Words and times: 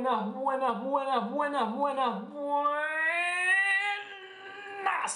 Buenas, 0.00 0.32
buenas, 0.32 0.80
buenas, 0.84 1.28
buenas, 1.28 1.74
buenas, 1.74 2.30
buenas 2.30 2.78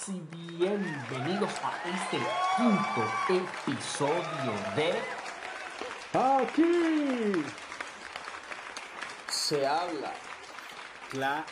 y 0.08 0.20
bienvenidos 0.58 1.52
a 1.62 1.70
este 1.88 2.18
quinto 2.56 3.04
episodio 3.28 4.52
de 4.74 4.98
Aquí 6.18 7.44
se 9.28 9.64
habla. 9.64 10.12
Claro. 11.10 11.44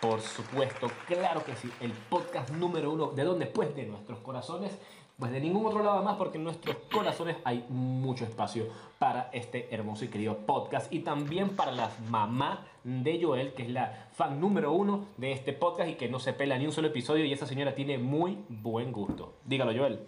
Por 0.00 0.20
supuesto, 0.20 0.88
claro 1.08 1.44
que 1.44 1.56
sí, 1.56 1.72
el 1.80 1.90
podcast 1.92 2.50
número 2.50 2.92
uno, 2.92 3.08
¿de 3.08 3.24
dónde? 3.24 3.46
Pues 3.46 3.74
de 3.74 3.86
nuestros 3.86 4.20
corazones, 4.20 4.78
pues 5.18 5.32
de 5.32 5.40
ningún 5.40 5.64
otro 5.64 5.82
lado 5.82 6.02
más, 6.02 6.16
porque 6.16 6.36
en 6.36 6.44
nuestros 6.44 6.76
corazones 6.92 7.36
hay 7.44 7.64
mucho 7.68 8.24
espacio 8.24 8.66
para 8.98 9.30
este 9.32 9.74
hermoso 9.74 10.04
y 10.04 10.08
querido 10.08 10.38
podcast 10.46 10.92
y 10.92 11.00
también 11.00 11.56
para 11.56 11.72
la 11.72 11.90
mamá 12.08 12.66
de 12.84 13.20
Joel, 13.22 13.54
que 13.54 13.62
es 13.62 13.70
la 13.70 14.08
fan 14.12 14.40
número 14.40 14.72
uno 14.72 15.06
de 15.16 15.32
este 15.32 15.52
podcast 15.52 15.88
y 15.90 15.94
que 15.94 16.08
no 16.08 16.18
se 16.18 16.34
pela 16.34 16.58
ni 16.58 16.66
un 16.66 16.72
solo 16.72 16.88
episodio 16.88 17.24
y 17.24 17.32
esa 17.32 17.46
señora 17.46 17.74
tiene 17.74 17.98
muy 17.98 18.44
buen 18.48 18.92
gusto. 18.92 19.34
Dígalo, 19.44 19.72
Joel. 19.74 20.06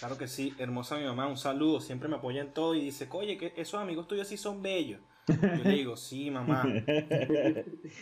Claro 0.00 0.18
que 0.18 0.26
sí, 0.26 0.54
hermosa 0.58 0.96
mi 0.96 1.04
mamá, 1.04 1.28
un 1.28 1.36
saludo, 1.36 1.80
siempre 1.80 2.08
me 2.08 2.16
apoya 2.16 2.40
en 2.40 2.52
todo 2.52 2.74
y 2.74 2.80
dice, 2.80 3.08
oye, 3.12 3.38
que 3.38 3.52
esos 3.56 3.80
amigos 3.80 4.08
tuyos 4.08 4.26
sí 4.26 4.36
son 4.36 4.60
bellos. 4.60 5.00
Yo 5.28 5.64
le 5.64 5.70
digo, 5.70 5.96
sí, 5.96 6.30
mamá. 6.30 6.64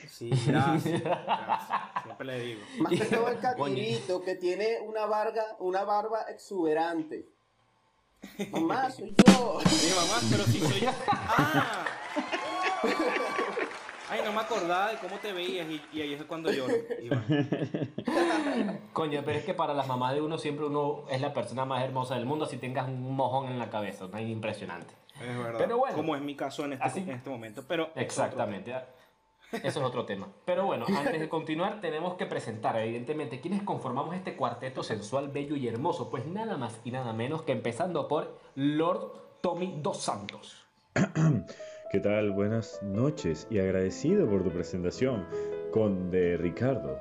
Sí, 0.08 0.30
gracias. 0.46 1.02
gracias. 1.02 1.80
Siempre 2.05 2.27
le 2.27 2.41
digo. 2.41 2.60
Más 2.78 2.92
que 2.92 3.05
todo 3.05 3.28
el 3.28 3.38
catirito 3.38 4.22
que 4.22 4.34
tiene 4.36 4.80
una 4.80 5.06
barba, 5.06 5.42
una 5.58 5.84
barba 5.84 6.22
exuberante. 6.28 7.28
Mamá, 8.50 8.91
soy 8.91 9.14
yo. 9.16 9.60
Sí, 9.66 9.92
mamá, 9.94 10.20
pero 10.30 10.44
si 10.44 10.60
soy 10.60 10.80
yo. 10.80 10.91
¡Ah! 11.08 11.84
Ay, 14.08 14.20
no 14.24 14.32
me 14.32 14.41
acordaba 14.41 14.92
de 14.92 14.98
cómo 14.98 15.16
te 15.19 15.32
veías 15.32 15.69
y, 15.69 15.82
y 15.92 16.00
ahí 16.00 16.14
es 16.14 16.22
cuando 16.24 16.52
lloro. 16.52 16.72
Coño, 18.92 19.22
pero 19.24 19.38
es 19.38 19.44
que 19.44 19.52
para 19.52 19.74
las 19.74 19.88
mamás 19.88 20.14
de 20.14 20.20
uno 20.20 20.38
siempre 20.38 20.66
uno 20.66 21.04
es 21.10 21.20
la 21.20 21.34
persona 21.34 21.64
más 21.64 21.82
hermosa 21.82 22.14
del 22.14 22.24
mundo 22.24 22.47
si 22.47 22.56
tengas 22.56 22.88
un 22.88 23.16
mojón 23.16 23.47
en 23.47 23.58
la 23.58 23.69
cabeza, 23.69 24.06
¿no? 24.06 24.16
Es 24.16 24.28
impresionante. 24.28 24.94
Es 25.20 25.39
verdad. 25.39 25.59
Pero 25.59 25.78
bueno. 25.78 25.97
como 25.97 26.14
es 26.17 26.22
mi 26.22 26.34
caso 26.34 26.64
en 26.64 26.75
este, 26.75 26.84
Así- 26.84 27.00
en 27.00 27.11
este 27.11 27.31
momento. 27.31 27.62
Pero 27.67 27.91
Exactamente. 27.95 28.75
Eso 29.53 29.67
es 29.69 29.77
otro 29.77 30.05
tema. 30.05 30.27
Pero 30.45 30.67
bueno, 30.67 30.86
antes 30.89 31.20
de 31.20 31.28
continuar, 31.28 31.81
tenemos 31.81 32.14
que 32.14 32.27
presentar, 32.27 32.77
evidentemente, 32.78 33.41
quiénes 33.41 33.62
conformamos 33.62 34.14
este 34.17 34.34
cuarteto 34.37 34.83
sensual, 34.83 35.28
bello 35.28 35.55
y 35.55 35.69
hermoso. 35.69 36.11
Pues 36.11 36.27
nada 36.27 36.56
más 36.56 36.81
y 36.84 36.91
nada 36.91 37.12
menos 37.12 37.42
que 37.42 37.53
empezando 37.53 38.09
por 38.09 38.37
Lord 38.56 39.12
Tommy 39.42 39.78
Dos 39.81 39.98
Santos. 40.03 40.67
¿Qué 41.92 42.00
tal? 42.00 42.33
Buenas 42.33 42.83
noches 42.83 43.47
y 43.48 43.61
agradecido 43.61 44.28
por 44.28 44.42
tu 44.42 44.50
presentación, 44.50 45.25
Conde 45.72 46.37
Ricardo. 46.37 46.98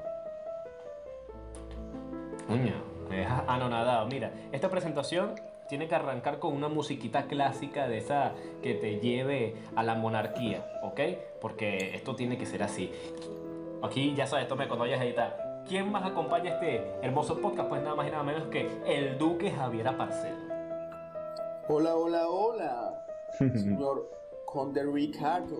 Coño, 2.47 2.75
me 3.09 3.17
dejas 3.17 3.43
anonadado. 3.47 4.05
Mira, 4.07 4.31
esta 4.51 4.69
presentación 4.69 5.33
tiene 5.67 5.87
que 5.87 5.95
arrancar 5.95 6.39
con 6.39 6.53
una 6.53 6.67
musiquita 6.67 7.25
clásica 7.25 7.87
de 7.87 7.97
esa 7.97 8.33
que 8.61 8.73
te 8.75 8.99
lleve 8.99 9.55
a 9.75 9.83
la 9.83 9.95
monarquía, 9.95 10.79
¿ok? 10.83 10.99
Porque 11.41 11.95
esto 11.95 12.15
tiene 12.15 12.37
que 12.37 12.45
ser 12.45 12.63
así. 12.63 12.91
Aquí 13.83 14.13
ya 14.15 14.27
sabes, 14.27 14.47
tome 14.47 14.67
cuando 14.67 14.85
vayas 14.85 15.01
a 15.01 15.05
editar. 15.05 15.63
¿Quién 15.67 15.91
más 15.91 16.05
acompaña 16.05 16.51
este 16.51 16.83
hermoso 17.01 17.41
podcast? 17.41 17.69
Pues 17.69 17.81
nada 17.81 17.95
más 17.95 18.07
y 18.07 18.11
nada 18.11 18.23
menos 18.23 18.47
que 18.49 18.69
el 18.85 19.17
Duque 19.17 19.51
Javier 19.51 19.87
Aparcel. 19.87 20.35
Hola, 21.67 21.95
hola, 21.95 22.27
hola. 22.29 23.05
Señor 23.37 24.11
Conde 24.45 24.83
Ricardo. 24.83 25.57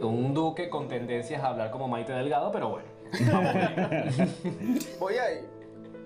Un 0.00 0.32
duque 0.32 0.70
con 0.70 0.88
tendencias 0.88 1.42
a 1.42 1.48
hablar 1.48 1.70
como 1.70 1.88
Maite 1.88 2.12
Delgado, 2.12 2.50
pero 2.50 2.70
bueno. 2.70 2.88
Voy 4.98 5.14
ahí. 5.14 5.59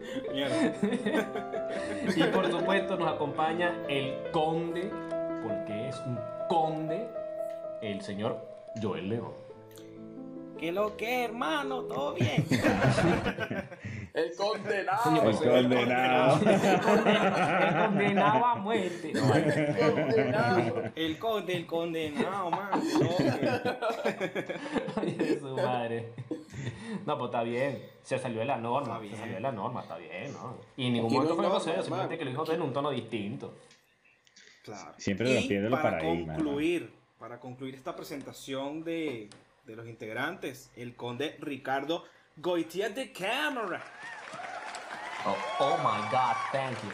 Y 2.17 2.23
por 2.25 2.51
supuesto 2.51 2.97
nos 2.97 3.15
acompaña 3.15 3.75
el 3.89 4.15
conde, 4.31 4.91
porque 5.43 5.89
es 5.89 5.97
un 6.07 6.19
conde, 6.49 7.09
el 7.83 8.01
señor 8.03 8.39
Joel 8.81 9.09
León. 9.09 9.33
¿Qué 10.59 10.73
lo 10.73 10.97
que, 10.97 11.25
hermano? 11.25 11.83
¿Todo 11.83 12.15
bien? 12.15 12.47
El 14.15 14.33
condenado. 14.37 15.27
El 15.29 15.37
condenado. 15.37 16.41
el 16.49 16.81
condenado 17.83 18.45
a 18.45 18.55
muerte. 18.55 19.13
No, 19.13 19.35
El 19.35 19.93
condenado. 19.93 20.83
El 20.95 21.19
conde, 21.19 21.57
el 21.57 21.67
condenado, 21.67 22.51
man. 22.51 22.71
No, 24.95 25.03
Oye, 25.03 25.15
de 25.15 25.41
su 25.41 25.57
madre. 25.57 26.13
No, 27.05 27.19
pues 27.19 27.29
está 27.29 27.43
bien. 27.43 27.83
Se 28.05 28.17
salió 28.21 28.39
de 28.39 28.45
la 28.45 28.57
norma. 28.57 29.01
Se 29.01 29.17
salió 29.17 29.35
de 29.35 29.41
la 29.41 29.51
norma, 29.51 29.83
está 29.83 29.97
bien, 29.97 30.33
¿no? 30.33 30.59
Y 30.77 30.87
en 30.87 30.93
ningún 30.93 31.09
Aquí 31.09 31.17
no 31.17 31.23
momento 31.23 31.33
hay 31.33 31.37
fue 31.37 31.49
grosero, 31.49 31.83
simplemente 31.83 32.19
que 32.19 32.25
lo 32.25 32.31
dijo 32.31 32.53
en 32.53 32.63
un 32.63 32.73
tono 32.73 32.91
distinto. 32.91 33.59
Claro. 34.63 34.95
Siempre 34.97 35.41
y 35.41 35.59
los 35.59 35.71
para 35.73 35.99
paradigmas, 35.99 36.39
¿no? 36.39 36.45
concluir, 36.45 36.95
para 37.19 37.41
concluir 37.41 37.75
esta 37.75 37.97
presentación 37.97 38.85
de, 38.85 39.29
de 39.67 39.77
los 39.77 39.89
integrantes, 39.89 40.71
el 40.77 40.95
conde 40.95 41.37
Ricardo 41.41 42.05
Goitia 42.37 42.89
de 42.91 43.13
Cámara. 43.13 43.81
Oh, 45.27 45.37
oh 45.61 45.77
my 45.79 46.01
God, 46.11 46.37
thank 46.53 46.77
you. 46.83 46.91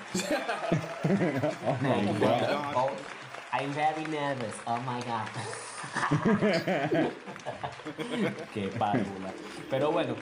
Oh 1.66 1.76
my 1.82 2.12
God. 2.20 2.74
Oh, 2.76 2.90
I'm 3.52 3.72
very 3.72 4.04
nervous. 4.04 4.54
Oh 4.66 4.78
my 4.82 5.00
God. 5.00 5.26
Qué 8.54 8.68
pálula. 8.78 9.32
Pero 9.70 9.90
bueno, 9.90 10.14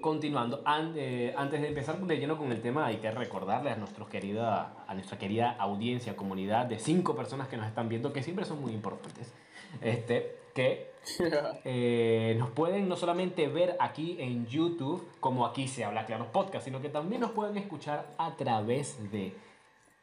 continuando. 0.00 0.62
An- 0.66 0.94
eh, 0.96 1.32
antes 1.36 1.62
de 1.62 1.68
empezar 1.68 1.98
de 1.98 2.16
lleno 2.18 2.36
con 2.36 2.50
el 2.52 2.60
tema, 2.60 2.86
hay 2.86 2.96
que 2.96 3.10
recordarle 3.10 3.70
a, 3.70 3.76
nuestros 3.76 4.08
querida, 4.08 4.74
a 4.86 4.94
nuestra 4.94 5.16
querida 5.16 5.52
audiencia, 5.58 6.16
comunidad 6.16 6.66
de 6.66 6.78
cinco 6.78 7.14
personas 7.16 7.48
que 7.48 7.56
nos 7.56 7.66
están 7.68 7.88
viendo, 7.88 8.12
que 8.12 8.22
siempre 8.22 8.44
son 8.44 8.60
muy 8.60 8.72
importantes, 8.72 9.32
este, 9.80 10.36
que 10.54 10.89
eh, 11.64 12.36
nos 12.38 12.50
pueden 12.50 12.88
no 12.88 12.96
solamente 12.96 13.48
ver 13.48 13.76
aquí 13.80 14.16
en 14.20 14.46
YouTube, 14.46 15.06
como 15.20 15.46
aquí 15.46 15.68
se 15.68 15.84
habla 15.84 16.06
Claros 16.06 16.28
Podcast, 16.28 16.64
sino 16.64 16.80
que 16.80 16.88
también 16.88 17.20
nos 17.20 17.32
pueden 17.32 17.56
escuchar 17.56 18.06
a 18.18 18.36
través 18.36 19.10
de 19.10 19.34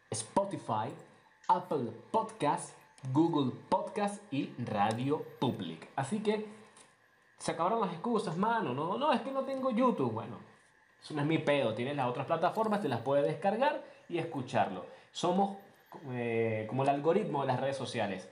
Spotify, 0.10 0.94
Apple 1.48 1.92
Podcast, 2.12 2.76
Google 3.14 3.52
Podcast 3.70 4.22
y 4.32 4.52
Radio 4.58 5.24
Public. 5.40 5.88
Así 5.96 6.20
que 6.20 6.46
se 7.38 7.52
acabaron 7.52 7.82
las 7.82 7.92
excusas, 7.92 8.38
mano. 8.38 8.74
No, 8.74 8.98
no, 8.98 9.14
es 9.14 9.22
que 9.22 9.32
no 9.32 9.44
tengo 9.44 9.72
YouTube. 9.72 10.12
Bueno, 10.12 10.38
eso 11.02 11.14
no 11.14 11.22
es 11.22 11.28
mi 11.28 11.38
pedo. 11.38 11.74
Tienes 11.74 11.96
las 11.96 12.10
otras 12.10 12.26
plataformas, 12.26 12.82
te 12.82 12.90
las 12.90 13.02
puedes 13.02 13.26
descargar 13.26 13.84
y 14.10 14.18
escucharlo. 14.18 14.86
Somos 15.12 15.58
eh, 16.12 16.66
como 16.68 16.84
el 16.84 16.90
algoritmo 16.90 17.42
de 17.42 17.48
las 17.48 17.60
redes 17.60 17.78
sociales. 17.78 18.30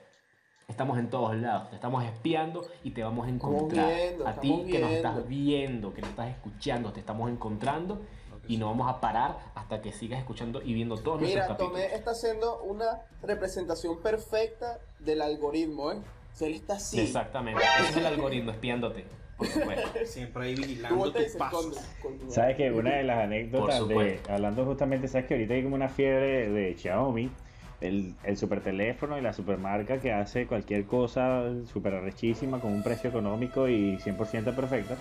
Estamos 0.68 0.98
en 0.98 1.10
todos 1.10 1.36
lados, 1.36 1.70
te 1.70 1.76
estamos 1.76 2.04
espiando 2.04 2.68
y 2.84 2.92
te 2.92 3.04
vamos 3.04 3.28
a 3.28 3.30
encontrar. 3.30 3.88
viendo, 3.88 4.28
a 4.28 4.34
ti 4.34 4.66
que 4.70 4.80
nos 4.80 4.92
estás 4.92 5.28
viendo, 5.28 5.94
que 5.94 6.02
nos 6.02 6.10
estás 6.10 6.30
escuchando, 6.30 6.92
te 6.92 7.00
estamos 7.00 7.30
encontrando 7.30 8.02
y 8.48 8.58
no 8.58 8.68
vamos 8.68 8.90
a 8.90 9.00
parar 9.00 9.38
hasta 9.56 9.82
que 9.82 9.92
sigas 9.92 10.20
escuchando 10.20 10.62
y 10.62 10.74
viendo 10.74 10.98
todos 10.98 11.22
nuestros 11.22 11.46
Mira, 11.46 11.48
capítulos. 11.48 11.74
Tomé 11.74 11.96
está 11.96 12.12
haciendo 12.12 12.64
una 12.64 13.02
representación 13.22 14.02
perfecta 14.02 14.80
del 15.00 15.22
algoritmo, 15.22 15.92
¿eh? 15.92 15.98
O 16.34 16.38
sea, 16.38 16.48
él 16.48 16.56
está 16.56 16.74
así. 16.74 17.00
Exactamente, 17.00 17.62
ese 17.80 17.90
es 17.92 17.98
el 17.98 18.06
algoritmo 18.06 18.52
espiándote. 18.52 19.06
Por 19.38 19.48
supuesto. 19.48 19.90
Siempre 20.06 20.46
ahí 20.46 20.56
¿Tú 20.56 20.62
vigilando 20.62 21.12
tus 21.12 21.36
pasos. 21.38 21.78
¿Sabes 22.30 22.56
que 22.56 22.72
una 22.72 22.96
de 22.96 23.04
las 23.04 23.20
anécdotas 23.20 23.88
de, 23.88 24.20
hablando 24.30 24.66
justamente, 24.66 25.08
sabes 25.08 25.28
que 25.28 25.36
ahorita 25.36 25.54
hay 25.54 25.64
como 25.64 25.76
una 25.76 25.90
fiebre 25.90 26.50
de 26.50 26.76
Xiaomi, 26.78 27.32
el, 27.82 28.16
el 28.24 28.38
super 28.38 28.62
teléfono 28.62 29.18
y 29.18 29.22
la 29.22 29.34
supermarca 29.34 30.00
que 30.00 30.12
hace 30.12 30.48
cualquier 30.48 30.86
cosa 30.86 31.44
super 31.72 31.96
arrechísima 31.96 32.60
con 32.60 32.74
un 32.74 32.84
precio 32.84 33.10
económico 33.10 33.68
y 33.68 33.98
100% 33.98 34.56
perfecta. 34.56 34.96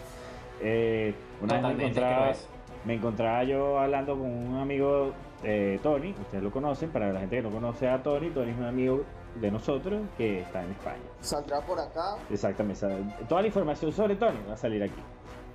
Eh, 0.61 1.15
una 1.41 1.55
vez 1.55 1.77
me 1.77 1.85
encontraba, 1.85 2.31
es. 2.31 2.49
me 2.85 2.95
encontraba 2.95 3.45
yo 3.45 3.79
hablando 3.79 4.17
con 4.17 4.31
un 4.31 4.57
amigo 4.57 5.13
eh, 5.43 5.79
Tony, 5.83 6.15
ustedes 6.19 6.43
lo 6.43 6.51
conocen, 6.51 6.91
para 6.91 7.13
la 7.13 7.21
gente 7.21 7.37
que 7.37 7.43
no 7.43 7.51
conoce 7.51 7.89
a 7.89 8.03
Tony, 8.03 8.31
Tony 8.31 8.53
es 8.53 8.57
un 8.57 8.65
amigo 8.65 9.05
de 9.35 9.51
nosotros 9.51 10.03
que 10.17 10.41
está 10.41 10.65
en 10.65 10.71
España. 10.71 11.03
Saldrá 11.21 11.61
por 11.61 11.79
acá. 11.79 12.17
Exactamente, 12.31 12.87
toda 13.29 13.43
la 13.43 13.49
información 13.49 13.93
sobre 13.93 14.17
Tony 14.17 14.39
va 14.49 14.55
a 14.55 14.57
salir 14.57 14.83
aquí. 14.83 15.03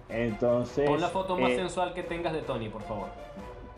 Entonces, 0.09 0.87
Pon 0.87 0.99
la 0.99 1.07
foto 1.07 1.37
más 1.37 1.51
eh, 1.51 1.55
sensual 1.55 1.93
que 1.93 2.03
tengas 2.03 2.33
de 2.33 2.41
Tony, 2.41 2.69
por 2.69 2.83
favor. 2.83 3.07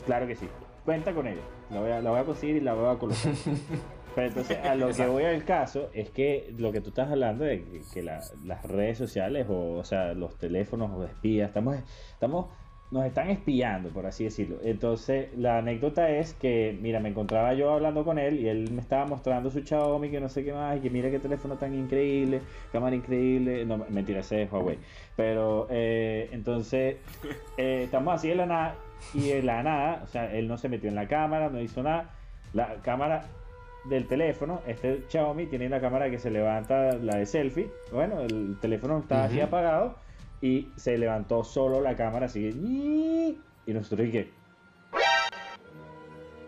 Claro 0.05 0.27
que 0.27 0.35
sí. 0.35 0.47
Cuenta 0.86 1.13
con 1.13 1.28
ella. 1.28 1.42
La 1.69 1.80
voy 1.80 1.92
a, 1.92 2.01
la 2.01 2.10
voy 2.12 2.19
a 2.19 2.24
conseguir 2.24 2.57
y 2.57 2.62
la 2.62 2.74
voy 2.74 2.94
a 2.95 2.98
colocar. 2.98 3.31
Pero 4.16 4.28
entonces, 4.28 4.57
a 4.57 4.75
lo 4.75 4.89
que 4.92 5.07
voy 5.07 5.24
al 5.24 5.45
caso 5.45 5.89
es 5.94 6.10
que 6.10 6.54
lo 6.57 6.72
que 6.74 6.81
tú 6.81 6.89
estás 6.89 7.10
hablando 7.10 7.45
de 7.45 7.63
que, 7.63 7.81
que 7.94 8.04
la- 8.04 8.19
las 8.45 8.63
redes 8.66 8.98
sociales 8.98 9.48
o, 9.50 9.78
o 9.78 9.83
sea, 9.86 10.13
los 10.13 10.38
teléfonos 10.38 10.92
o 10.92 11.06
espías, 11.06 11.48
estamos, 11.48 11.78
estamos 12.13 12.48
nos 12.92 13.06
están 13.06 13.30
espiando, 13.30 13.88
por 13.88 14.06
así 14.06 14.25
decirlo. 14.25 14.57
Entonces, 14.63 15.30
la 15.38 15.60
anécdota 15.60 16.10
es 16.10 16.33
que, 16.33 16.78
mira, 16.81 17.00
me 17.00 17.07
encontraba 17.07 17.54
yo 17.54 17.72
hablando 17.72 18.04
con 18.04 18.19
él 18.19 18.38
y 18.42 18.50
él 18.50 18.69
me 18.74 18.81
estaba 18.81 19.06
mostrando 19.06 19.50
su 19.50 19.62
Xiaomi, 19.62 20.10
que 20.12 20.19
no 20.19 20.28
sé 20.28 20.44
qué 20.44 20.51
más, 20.51 20.75
y 20.75 20.81
que 20.81 20.89
mira 20.89 21.10
qué 21.10 21.19
teléfono 21.19 21.56
tan 21.56 21.74
increíble, 21.74 22.42
cámara 22.74 22.94
increíble. 22.94 23.63
No, 23.66 23.78
mentira, 23.88 24.19
ese 24.19 24.42
es 24.44 24.51
Huawei. 24.51 24.78
Pero, 25.16 25.68
eh, 25.69 26.28
entonces, 26.33 26.98
eh, 27.56 27.83
estamos 27.86 28.13
así 28.13 28.28
de 28.28 28.36
la 28.36 28.45
nada, 28.45 28.75
y 29.13 29.30
de 29.30 29.44
la 29.44 29.63
nada, 29.63 30.01
o 30.03 30.07
sea, 30.07 30.33
él 30.33 30.48
no 30.48 30.57
se 30.57 30.69
metió 30.69 30.89
en 30.89 30.95
la 30.95 31.07
cámara, 31.07 31.50
no 31.50 31.62
hizo 31.62 31.83
nada. 31.83 32.09
La 32.53 32.75
cámara 32.81 33.25
del 33.86 34.07
teléfono, 34.07 34.62
este 34.68 35.03
Xiaomi 35.09 35.48
tiene 35.48 35.69
la 35.69 35.81
cámara 35.81 36.09
que 36.09 36.19
se 36.19 36.30
levanta, 36.30 36.94
la 36.98 37.18
de 37.18 37.25
selfie. 37.25 37.69
Bueno, 37.92 38.21
el 38.21 38.57
teléfono 38.59 39.00
está 39.00 39.25
así 39.25 39.39
apagado 39.39 39.95
y 40.42 40.69
se 40.75 40.98
levantó 40.98 41.44
solo 41.44 41.81
la 41.81 41.95
cámara 41.95 42.27
así. 42.27 42.50
Y 43.65 43.74
nosotros, 43.74 44.07
¿y 44.07 44.12
qué? 44.12 44.30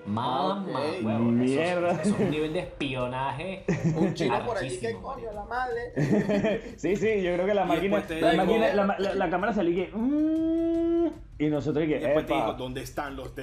Mamá, 0.05 0.61
Ok. 0.63 1.03
huevo, 1.05 1.19
Mierda. 1.19 1.91
Eso, 1.91 2.01
eso 2.01 2.15
es 2.15 2.19
un 2.19 2.31
nivel 2.31 2.53
de 2.53 2.59
espionaje. 2.59 3.63
Un 3.95 4.13
chino 4.13 4.45
por 4.45 4.57
allí 4.57 4.77
que 4.77 4.93
coño, 4.93 5.31
la 5.33 5.43
madre. 5.45 5.93
Sí, 6.77 6.95
sí, 6.95 7.21
yo 7.21 7.33
creo 7.33 7.45
que 7.45 7.53
la 7.53 7.65
máquina, 7.65 8.03
la, 8.09 8.31
digo- 8.31 8.35
máquina 8.45 8.73
la, 8.73 8.85
la- 8.99 9.13
la 9.15 9.29
cámara 9.29 9.53
salió 9.53 9.71
y 9.71 9.85
que. 9.85 9.91
"Mm", 9.95 11.07
y 11.39 11.47
nosotros, 11.49 11.85
¿y 11.85 11.87
Y 11.95 11.99
después 11.99 12.25
te 12.25 12.33
¿dónde 12.57 12.81
están 12.81 13.15
los 13.15 13.33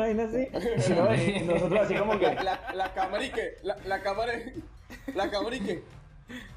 vaina 0.00 0.24
así. 0.24 0.48
Y 0.90 0.94
no, 0.94 1.14
y 1.14 1.40
nosotros 1.44 1.80
así 1.80 1.94
como 1.94 2.18
que. 2.18 2.26
La, 2.26 2.42
la, 2.42 2.60
la 2.74 2.92
cámara 2.94 3.24
y 3.24 3.30
que, 3.30 3.56
la, 3.62 3.76
la 3.86 4.02
cámara, 4.02 4.32
la 5.14 5.30
cámara 5.30 5.56
y 5.56 5.60
que, 5.60 5.82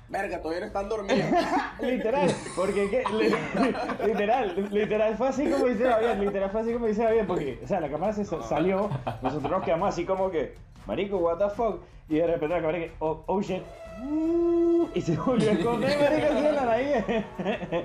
verga, 0.09 0.39
todavía 0.41 0.61
no 0.61 0.65
están 0.67 0.89
dormidos. 0.89 1.25
Literal, 1.81 2.31
porque 2.55 2.89
¿qué? 2.89 3.03
Li- 3.13 4.05
literal, 4.07 4.67
literal 4.71 5.17
fue 5.17 5.27
así 5.29 5.49
como 5.49 5.65
dice 5.65 5.83
David, 5.83 6.21
literal 6.23 6.49
fue 6.51 6.61
así 6.61 6.73
como 6.73 6.85
dice 6.87 7.03
David, 7.03 7.21
porque, 7.27 7.59
o 7.63 7.67
sea, 7.67 7.79
la 7.79 7.89
cámara 7.89 8.13
se 8.13 8.25
sa- 8.25 8.41
salió, 8.43 8.89
nosotros 9.21 9.51
nos 9.51 9.63
quedamos 9.63 9.89
así 9.89 10.05
como 10.05 10.29
que, 10.31 10.55
marico, 10.85 11.17
what 11.17 11.37
the 11.37 11.49
fuck, 11.49 11.81
y 12.09 12.15
de 12.17 12.27
repente 12.27 12.49
la 12.49 12.61
cámara 12.61 12.77
que, 12.79 12.91
oh, 12.99 13.23
oh 13.25 13.41
shit, 13.41 13.63
y 14.93 15.01
se 15.01 15.15
volvió 15.17 15.49
a 15.49 15.53
esconder, 15.53 15.99
marico, 16.01 16.27
así 16.33 16.45
en 16.45 16.55
la 16.55 16.65
nariz. 16.65 17.05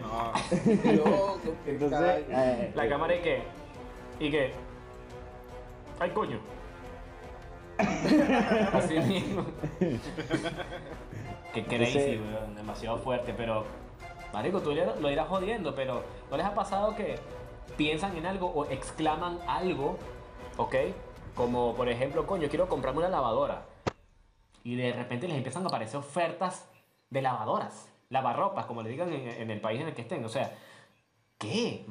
No, 0.03 0.93
Loco, 0.93 1.39
qué 1.65 1.71
Entonces, 1.71 2.01
calle. 2.01 2.25
eh, 2.31 2.73
La 2.75 2.89
cámara 2.89 3.15
y 3.15 3.21
que. 3.21 3.43
Y 4.19 4.31
que. 4.31 4.53
Ay, 6.01 6.11
coño. 6.11 6.39
Así 8.73 8.99
mismo. 9.01 9.47
Qué 11.53 11.65
crazy, 11.65 11.99
Entonces- 11.99 12.21
weón. 12.21 12.55
Demasiado 12.55 12.99
fuerte, 12.99 13.35
pero. 13.37 13.65
Marico, 14.33 14.61
tú 14.61 14.73
lo 15.01 15.11
irás 15.11 15.27
jodiendo, 15.29 15.75
pero 15.75 16.05
¿no 16.31 16.37
les 16.37 16.47
ha 16.47 16.55
pasado 16.55 16.95
que 16.95 17.17
piensan 17.77 18.17
en 18.17 18.27
algo 18.27 18.47
o 18.47 18.65
exclaman 18.67 19.39
algo, 19.49 19.97
¿ok? 20.57 20.75
Como 21.35 21.75
por 21.75 21.89
ejemplo, 21.89 22.27
coño, 22.27 22.49
quiero 22.49 22.69
comprarme 22.69 23.01
una 23.01 23.09
lavadora. 23.09 23.63
Y 24.63 24.77
de 24.77 24.93
repente 24.93 25.27
les 25.27 25.37
empiezan 25.37 25.65
a 25.65 25.67
aparecer 25.67 25.97
ofertas 25.97 26.69
de 27.09 27.23
lavadoras, 27.23 27.91
lavarropas, 28.09 28.67
como 28.67 28.83
le 28.83 28.91
digan 28.91 29.13
en, 29.13 29.27
en 29.29 29.51
el 29.51 29.61
país 29.61 29.81
en 29.81 29.89
el 29.89 29.95
que 29.95 30.03
estén. 30.03 30.25
O 30.25 30.29
sea, 30.29 30.57
¿qué? 31.39 31.85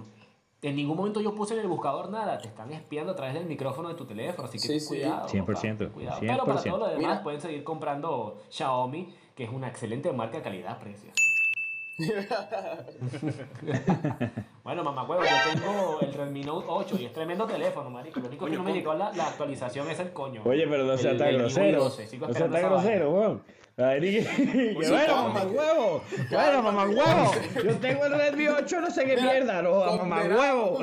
En 0.61 0.75
ningún 0.75 0.95
momento 0.97 1.19
yo 1.21 1.33
puse 1.35 1.53
en 1.55 1.61
el 1.61 1.67
buscador 1.67 2.09
nada. 2.09 2.37
Te 2.37 2.47
están 2.49 2.71
espiando 2.71 3.13
a 3.13 3.15
través 3.15 3.33
del 3.33 3.45
micrófono 3.45 3.89
de 3.89 3.95
tu 3.95 4.05
teléfono, 4.05 4.47
así 4.47 4.57
que 4.59 4.61
Sí, 4.61 4.67
ten 4.69 4.79
sí. 4.81 4.87
cuidado. 4.87 5.27
100%, 5.27 5.77
papá, 5.87 5.93
cuidado. 5.93 6.17
Pero 6.21 6.37
para 6.45 6.59
100%. 6.59 6.63
todo 6.69 6.77
lo 6.79 6.85
demás 6.87 6.99
Mira. 7.01 7.23
pueden 7.23 7.41
seguir 7.41 7.63
comprando 7.63 8.41
Xiaomi, 8.49 9.13
que 9.39 9.45
es 9.45 9.51
una 9.51 9.69
excelente 9.69 10.11
marca 10.11 10.41
calidad-precio. 10.41 11.09
bueno, 14.65 14.83
mamá 14.83 15.03
huevo, 15.03 15.23
yo 15.23 15.29
tengo 15.53 15.99
el 16.01 16.13
Redmi 16.13 16.43
Note 16.43 16.65
8 16.67 16.97
y 16.99 17.05
es 17.05 17.13
tremendo 17.13 17.45
teléfono, 17.45 17.89
marico. 17.89 18.19
Lo 18.19 18.27
único 18.27 18.47
que 18.47 18.57
no 18.57 18.63
me 18.63 18.73
llegó 18.73 18.93
la, 18.95 19.13
la 19.13 19.27
actualización 19.27 19.89
es 19.89 19.97
el 20.01 20.11
coño. 20.11 20.41
Oye, 20.43 20.67
pero 20.67 20.83
no 20.83 20.97
sea 20.97 21.11
El- 21.11 21.17
tan 21.19 21.37
grosero. 21.37 21.83
12. 21.85 22.07
Sigo 22.07 22.27
No 22.27 22.33
sea 22.33 22.49
tan 22.49 22.63
grosero, 22.63 23.11
weón. 23.11 23.41
Que- 23.77 24.73
Pues 24.75 24.89
bueno, 24.91 25.15
mamá 25.29 25.43
huevo. 25.43 26.01
Bueno, 26.29 26.63
mamá 26.63 26.83
huevo. 26.85 27.31
Yo 27.63 27.75
tengo 27.77 28.05
el 28.07 28.11
Redmi 28.11 28.47
8, 28.49 28.81
no 28.81 28.91
sé 28.91 29.05
qué 29.05 29.15
Mira, 29.15 29.31
mierda, 29.31 29.61
no, 29.61 29.97
mamá 29.99 30.21
huevo. 30.23 30.79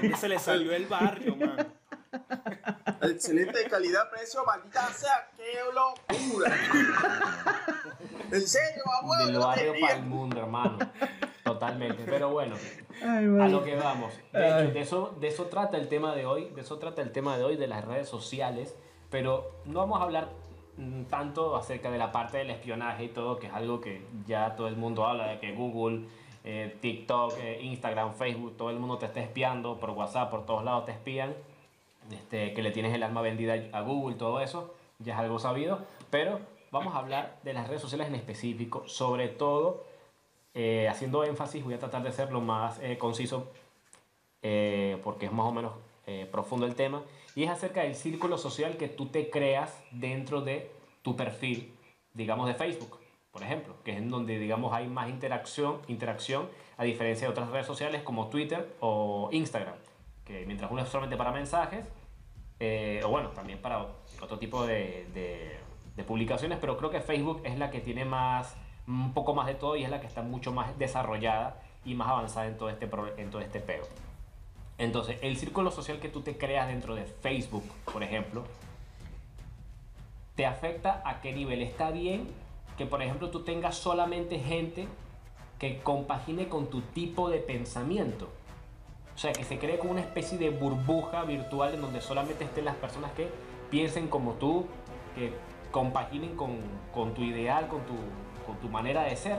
¿dónde 0.00 0.16
se 0.16 0.28
le 0.28 0.38
salió 0.38 0.72
el 0.72 0.86
barrio, 0.86 1.34
man? 1.34 1.66
Excelente 3.02 3.64
calidad, 3.68 4.10
precio, 4.10 4.44
maldita 4.44 4.88
sea, 4.92 5.30
qué 5.36 5.58
locura. 5.74 6.56
En 8.30 8.46
serio, 8.46 8.82
abuelo. 9.02 9.26
Del 9.26 9.38
barrio 9.38 9.74
para 9.80 9.94
el 9.96 10.02
mundo, 10.04 10.40
hermano. 10.40 10.78
Totalmente. 11.44 12.04
Pero 12.06 12.30
bueno, 12.30 12.54
Ay, 13.02 13.24
a 13.26 13.48
lo 13.48 13.64
que 13.64 13.74
vamos. 13.74 14.12
De 14.32 14.46
hecho, 14.46 14.72
de 14.72 14.80
eso, 14.80 15.16
de 15.20 15.28
eso 15.28 15.46
trata 15.46 15.76
el 15.76 15.88
tema 15.88 16.14
de 16.14 16.26
hoy. 16.26 16.50
De 16.50 16.60
eso 16.60 16.78
trata 16.78 17.02
el 17.02 17.12
tema 17.12 17.36
de 17.36 17.44
hoy, 17.44 17.56
de 17.56 17.66
las 17.66 17.84
redes 17.84 18.08
sociales. 18.08 18.76
Pero 19.10 19.62
no 19.64 19.80
vamos 19.80 20.00
a 20.00 20.04
hablar 20.04 20.28
mm, 20.76 21.04
tanto 21.04 21.56
acerca 21.56 21.90
de 21.90 21.98
la 21.98 22.12
parte 22.12 22.38
del 22.38 22.50
espionaje 22.50 23.04
y 23.04 23.08
todo, 23.08 23.38
que 23.38 23.48
es 23.48 23.52
algo 23.52 23.80
que 23.80 24.06
ya 24.26 24.54
todo 24.54 24.68
el 24.68 24.76
mundo 24.76 25.04
habla, 25.04 25.26
de 25.26 25.40
que 25.40 25.52
Google, 25.52 26.06
eh, 26.44 26.78
TikTok, 26.80 27.34
eh, 27.38 27.58
Instagram, 27.62 28.14
Facebook, 28.14 28.56
todo 28.56 28.70
el 28.70 28.78
mundo 28.78 28.98
te 28.98 29.06
está 29.06 29.20
espiando, 29.20 29.78
por 29.78 29.90
WhatsApp, 29.90 30.30
por 30.30 30.46
todos 30.46 30.62
lados 30.64 30.84
te 30.84 30.92
espían, 30.92 31.34
este, 32.10 32.54
que 32.54 32.62
le 32.62 32.70
tienes 32.70 32.94
el 32.94 33.02
alma 33.02 33.22
vendida 33.22 33.54
a 33.72 33.80
Google, 33.82 34.16
todo 34.16 34.40
eso, 34.40 34.74
ya 34.98 35.14
es 35.14 35.20
algo 35.20 35.38
sabido, 35.38 35.80
pero 36.10 36.40
vamos 36.70 36.94
a 36.94 36.98
hablar 36.98 37.38
de 37.42 37.52
las 37.52 37.68
redes 37.68 37.82
sociales 37.82 38.08
en 38.08 38.14
específico, 38.14 38.86
sobre 38.86 39.28
todo 39.28 39.84
eh, 40.54 40.88
haciendo 40.88 41.24
énfasis, 41.24 41.64
voy 41.64 41.74
a 41.74 41.78
tratar 41.78 42.02
de 42.02 42.12
ser 42.12 42.32
lo 42.32 42.40
más 42.40 42.78
eh, 42.80 42.98
conciso 42.98 43.48
eh, 44.42 44.98
porque 45.04 45.26
es 45.26 45.32
más 45.32 45.46
o 45.46 45.52
menos 45.52 45.72
eh, 46.06 46.26
profundo 46.30 46.66
el 46.66 46.74
tema, 46.74 47.02
y 47.34 47.44
es 47.44 47.50
acerca 47.50 47.82
del 47.82 47.94
círculo 47.94 48.38
social 48.38 48.76
que 48.78 48.88
tú 48.88 49.06
te 49.06 49.28
creas 49.28 49.82
dentro 49.90 50.40
de 50.40 50.70
tu 51.02 51.14
perfil, 51.14 51.74
digamos, 52.14 52.46
de 52.46 52.54
Facebook, 52.54 52.98
por 53.32 53.42
ejemplo, 53.42 53.74
que 53.84 53.92
es 53.92 53.98
en 53.98 54.08
donde, 54.08 54.38
digamos, 54.38 54.72
hay 54.72 54.88
más 54.88 55.10
interacción, 55.10 55.80
interacción 55.88 56.48
a 56.78 56.84
diferencia 56.84 57.26
de 57.26 57.32
otras 57.32 57.50
redes 57.50 57.66
sociales 57.66 58.02
como 58.02 58.28
Twitter 58.28 58.74
o 58.80 59.28
Instagram, 59.30 59.76
que 60.24 60.46
mientras 60.46 60.70
uno 60.70 60.82
es 60.82 60.88
solamente 60.88 61.18
para 61.18 61.32
mensajes, 61.32 61.84
eh, 62.60 63.00
o 63.04 63.08
bueno, 63.08 63.30
también 63.30 63.58
para 63.60 63.86
otro 64.22 64.38
tipo 64.38 64.66
de, 64.66 65.06
de- 65.14 65.58
publicaciones, 66.06 66.56
pero 66.58 66.78
creo 66.78 66.88
que 66.90 67.02
Facebook 67.02 67.42
es 67.44 67.58
la 67.58 67.70
que 67.70 67.80
tiene 67.80 68.06
más, 68.06 68.56
un 68.86 69.12
poco 69.12 69.34
más 69.34 69.46
de 69.46 69.54
todo 69.54 69.76
y 69.76 69.84
es 69.84 69.90
la 69.90 70.00
que 70.00 70.06
está 70.06 70.22
mucho 70.22 70.50
más 70.50 70.78
desarrollada 70.78 71.60
y 71.84 71.94
más 71.94 72.08
avanzada 72.08 72.46
en 72.46 72.56
todo 72.56 72.70
este, 72.70 72.88
en 73.18 73.30
todo 73.30 73.42
este 73.42 73.60
peo. 73.60 73.82
Entonces, 74.78 75.18
el 75.20 75.36
círculo 75.36 75.70
social 75.70 76.00
que 76.00 76.08
tú 76.08 76.22
te 76.22 76.38
creas 76.38 76.68
dentro 76.68 76.94
de 76.94 77.04
Facebook, 77.04 77.64
por 77.92 78.02
ejemplo, 78.02 78.44
te 80.36 80.46
afecta 80.46 81.02
a 81.04 81.20
qué 81.20 81.32
nivel. 81.32 81.60
Está 81.60 81.90
bien 81.90 82.28
que, 82.78 82.86
por 82.86 83.02
ejemplo, 83.02 83.28
tú 83.28 83.40
tengas 83.42 83.76
solamente 83.76 84.38
gente 84.38 84.88
que 85.58 85.80
compagine 85.80 86.48
con 86.48 86.70
tu 86.70 86.80
tipo 86.80 87.28
de 87.28 87.40
pensamiento. 87.40 88.30
O 89.14 89.18
sea, 89.18 89.32
que 89.32 89.44
se 89.44 89.58
cree 89.58 89.78
como 89.78 89.92
una 89.92 90.00
especie 90.00 90.38
de 90.38 90.50
burbuja 90.50 91.24
virtual 91.24 91.74
en 91.74 91.80
donde 91.82 92.00
solamente 92.00 92.44
estén 92.44 92.64
las 92.64 92.76
personas 92.76 93.12
que 93.12 93.28
piensen 93.70 94.08
como 94.08 94.32
tú, 94.34 94.66
que 95.14 95.32
compaginen 95.70 96.36
con, 96.36 96.56
con 96.92 97.12
tu 97.14 97.22
ideal, 97.22 97.68
con 97.68 97.80
tu, 97.82 97.94
con 98.46 98.56
tu 98.60 98.68
manera 98.68 99.02
de 99.04 99.16
ser. 99.16 99.38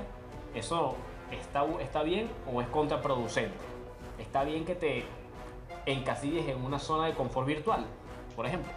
¿Eso 0.53 0.95
está, 1.31 1.65
está 1.81 2.03
bien 2.03 2.29
o 2.53 2.61
es 2.61 2.67
contraproducente? 2.67 3.55
Está 4.19 4.43
bien 4.43 4.65
que 4.65 4.75
te 4.75 5.03
encasilles 5.87 6.47
en 6.47 6.63
una 6.63 6.77
zona 6.77 7.07
de 7.07 7.13
confort 7.13 7.47
virtual, 7.47 7.85
por 8.35 8.45
ejemplo. 8.45 8.71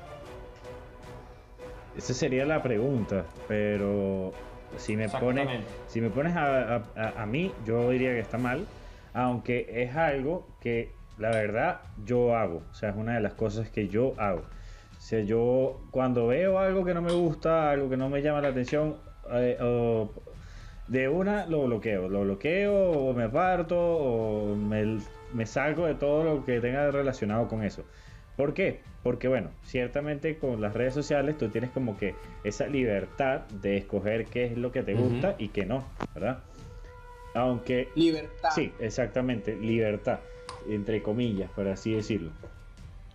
Esa 1.97 2.15
sería 2.15 2.45
la 2.45 2.63
pregunta, 2.63 3.25
pero 3.47 4.33
si 4.79 4.97
me 4.97 5.09
pones, 5.21 5.47
si 5.87 6.01
me 6.01 6.11
pones 6.11 6.35
a- 6.35 6.77
a- 6.97 7.23
a 7.23 7.27
mí, 7.27 7.53
yo 7.65 7.91
diría 7.91 8.11
que 8.11 8.21
está 8.21 8.39
mal, 8.39 8.67
aunque 9.15 9.83
es 9.83 9.97
algo 9.97 10.47
que 10.61 10.91
la 11.19 11.31
verdad 11.31 11.81
yo 12.05 12.37
hago, 12.37 12.63
o 12.71 12.75
sea, 12.75 12.91
es 12.91 12.97
una 12.97 13.15
de 13.15 13.21
las 13.21 13.35
cosas 13.35 13.71
que 13.71 13.89
yo 13.89 14.13
hago. 14.19 14.41
O 14.41 15.01
sea, 15.01 15.21
yo 15.21 15.81
cuando 15.91 16.27
veo 16.27 16.59
algo 16.59 16.85
que 16.85 16.95
no 16.95 17.03
me 17.03 17.13
gusta, 17.13 17.71
algo 17.71 17.89
que 17.89 17.97
no 17.97 18.09
me 18.09 18.23
llama 18.23 18.41
la 18.41 18.49
atención, 18.49 18.97
eh, 19.33 19.57
o 19.61 20.11
de 20.89 21.09
una 21.09 21.47
lo 21.47 21.65
bloqueo, 21.65 22.09
lo 22.09 22.23
bloqueo 22.23 22.91
o 22.91 23.15
me 23.15 23.25
aparto 23.25 23.79
o 23.79 24.55
me, 24.57 24.99
me 25.33 25.47
salgo 25.47 25.87
de 25.87 25.95
todo 25.95 26.25
lo 26.25 26.45
que 26.45 26.61
tenga 26.61 26.91
relacionado 26.91 27.49
con 27.49 27.63
eso. 27.63 27.85
¿Por 28.37 28.53
qué? 28.53 28.81
Porque 29.03 29.29
bueno, 29.29 29.51
ciertamente 29.63 30.39
con 30.39 30.61
las 30.61 30.75
redes 30.75 30.95
sociales 30.95 31.39
tú 31.39 31.49
tienes 31.49 31.71
como 31.71 31.97
que 31.97 32.15
esa 32.43 32.67
libertad 32.67 33.43
de 33.63 33.77
escoger 33.77 34.27
qué 34.27 34.47
es 34.47 34.59
lo 34.59 34.73
que 34.73 34.83
te 34.83 34.95
gusta 34.95 35.37
y 35.39 35.49
qué 35.49 35.67
no, 35.67 35.85
¿verdad? 36.15 36.41
Aunque 37.35 37.89
Libertad. 37.97 38.51
Sí, 38.55 38.73
exactamente, 38.79 39.57
libertad, 39.57 40.21
entre 40.69 41.03
comillas, 41.03 41.51
por 41.51 41.69
así 41.69 41.93
decirlo. 41.93 42.31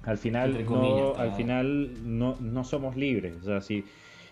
Al 0.03 0.17
final, 0.17 0.65
no, 0.65 1.15
al 1.15 1.33
final 1.33 2.17
no, 2.17 2.37
no 2.39 2.63
somos 2.63 2.95
libres, 2.95 3.33
o 3.43 3.45
sea, 3.45 3.61
sí. 3.61 3.85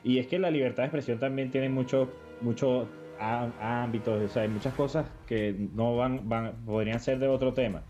Y 0.03 0.20
es 0.20 0.27
que 0.27 0.39
la 0.39 0.51
libertad 0.51 0.84
de 0.84 0.88
expresión 0.88 1.20
también 1.20 1.51
tiene 1.51 1.70
mucho, 1.70 2.10
mucho 2.39 2.89
ámbitos, 3.17 4.22
o 4.22 4.27
sea, 4.27 4.44
hay 4.44 4.50
muchas 4.50 4.74
cosas 4.75 5.06
que 5.25 5.53
no 5.74 5.96
van, 5.98 6.29
van, 6.29 6.53
podrían 6.65 7.00
ser 7.00 7.20
de 7.20 7.27
otro 7.27 7.53
tema. 7.53 7.82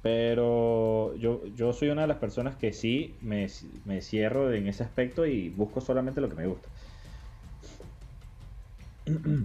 Pero 0.00 1.14
yo, 1.16 1.44
yo 1.56 1.72
soy 1.72 1.88
una 1.88 2.02
de 2.02 2.08
las 2.08 2.18
personas 2.18 2.56
que 2.56 2.72
sí 2.72 3.14
me, 3.20 3.46
me 3.84 4.00
cierro 4.00 4.52
en 4.52 4.68
ese 4.68 4.84
aspecto 4.84 5.26
y 5.26 5.48
busco 5.50 5.80
solamente 5.80 6.20
lo 6.20 6.28
que 6.28 6.36
me 6.36 6.46
gusta. 6.46 6.68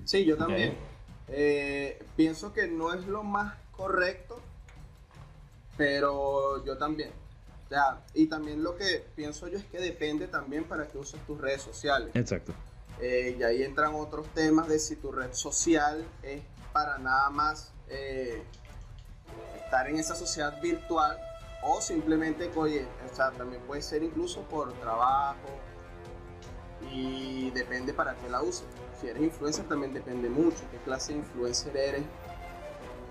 Sí, 0.06 0.26
yo 0.26 0.38
también. 0.38 0.74
Eh, 1.28 2.04
pienso 2.16 2.54
que 2.54 2.68
no 2.68 2.94
es 2.94 3.06
lo 3.08 3.24
más 3.24 3.56
correcto, 3.72 4.40
pero 5.78 6.64
yo 6.66 6.78
también. 6.78 7.12
O 7.66 7.70
sea, 7.70 8.02
y 8.14 8.28
también 8.28 8.64
lo 8.64 8.76
que 8.76 9.06
pienso 9.16 9.48
yo 9.48 9.58
es 9.58 9.66
que 9.66 9.80
depende 9.80 10.28
también 10.28 10.66
para 10.66 10.88
que 10.88 10.98
uses 10.98 11.20
tus 11.26 11.40
redes 11.40 11.62
sociales. 11.62 12.10
Exacto. 12.14 12.54
Eh, 13.02 13.36
y 13.40 13.44
ahí 13.44 13.64
entran 13.64 13.96
otros 13.96 14.28
temas 14.34 14.68
de 14.68 14.80
si 14.80 14.96
tu 14.96 15.12
red 15.12 15.34
social 15.34 16.06
es 16.22 16.42
para 16.72 16.98
nada 17.00 17.30
más 17.30 17.72
eh, 17.90 18.44
estar 19.64 19.90
en 19.90 19.98
esa 19.98 20.16
sociedad 20.16 20.62
virtual 20.62 21.18
o 21.64 21.82
simplemente, 21.82 22.52
oye, 22.56 22.86
o 23.12 23.16
sea, 23.16 23.32
también 23.32 23.62
puede 23.64 23.82
ser 23.82 24.04
incluso 24.04 24.42
por 24.44 24.72
trabajo 24.74 25.48
y 26.92 27.52
depende 27.52 27.94
para 27.94 28.16
qué 28.16 28.30
la 28.30 28.42
uses. 28.42 28.66
Si 29.00 29.08
eres 29.08 29.22
influencer 29.22 29.66
también 29.68 29.94
depende 29.94 30.30
mucho 30.30 30.58
qué 30.72 30.78
clase 30.80 31.14
de 31.14 31.20
influencer 31.20 31.76
eres 31.76 32.04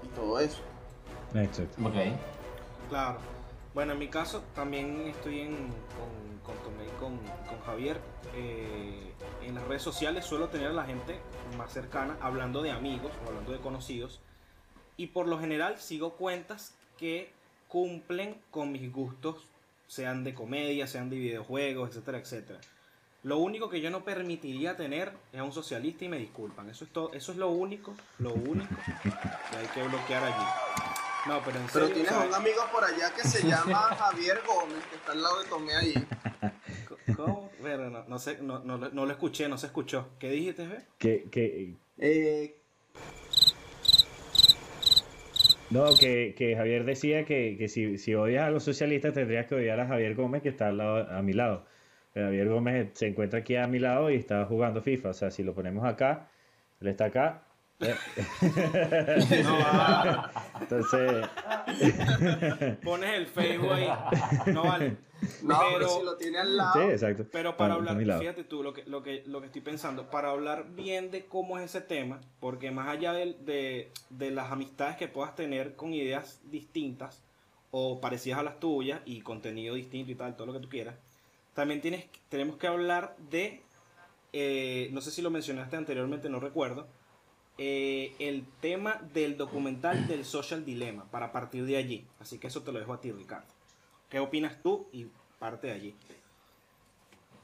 y 0.02 0.08
todo 0.08 0.38
eso. 0.40 0.62
Exacto. 1.34 1.86
Ok. 1.86 1.94
Claro. 2.88 3.18
Bueno, 3.74 3.92
en 3.92 3.98
mi 3.98 4.08
caso 4.08 4.42
también 4.54 5.06
estoy 5.06 5.40
en, 5.40 5.56
con, 5.56 6.38
con 6.44 6.54
Tomé 6.62 6.84
y 6.84 7.00
con, 7.00 7.16
con 7.48 7.60
Javier. 7.64 7.98
eh, 8.34 9.12
en 9.42 9.54
las 9.54 9.66
redes 9.66 9.82
sociales 9.82 10.24
suelo 10.24 10.48
tener 10.48 10.68
a 10.68 10.72
la 10.72 10.84
gente 10.84 11.18
más 11.56 11.72
cercana 11.72 12.16
hablando 12.20 12.62
de 12.62 12.70
amigos 12.70 13.12
o 13.24 13.28
hablando 13.28 13.52
de 13.52 13.58
conocidos. 13.58 14.20
Y 14.96 15.08
por 15.08 15.26
lo 15.26 15.38
general 15.38 15.78
sigo 15.78 16.14
cuentas 16.14 16.74
que 16.98 17.32
cumplen 17.68 18.40
con 18.50 18.70
mis 18.70 18.92
gustos, 18.92 19.48
sean 19.86 20.22
de 20.24 20.34
comedia, 20.34 20.86
sean 20.86 21.10
de 21.10 21.16
videojuegos, 21.16 21.90
etcétera, 21.90 22.18
etcétera. 22.18 22.60
Lo 23.24 23.38
único 23.38 23.68
que 23.70 23.80
yo 23.80 23.88
no 23.90 24.02
permitiría 24.04 24.76
tener 24.76 25.12
es 25.32 25.38
a 25.38 25.44
un 25.44 25.52
socialista 25.52 26.04
y 26.04 26.08
me 26.08 26.18
disculpan. 26.18 26.68
Eso 26.68 26.84
es 26.84 26.90
todo, 26.92 27.12
eso 27.12 27.30
es 27.32 27.38
lo 27.38 27.50
único, 27.50 27.94
lo 28.18 28.32
único 28.34 28.74
que 29.04 29.56
hay 29.58 29.66
que 29.72 29.82
bloquear 29.84 30.24
allí. 30.24 30.44
No, 31.28 31.40
pero 31.44 31.58
en 31.60 31.66
Pero 31.72 31.86
serio, 31.86 31.94
tienes 31.94 32.10
o 32.10 32.14
sea, 32.16 32.22
a 32.24 32.26
un 32.26 32.34
amigo 32.34 32.62
por 32.72 32.82
allá 32.84 33.12
que 33.14 33.22
se 33.22 33.46
llama 33.46 33.78
Javier 33.98 34.40
Gómez, 34.44 34.84
que 34.90 34.96
está 34.96 35.12
al 35.12 35.22
lado 35.22 35.40
de 35.40 35.48
Tomé 35.48 35.74
ahí. 35.76 35.94
¿Cómo? 37.16 37.50
Bueno, 37.60 37.90
no, 37.90 38.04
no 38.08 38.18
sé, 38.18 38.38
no, 38.42 38.58
no, 38.58 38.76
lo- 38.76 38.90
no 38.90 39.06
lo 39.06 39.12
escuché, 39.12 39.48
no 39.48 39.56
se 39.56 39.66
escuchó. 39.66 40.08
¿Qué 40.18 40.28
dijiste, 40.28 40.66
Fe? 40.66 40.78
Que, 40.98 41.26
que, 41.30 41.74
Eh, 41.98 42.56
no, 45.70 45.94
que, 45.94 46.34
que 46.36 46.54
Javier 46.56 46.84
decía 46.84 47.24
que, 47.24 47.56
que 47.56 47.68
si, 47.68 47.96
si 47.98 48.14
odias 48.14 48.44
a 48.46 48.50
los 48.50 48.62
socialistas 48.64 49.14
tendrías 49.14 49.46
que 49.46 49.54
odiar 49.54 49.80
a 49.80 49.86
Javier 49.86 50.14
Gómez 50.14 50.42
que 50.42 50.50
está 50.50 50.68
al 50.68 50.78
lado, 50.78 51.08
a 51.10 51.22
mi 51.22 51.32
lado. 51.32 51.64
Pero 52.12 52.26
Javier 52.26 52.48
Gómez 52.48 52.90
se 52.94 53.06
encuentra 53.06 53.38
aquí 53.40 53.56
a 53.56 53.66
mi 53.66 53.78
lado 53.78 54.10
y 54.10 54.16
está 54.16 54.44
jugando 54.44 54.82
FIFA. 54.82 55.10
O 55.10 55.14
sea, 55.14 55.30
si 55.30 55.42
lo 55.42 55.54
ponemos 55.54 55.84
acá, 55.84 56.28
él 56.80 56.88
está 56.88 57.06
acá. 57.06 57.42
eh, 57.80 57.94
Entonces, 60.60 61.26
pones 62.84 63.14
el 63.14 63.26
Facebook 63.26 63.72
ahí. 63.72 63.88
No 64.52 64.62
vale. 64.64 64.96
no, 65.42 65.58
pero, 65.58 65.78
Pero- 65.78 65.88
si 65.88 66.04
lo 66.04 66.16
tiene 66.16 66.38
al 66.38 66.56
lado. 66.56 66.72
sí, 66.74 66.80
exacto. 66.90 67.26
Pero 67.32 67.56
para 67.56 67.74
hablar, 67.74 67.96
fíjate 68.18 68.44
tú 68.44 68.62
lo 68.62 68.72
que, 68.72 68.84
lo, 68.84 69.02
que, 69.02 69.22
lo 69.26 69.40
que 69.40 69.46
estoy 69.46 69.62
pensando, 69.62 70.10
para 70.10 70.30
hablar 70.30 70.66
bien 70.74 71.10
de 71.10 71.24
cómo 71.26 71.58
es 71.58 71.64
ese 71.64 71.80
tema, 71.80 72.20
porque 72.40 72.70
más 72.70 72.88
allá 72.88 73.12
de, 73.12 73.90
de 74.10 74.30
las 74.30 74.50
amistades 74.52 74.96
que 74.96 75.08
puedas 75.08 75.34
tener 75.34 75.76
con 75.76 75.92
ideas 75.94 76.40
distintas 76.50 77.22
o 77.70 78.00
parecidas 78.00 78.38
a 78.40 78.42
las 78.42 78.60
tuyas 78.60 79.00
y 79.06 79.22
contenido 79.22 79.74
distinto 79.74 80.12
y 80.12 80.14
tal, 80.14 80.36
todo 80.36 80.48
lo 80.48 80.52
que 80.52 80.60
tú 80.60 80.68
quieras, 80.68 80.94
también 81.54 81.80
tienes, 81.80 82.06
tenemos 82.28 82.56
que 82.56 82.66
hablar 82.66 83.16
de, 83.30 83.62
eh, 84.32 84.88
no 84.92 85.00
sé 85.00 85.10
si 85.10 85.22
lo 85.22 85.30
mencionaste 85.30 85.76
anteriormente, 85.76 86.28
no 86.28 86.40
recuerdo, 86.40 86.86
eh, 87.58 88.14
el 88.18 88.46
tema 88.60 89.00
del 89.12 89.36
documental 89.36 90.06
del 90.06 90.24
Social 90.24 90.64
Dilemma, 90.64 91.04
para 91.10 91.32
partir 91.32 91.66
de 91.66 91.76
allí. 91.76 92.06
Así 92.20 92.38
que 92.38 92.46
eso 92.46 92.62
te 92.62 92.72
lo 92.72 92.78
dejo 92.78 92.94
a 92.94 93.00
ti, 93.00 93.12
Ricardo. 93.12 93.46
¿Qué 94.08 94.18
opinas 94.20 94.62
tú? 94.62 94.88
Y 94.92 95.06
parte 95.38 95.66
de 95.66 95.72
allí. 95.74 95.94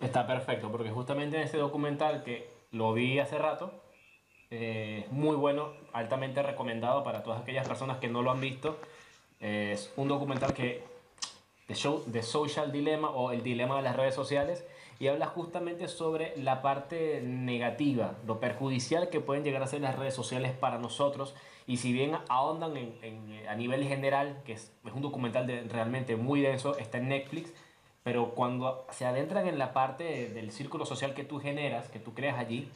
Está 0.00 0.27
perfecto, 0.27 0.71
porque 0.71 0.91
justamente 0.91 1.37
en 1.37 1.43
ese 1.43 1.59
documental 1.59 2.23
que 2.23 2.49
lo 2.73 2.95
vi 2.95 3.19
hace 3.19 3.37
rato, 3.37 3.83
eh, 4.50 5.07
muy 5.11 5.37
bueno, 5.37 5.73
altamente 5.93 6.43
recomendado 6.43 7.05
para 7.05 7.23
todas 7.23 7.43
aquellas 7.43 7.69
personas 7.69 7.99
que 7.99 8.09
no 8.09 8.23
lo 8.23 8.31
han 8.31 8.41
visto. 8.41 8.79
Es 9.41 9.93
un 9.97 10.09
documental 10.09 10.55
que 10.55 10.83
The, 11.69 11.75
show, 11.75 12.03
The 12.11 12.23
Social 12.23 12.73
Dilemma 12.73 13.11
o 13.11 13.31
el 13.31 13.43
dilema 13.43 13.77
de 13.77 13.83
las 13.83 13.95
redes 13.95 14.15
sociales 14.15 14.65
y 14.99 15.07
habla 15.07 15.27
justamente 15.27 15.87
sobre 15.87 16.37
la 16.37 16.61
parte 16.61 17.21
negativa, 17.23 18.15
lo 18.27 18.41
perjudicial 18.41 19.11
que 19.11 19.21
pueden 19.21 19.45
llegar 19.45 19.63
a 19.63 19.67
ser 19.69 19.81
las 19.83 19.97
redes 19.97 20.15
sociales 20.15 20.53
para 20.53 20.79
nosotros. 20.79 21.35
Y 21.69 21.77
si 21.77 21.93
bien 21.93 22.17
ahondan 22.29 22.77
en, 22.77 22.95
en- 23.03 23.47
a 23.49 23.55
nivel 23.55 23.87
general, 23.87 24.41
que 24.45 24.55
es, 24.55 24.73
es 24.85 24.93
un 24.93 25.03
documental 25.03 25.47
de- 25.47 25.63
realmente 25.65 26.17
muy 26.17 26.41
denso, 26.41 26.77
está 26.79 26.99
en 26.99 27.09
Netflix, 27.11 27.53
pero 28.03 28.31
cuando 28.35 28.87
se 28.91 29.05
adentran 29.05 29.47
en 29.47 29.59
la 29.59 29.73
parte 29.73 30.03
de- 30.05 30.29
del 30.31 30.51
círculo 30.51 30.85
social 30.87 31.15
que 31.15 31.23
tú 31.25 31.39
generas, 31.39 31.89
que 31.91 31.99
tú 32.01 32.15
creas 32.15 32.39
allí, 32.39 32.69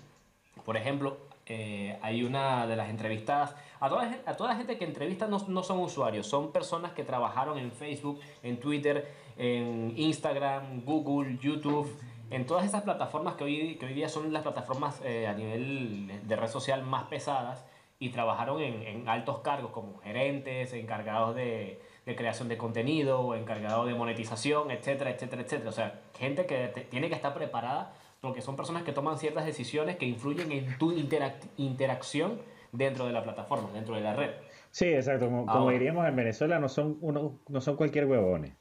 por 0.65 0.77
ejemplo, 0.77 1.17
eh, 1.47 1.99
hay 2.03 2.23
una 2.23 2.67
de 2.69 2.77
las 2.77 2.89
entrevistadas, 2.91 3.57
a 3.83 3.89
toda, 3.89 4.17
a 4.27 4.35
toda 4.35 4.51
la 4.51 4.57
gente 4.57 4.79
que 4.79 4.85
entrevista 4.85 5.27
no, 5.27 5.45
no 5.49 5.65
son 5.65 5.81
usuarios, 5.81 6.25
son 6.29 6.53
personas 6.53 6.93
que 6.93 7.03
trabajaron 7.03 7.59
en 7.59 7.73
Facebook, 7.73 8.21
en 8.45 8.61
Twitter, 8.61 9.13
en 9.37 9.93
Instagram, 9.97 10.85
Google, 10.85 11.37
YouTube, 11.43 11.93
en 12.31 12.47
todas 12.47 12.65
esas 12.65 12.83
plataformas 12.83 13.35
que 13.35 13.43
hoy, 13.43 13.75
que 13.75 13.87
hoy 13.87 13.95
día 13.95 14.09
son 14.09 14.33
las 14.33 14.43
plataformas 14.43 15.01
eh, 15.05 15.27
a 15.27 15.33
nivel 15.33 16.21
de 16.23 16.37
red 16.37 16.47
social 16.47 16.85
más 16.85 17.05
pesadas 17.05 17.65
y 17.99 18.11
trabajaron 18.11 18.61
en, 18.63 19.09
altos 19.09 19.41
cargos 19.41 19.73
como 19.73 19.99
gerentes, 19.99 20.73
encargados 20.75 21.35
de, 21.35 21.81
creación 22.05 22.49
de 22.49 22.57
contenido, 22.57 23.35
encargados 23.35 23.89
de 23.89 23.95
monetización, 23.95 24.71
etcétera, 24.71 25.11
etcétera, 25.11 25.43
etcétera. 25.43 25.69
O 25.69 25.73
sea, 25.73 26.01
gente 26.17 26.47
que 26.47 26.69
tiene 26.89 27.09
que 27.09 27.17
estar 27.17 27.35
preparada 27.35 27.95
porque 28.21 28.43
son 28.43 28.55
personas 28.55 28.85
que 28.85 28.93
toman 28.93 29.19
ciertas 29.19 29.45
decisiones 29.45 29.97
que 29.97 30.07
influyen 30.07 30.53
en 30.53 30.79
tu 30.79 30.93
interac- 30.93 31.49
interacción 31.57 32.41
dentro 32.73 33.07
de 33.07 33.13
la 33.13 33.23
plataforma, 33.23 33.71
dentro 33.73 33.95
de 33.95 34.01
la 34.01 34.15
red. 34.15 34.31
Sí, 34.71 34.87
exacto. 34.87 35.29
Como, 35.29 35.71
diríamos 35.71 36.07
en 36.07 36.17
Venezuela, 36.17 36.59
no 36.59 36.69
son, 36.69 36.97
uno, 37.01 37.39
no 37.49 37.61
son 37.61 37.77
cualquier 37.77 38.07
huevones. 38.07 38.55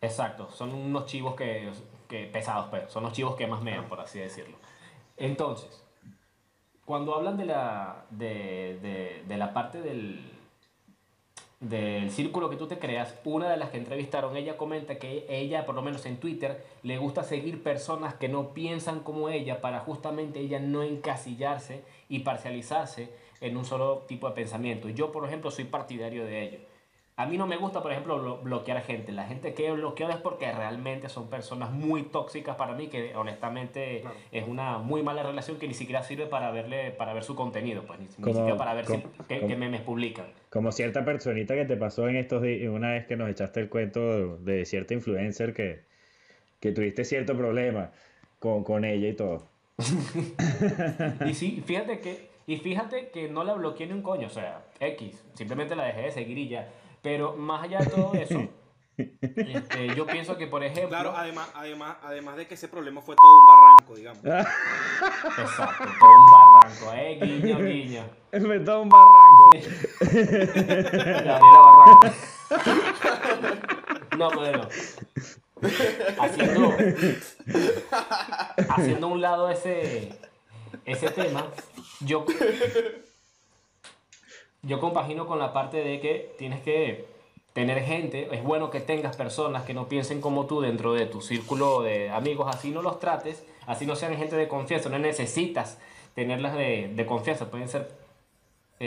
Exacto, 0.00 0.50
son 0.50 0.74
unos 0.74 1.06
chivos 1.06 1.34
que, 1.34 1.70
que 2.08 2.26
pesados, 2.26 2.66
pero 2.70 2.90
son 2.90 3.04
los 3.04 3.12
chivos 3.12 3.36
que 3.36 3.46
más 3.46 3.62
mean, 3.62 3.88
por 3.88 4.00
así 4.00 4.18
decirlo. 4.18 4.56
Entonces, 5.16 5.82
cuando 6.84 7.14
hablan 7.14 7.36
de 7.38 7.46
la, 7.46 8.04
de, 8.10 8.78
de- 8.82 9.22
de 9.26 9.36
la 9.38 9.54
parte 9.54 9.80
del, 9.80 10.20
del 11.60 12.10
círculo 12.10 12.50
que 12.50 12.56
tú 12.56 12.66
te 12.66 12.78
creas, 12.78 13.14
una 13.24 13.48
de 13.48 13.56
las 13.56 13.70
que 13.70 13.78
entrevistaron, 13.78 14.36
ella 14.36 14.58
comenta 14.58 14.98
que 14.98 15.24
ella, 15.30 15.64
por 15.64 15.74
lo 15.74 15.80
menos 15.80 16.04
en 16.04 16.18
Twitter, 16.18 16.62
le 16.82 16.98
gusta 16.98 17.22
seguir 17.24 17.62
personas 17.62 18.14
que 18.14 18.28
no 18.28 18.52
piensan 18.52 19.00
como 19.00 19.30
ella 19.30 19.62
para 19.62 19.80
justamente 19.80 20.40
ella 20.40 20.58
no 20.60 20.82
encasillarse 20.82 21.82
y 22.08 22.20
parcializarse 22.20 23.08
en 23.40 23.56
un 23.56 23.64
solo 23.64 24.04
tipo 24.08 24.28
de 24.28 24.34
pensamiento. 24.34 24.88
Yo, 24.88 25.12
por 25.12 25.26
ejemplo, 25.26 25.50
soy 25.50 25.64
partidario 25.64 26.24
de 26.24 26.42
ello. 26.42 26.58
A 27.16 27.26
mí 27.26 27.38
no 27.38 27.46
me 27.46 27.56
gusta, 27.56 27.80
por 27.80 27.92
ejemplo, 27.92 28.18
blo- 28.20 28.42
bloquear 28.42 28.82
gente. 28.82 29.12
La 29.12 29.24
gente 29.24 29.54
que 29.54 29.68
he 29.68 29.70
bloqueado 29.70 30.12
es 30.12 30.18
porque 30.18 30.50
realmente 30.50 31.08
son 31.08 31.30
personas 31.30 31.70
muy 31.70 32.02
tóxicas 32.02 32.56
para 32.56 32.74
mí, 32.74 32.88
que 32.88 33.14
honestamente 33.14 34.00
Claro. 34.00 34.16
es 34.32 34.48
una 34.48 34.78
muy 34.78 35.04
mala 35.04 35.22
relación 35.22 35.58
que 35.60 35.68
ni 35.68 35.74
siquiera 35.74 36.02
sirve 36.02 36.26
para 36.26 36.50
verle 36.50 36.90
para 36.90 37.12
ver 37.14 37.22
su 37.22 37.36
contenido, 37.36 37.84
pues 37.86 38.00
ni, 38.00 38.06
ni 38.06 38.14
Como- 38.16 38.34
siquiera 38.34 38.56
para 38.56 38.74
ver 38.74 38.86
si- 38.86 38.92
como- 39.00 39.12
qué, 39.28 39.36
como- 39.38 39.48
qué 39.48 39.56
memes 39.56 39.82
publican. 39.82 40.26
Como 40.50 40.72
cierta 40.72 41.04
personita 41.04 41.54
que 41.54 41.64
te 41.66 41.76
pasó 41.76 42.08
en 42.08 42.16
estos 42.16 42.42
días, 42.42 42.68
una 42.68 42.90
vez 42.90 43.06
que 43.06 43.14
nos 43.16 43.30
echaste 43.30 43.60
el 43.60 43.68
cuento 43.68 44.38
de 44.38 44.64
cierta 44.64 44.94
influencer 44.94 45.54
que, 45.54 45.82
que 46.58 46.72
tuviste 46.72 47.04
cierto 47.04 47.36
problema 47.36 47.92
con, 48.40 48.64
con 48.64 48.84
ella 48.84 49.08
y 49.08 49.14
todo. 49.14 49.46
Y 51.26 51.34
sí, 51.34 51.62
fíjate 51.64 52.00
que, 52.00 52.30
y 52.46 52.58
fíjate 52.58 53.10
que 53.10 53.28
no 53.28 53.44
la 53.44 53.54
bloqueé 53.54 53.86
ni 53.86 53.92
un 53.92 54.02
coño, 54.02 54.26
o 54.28 54.30
sea, 54.30 54.66
X, 54.80 55.24
simplemente 55.34 55.74
la 55.74 55.84
dejé 55.84 56.02
de 56.02 56.12
seguir 56.12 56.38
y 56.38 56.48
ya. 56.48 56.68
Pero 57.02 57.36
más 57.36 57.64
allá 57.64 57.80
de 57.80 57.86
todo 57.86 58.14
eso, 58.14 58.48
este, 58.96 59.94
yo 59.94 60.06
pienso 60.06 60.36
que, 60.36 60.46
por 60.46 60.62
ejemplo, 60.62 60.88
Claro, 60.88 61.12
además, 61.16 61.50
además, 61.54 61.96
además 62.02 62.36
de 62.36 62.46
que 62.46 62.54
ese 62.54 62.68
problema 62.68 63.00
fue 63.02 63.16
todo 63.16 63.38
un 63.38 63.46
barranco, 63.46 63.94
digamos. 63.96 64.24
exacto, 65.38 65.84
todo 65.98 66.10
un 66.10 66.30
barranco, 66.30 66.92
eh, 66.94 67.18
guiño, 67.20 67.58
guiño. 67.58 68.04
Me 68.32 68.58
da 68.60 68.78
un 68.78 68.88
barranco. 68.88 69.50
Gabriela 71.24 71.60
Barranco. 71.62 72.08
No, 74.16 74.30
bueno. 74.30 74.68
Haciendo, 76.18 76.74
haciendo 78.68 79.08
un 79.08 79.20
lado 79.20 79.48
ese, 79.50 80.12
ese 80.84 81.10
tema, 81.10 81.46
yo, 82.00 82.24
yo 84.62 84.80
compagino 84.80 85.26
con 85.26 85.38
la 85.38 85.52
parte 85.52 85.78
de 85.78 86.00
que 86.00 86.34
tienes 86.38 86.60
que 86.62 87.06
tener 87.52 87.82
gente, 87.84 88.28
es 88.32 88.42
bueno 88.42 88.70
que 88.70 88.80
tengas 88.80 89.16
personas 89.16 89.62
que 89.62 89.74
no 89.74 89.88
piensen 89.88 90.20
como 90.20 90.46
tú 90.46 90.60
dentro 90.60 90.92
de 90.92 91.06
tu 91.06 91.20
círculo 91.20 91.82
de 91.82 92.10
amigos, 92.10 92.52
así 92.52 92.70
no 92.70 92.82
los 92.82 92.98
trates, 92.98 93.44
así 93.66 93.86
no 93.86 93.94
sean 93.94 94.16
gente 94.16 94.36
de 94.36 94.48
confianza, 94.48 94.88
no 94.88 94.98
necesitas 94.98 95.78
tenerlas 96.14 96.54
de, 96.54 96.90
de 96.92 97.06
confianza, 97.06 97.50
pueden 97.50 97.68
ser 97.68 98.03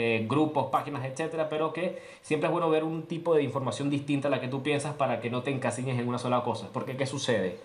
eh, 0.00 0.26
grupos, 0.28 0.66
páginas, 0.66 1.04
etcétera, 1.04 1.48
pero 1.48 1.72
que 1.72 2.00
siempre 2.22 2.46
es 2.46 2.52
bueno 2.52 2.70
ver 2.70 2.84
un 2.84 3.02
tipo 3.02 3.34
de 3.34 3.42
información 3.42 3.90
distinta 3.90 4.28
a 4.28 4.30
la 4.30 4.40
que 4.40 4.46
tú 4.46 4.62
piensas 4.62 4.94
para 4.94 5.20
que 5.20 5.28
no 5.28 5.42
te 5.42 5.50
encasilles 5.50 5.98
en 5.98 6.06
una 6.06 6.18
sola 6.18 6.44
cosa. 6.44 6.68
Porque, 6.72 6.96
¿qué 6.96 7.04
sucede? 7.04 7.58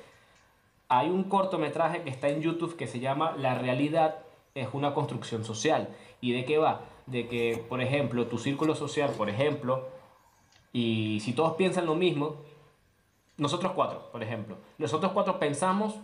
Hay 0.87 1.11
un 1.11 1.25
cortometraje 1.25 2.01
que 2.01 2.09
está 2.09 2.29
en 2.29 2.41
YouTube 2.41 2.75
que 2.75 2.87
se 2.87 2.99
llama 2.99 3.35
La 3.37 3.53
realidad 3.53 4.15
es 4.55 4.67
una 4.73 4.95
construcción 4.95 5.45
social. 5.45 5.89
¿Y 6.21 6.31
de 6.31 6.43
qué 6.43 6.57
va? 6.57 6.81
De 7.05 7.27
que, 7.27 7.63
por 7.69 7.81
ejemplo, 7.81 8.25
tu 8.25 8.39
círculo 8.39 8.73
social, 8.73 9.11
por 9.15 9.29
ejemplo, 9.29 9.87
y 10.71 11.19
si 11.19 11.33
todos 11.33 11.53
piensan 11.53 11.85
lo 11.85 11.93
mismo, 11.93 12.37
nosotros 13.37 13.73
cuatro, 13.73 14.09
por 14.11 14.23
ejemplo, 14.23 14.57
nosotros 14.79 15.11
cuatro 15.11 15.37
pensamos 15.37 15.99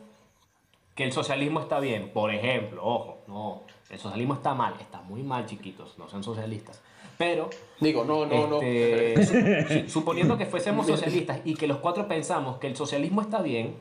que 1.00 1.06
el 1.06 1.14
socialismo 1.14 1.62
está 1.62 1.80
bien, 1.80 2.10
por 2.12 2.30
ejemplo, 2.30 2.84
ojo, 2.86 3.20
no, 3.26 3.62
el 3.90 3.98
socialismo 4.00 4.34
está 4.34 4.54
mal, 4.54 4.74
está 4.82 5.00
muy 5.00 5.24
mal, 5.24 5.46
chiquitos, 5.46 5.98
no 5.98 6.10
sean 6.10 6.26
socialistas. 6.26 6.82
Pero, 7.18 7.50
Digo, 7.80 8.04
no, 8.04 8.26
no, 8.26 8.48
no. 8.48 8.62
este, 8.62 9.86
su- 9.88 9.90
suponiendo 9.90 10.38
que 10.38 10.46
fuésemos 10.46 10.88
socialistas 10.88 11.40
y 11.46 11.54
que 11.56 11.68
los 11.68 11.78
cuatro 11.78 12.06
pensamos 12.10 12.58
que 12.58 12.68
el 12.68 12.76
socialismo 12.76 13.22
está 13.22 13.42
bien, 13.42 13.78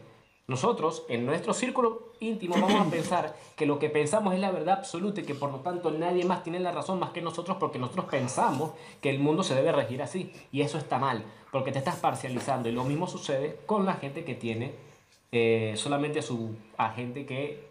nosotros, 0.47 1.03
en 1.09 1.27
nuestro 1.27 1.55
círculo 1.55 2.13
íntimo, 2.21 2.55
vamos 2.55 2.87
a 2.87 2.89
pensar 2.89 3.35
que 3.57 3.67
lo 3.67 3.81
que 3.81 3.91
pensamos 3.91 4.33
es 4.33 4.39
la 4.39 4.53
verdad 4.53 4.79
absoluta 4.79 5.21
y 5.21 5.25
que 5.25 5.35
por 5.35 5.51
lo 5.51 5.59
tanto 5.59 5.91
nadie 5.91 6.25
más 6.25 6.45
tiene 6.45 6.61
la 6.61 6.71
razón 6.71 7.01
más 7.01 7.11
que 7.11 7.21
nosotros 7.21 7.57
porque 7.59 7.81
nosotros 7.81 8.05
pensamos 8.07 8.71
que 9.01 9.11
el 9.11 9.19
mundo 9.19 9.43
se 9.43 9.57
debe 9.57 9.73
regir 9.73 10.03
así. 10.03 10.33
Y 10.53 10.61
eso 10.61 10.79
está 10.79 11.01
mal, 11.01 11.25
porque 11.51 11.73
te 11.73 11.79
estás 11.81 11.97
parcializando. 11.97 12.69
Y 12.69 12.73
lo 12.73 12.85
mismo 12.85 13.09
sucede 13.09 13.59
con 13.67 13.85
la 13.87 13.95
gente 13.95 14.25
que 14.25 14.37
tiene 14.37 14.87
eh, 15.33 15.75
solamente 15.77 16.19
a 16.21 16.23
su 16.23 16.55
a 16.77 16.91
gente 16.91 17.27
que 17.27 17.69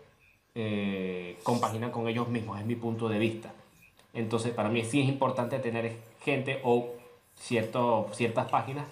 eh, 0.56 1.38
compagina 1.44 1.92
con 1.92 2.08
ellos 2.08 2.28
mismos, 2.30 2.60
es 2.60 2.66
mi 2.66 2.76
punto 2.76 3.10
de 3.10 3.20
vista. 3.20 3.54
Entonces, 4.14 4.54
para 4.54 4.70
mí 4.70 4.84
sí 4.84 5.02
es 5.02 5.08
importante 5.08 5.60
tener 5.60 5.96
gente 6.24 6.60
o 6.64 6.94
cierto, 7.36 8.10
ciertas 8.14 8.50
páginas 8.50 8.86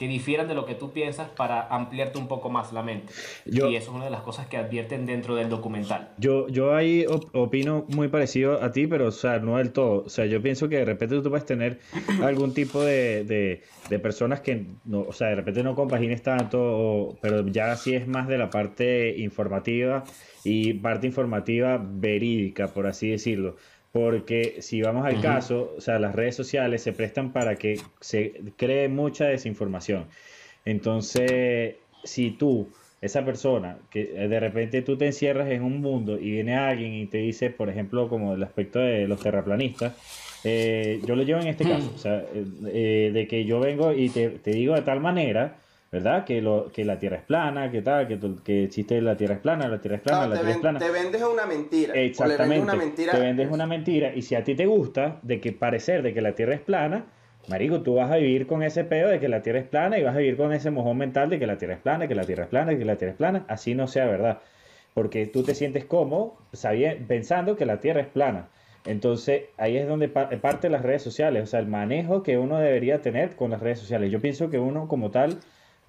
que 0.00 0.08
difieran 0.08 0.48
de 0.48 0.54
lo 0.54 0.64
que 0.64 0.74
tú 0.74 0.92
piensas 0.92 1.28
para 1.28 1.66
ampliarte 1.68 2.18
un 2.18 2.26
poco 2.26 2.48
más 2.48 2.72
la 2.72 2.82
mente. 2.82 3.12
Yo- 3.44 3.68
y 3.68 3.76
eso 3.76 3.90
es 3.90 3.96
una 3.96 4.06
de 4.06 4.10
las 4.10 4.22
cosas 4.22 4.46
que 4.46 4.56
advierten 4.56 5.04
dentro 5.04 5.34
del 5.34 5.50
documental. 5.50 6.08
Yo, 6.16 6.48
yo 6.48 6.74
ahí 6.74 7.04
op- 7.06 7.28
opino 7.36 7.84
muy 7.94 8.08
parecido 8.08 8.62
a 8.64 8.72
ti, 8.72 8.86
pero 8.86 9.08
o 9.08 9.10
sea, 9.10 9.40
no 9.40 9.58
del 9.58 9.72
todo. 9.72 10.04
O 10.04 10.08
sea, 10.08 10.24
yo 10.24 10.40
pienso 10.40 10.70
que 10.70 10.76
de 10.78 10.86
repente 10.86 11.20
tú 11.20 11.28
puedes 11.28 11.44
tener 11.44 11.80
algún 12.24 12.54
tipo 12.54 12.80
de, 12.82 13.24
de, 13.24 13.62
de 13.90 13.98
personas 13.98 14.40
que, 14.40 14.64
no, 14.86 15.02
o 15.02 15.12
sea, 15.12 15.28
de 15.28 15.34
repente 15.34 15.62
no 15.62 15.74
compagines 15.74 16.22
tanto, 16.22 16.58
o- 16.62 17.18
pero 17.20 17.46
ya 17.48 17.76
sí 17.76 17.94
es 17.94 18.08
más 18.08 18.26
de 18.26 18.38
la 18.38 18.48
parte 18.48 19.14
informativa 19.18 20.04
y 20.44 20.72
parte 20.72 21.08
informativa 21.08 21.78
verídica, 21.78 22.68
por 22.68 22.86
así 22.86 23.10
decirlo. 23.10 23.56
Porque 23.92 24.56
si 24.60 24.82
vamos 24.82 25.04
al 25.04 25.20
caso, 25.20 25.74
o 25.76 25.80
sea, 25.80 25.98
las 25.98 26.14
redes 26.14 26.36
sociales 26.36 26.82
se 26.82 26.92
prestan 26.92 27.32
para 27.32 27.56
que 27.56 27.80
se 28.00 28.40
cree 28.56 28.88
mucha 28.88 29.24
desinformación. 29.24 30.06
Entonces, 30.64 31.74
si 32.04 32.30
tú, 32.30 32.68
esa 33.00 33.24
persona, 33.24 33.78
que 33.90 34.12
eh, 34.14 34.28
de 34.28 34.40
repente 34.40 34.82
tú 34.82 34.96
te 34.96 35.06
encierras 35.06 35.50
en 35.50 35.62
un 35.62 35.80
mundo 35.80 36.18
y 36.20 36.30
viene 36.30 36.56
alguien 36.56 36.92
y 36.94 37.06
te 37.06 37.18
dice, 37.18 37.50
por 37.50 37.68
ejemplo, 37.68 38.08
como 38.08 38.34
el 38.34 38.42
aspecto 38.42 38.78
de 38.78 39.08
los 39.08 39.20
terraplanistas, 39.20 39.94
eh, 40.44 41.00
yo 41.06 41.16
lo 41.16 41.22
llevo 41.22 41.40
en 41.40 41.48
este 41.48 41.64
caso, 41.64 41.92
o 41.94 41.98
sea, 41.98 42.24
eh, 42.32 42.44
eh, 42.72 43.10
de 43.12 43.26
que 43.26 43.44
yo 43.44 43.60
vengo 43.60 43.92
y 43.92 44.08
te, 44.08 44.30
te 44.30 44.52
digo 44.52 44.74
de 44.74 44.82
tal 44.82 45.00
manera, 45.00 45.58
¿verdad? 45.92 46.24
Que, 46.24 46.40
lo, 46.40 46.70
que 46.72 46.84
la 46.84 46.98
Tierra 46.98 47.16
es 47.16 47.22
plana, 47.24 47.70
que 47.70 47.82
tal, 47.82 48.06
que, 48.06 48.18
que 48.44 48.64
existe 48.64 49.00
la 49.00 49.16
Tierra 49.16 49.34
es 49.34 49.40
plana, 49.40 49.66
la 49.68 49.80
Tierra 49.80 49.96
es 49.96 50.02
plana, 50.02 50.28
la 50.28 50.34
Tierra 50.36 50.50
es 50.52 50.58
plana. 50.58 50.78
te 50.78 50.90
vendes 50.90 51.22
una 51.22 51.46
mentira. 51.46 51.92
O 51.92 51.96
le 51.96 52.00
vendes 52.02 52.20
Exactamente. 52.20 52.62
una 52.62 52.74
mentira. 52.76 53.12
Te 53.12 53.18
vendes 53.20 53.50
una 53.50 53.66
mentira 53.66 54.12
y 54.14 54.22
si 54.22 54.34
a 54.36 54.44
ti 54.44 54.54
te 54.54 54.66
gusta 54.66 55.18
de 55.22 55.40
que 55.40 55.52
parecer 55.52 56.02
de 56.02 56.14
que 56.14 56.20
la 56.20 56.32
Tierra 56.36 56.54
es 56.54 56.60
plana, 56.60 57.06
marico, 57.48 57.80
tú 57.82 57.94
vas 57.96 58.10
a 58.12 58.16
vivir 58.16 58.46
con 58.46 58.62
ese 58.62 58.84
pedo 58.84 59.08
de 59.08 59.18
que 59.18 59.28
la 59.28 59.42
Tierra 59.42 59.58
es 59.58 59.66
plana 59.66 59.98
y 59.98 60.04
vas 60.04 60.14
a 60.14 60.18
vivir 60.18 60.36
con 60.36 60.52
ese 60.52 60.70
mojón 60.70 60.96
mental 60.96 61.28
de 61.28 61.38
que 61.40 61.46
la 61.48 61.58
Tierra 61.58 61.74
es 61.74 61.80
plana, 61.80 62.06
que 62.06 62.14
la 62.14 62.24
Tierra 62.24 62.44
es 62.44 62.48
plana, 62.50 62.78
que 62.78 62.84
la 62.84 62.96
Tierra 62.96 63.10
es 63.12 63.16
plana, 63.18 63.44
así 63.48 63.74
no 63.74 63.88
sea 63.88 64.06
verdad. 64.06 64.38
Porque 64.94 65.26
tú 65.26 65.42
te 65.42 65.54
sientes 65.56 65.84
cómodo 65.84 66.36
sabiendo, 66.52 67.04
pensando 67.08 67.56
que 67.56 67.66
la 67.66 67.80
Tierra 67.80 68.00
es 68.02 68.06
plana. 68.08 68.48
Entonces, 68.86 69.42
ahí 69.58 69.76
es 69.76 69.86
donde 69.88 70.08
pa- 70.08 70.30
parte 70.40 70.68
las 70.70 70.82
redes 70.82 71.02
sociales, 71.02 71.42
o 71.42 71.46
sea, 71.46 71.60
el 71.60 71.66
manejo 71.66 72.22
que 72.22 72.38
uno 72.38 72.58
debería 72.58 73.02
tener 73.02 73.34
con 73.36 73.50
las 73.50 73.60
redes 73.60 73.78
sociales. 73.80 74.10
Yo 74.10 74.20
pienso 74.20 74.50
que 74.50 74.58
uno 74.58 74.88
como 74.88 75.10
tal 75.10 75.38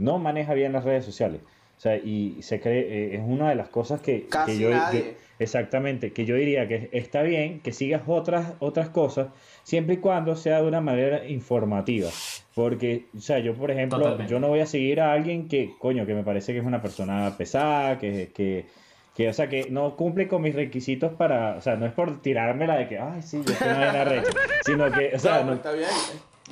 no 0.02 0.18
maneja 0.20 0.54
bien 0.54 0.74
las 0.74 0.84
redes 0.84 1.06
sociales. 1.06 1.42
O 1.78 1.80
sea, 1.82 1.96
y 1.98 2.38
se 2.42 2.60
cree, 2.60 2.82
eh, 2.82 3.16
es 3.16 3.22
una 3.26 3.50
de 3.50 3.56
las 3.56 3.70
cosas 3.70 4.02
que, 4.02 4.28
Casi 4.28 4.52
que 4.54 4.60
yo, 4.60 4.70
nadie. 4.70 5.00
yo- 5.00 5.06
exactamente, 5.40 6.12
que 6.14 6.26
yo 6.26 6.36
diría 6.36 6.68
que 6.68 6.90
está 6.92 7.24
bien 7.24 7.60
que 7.62 7.72
sigas 7.74 8.04
otras, 8.06 8.54
otras 8.60 8.90
cosas, 8.90 9.30
siempre 9.64 9.96
y 9.96 9.98
cuando 9.98 10.36
sea 10.36 10.62
de 10.62 10.68
una 10.68 10.80
manera 10.82 11.26
informativa. 11.28 12.10
Porque, 12.54 13.06
o 13.18 13.20
sea, 13.22 13.40
yo, 13.40 13.56
por 13.56 13.72
ejemplo, 13.72 13.98
Totalmente. 14.00 14.32
yo 14.32 14.40
no 14.40 14.50
voy 14.50 14.60
a 14.60 14.68
seguir 14.68 15.02
a 15.02 15.12
alguien 15.14 15.48
que, 15.48 15.74
coño, 15.80 16.06
que 16.06 16.14
me 16.14 16.24
parece 16.24 16.54
que 16.54 16.60
es 16.60 16.66
una 16.66 16.82
persona 16.84 17.34
pesada, 17.36 17.98
que, 17.98 18.30
que, 18.32 18.66
que, 19.16 19.30
o 19.30 19.34
sea, 19.34 19.50
que 19.50 19.72
no 19.72 19.96
cumple 19.96 20.28
con 20.28 20.44
mis 20.44 20.54
requisitos 20.54 21.14
para, 21.14 21.56
o 21.56 21.62
sea, 21.62 21.78
no 21.78 21.88
es 21.88 21.94
por 21.94 22.22
tirarme 22.22 22.68
la 22.68 22.78
de 22.78 22.88
que, 22.88 23.00
ay, 23.00 23.24
sí, 23.24 23.42
yo 23.44 23.54
soy 23.56 23.68
una 23.70 23.78
vaina 23.88 24.04
recha, 24.04 24.30
sino 24.66 24.92
que, 24.92 25.16
o 25.16 25.20
sea, 25.20 25.32
Claro, 25.32 25.46
no, 25.48 25.54
está 25.54 25.72
bien. 25.72 25.88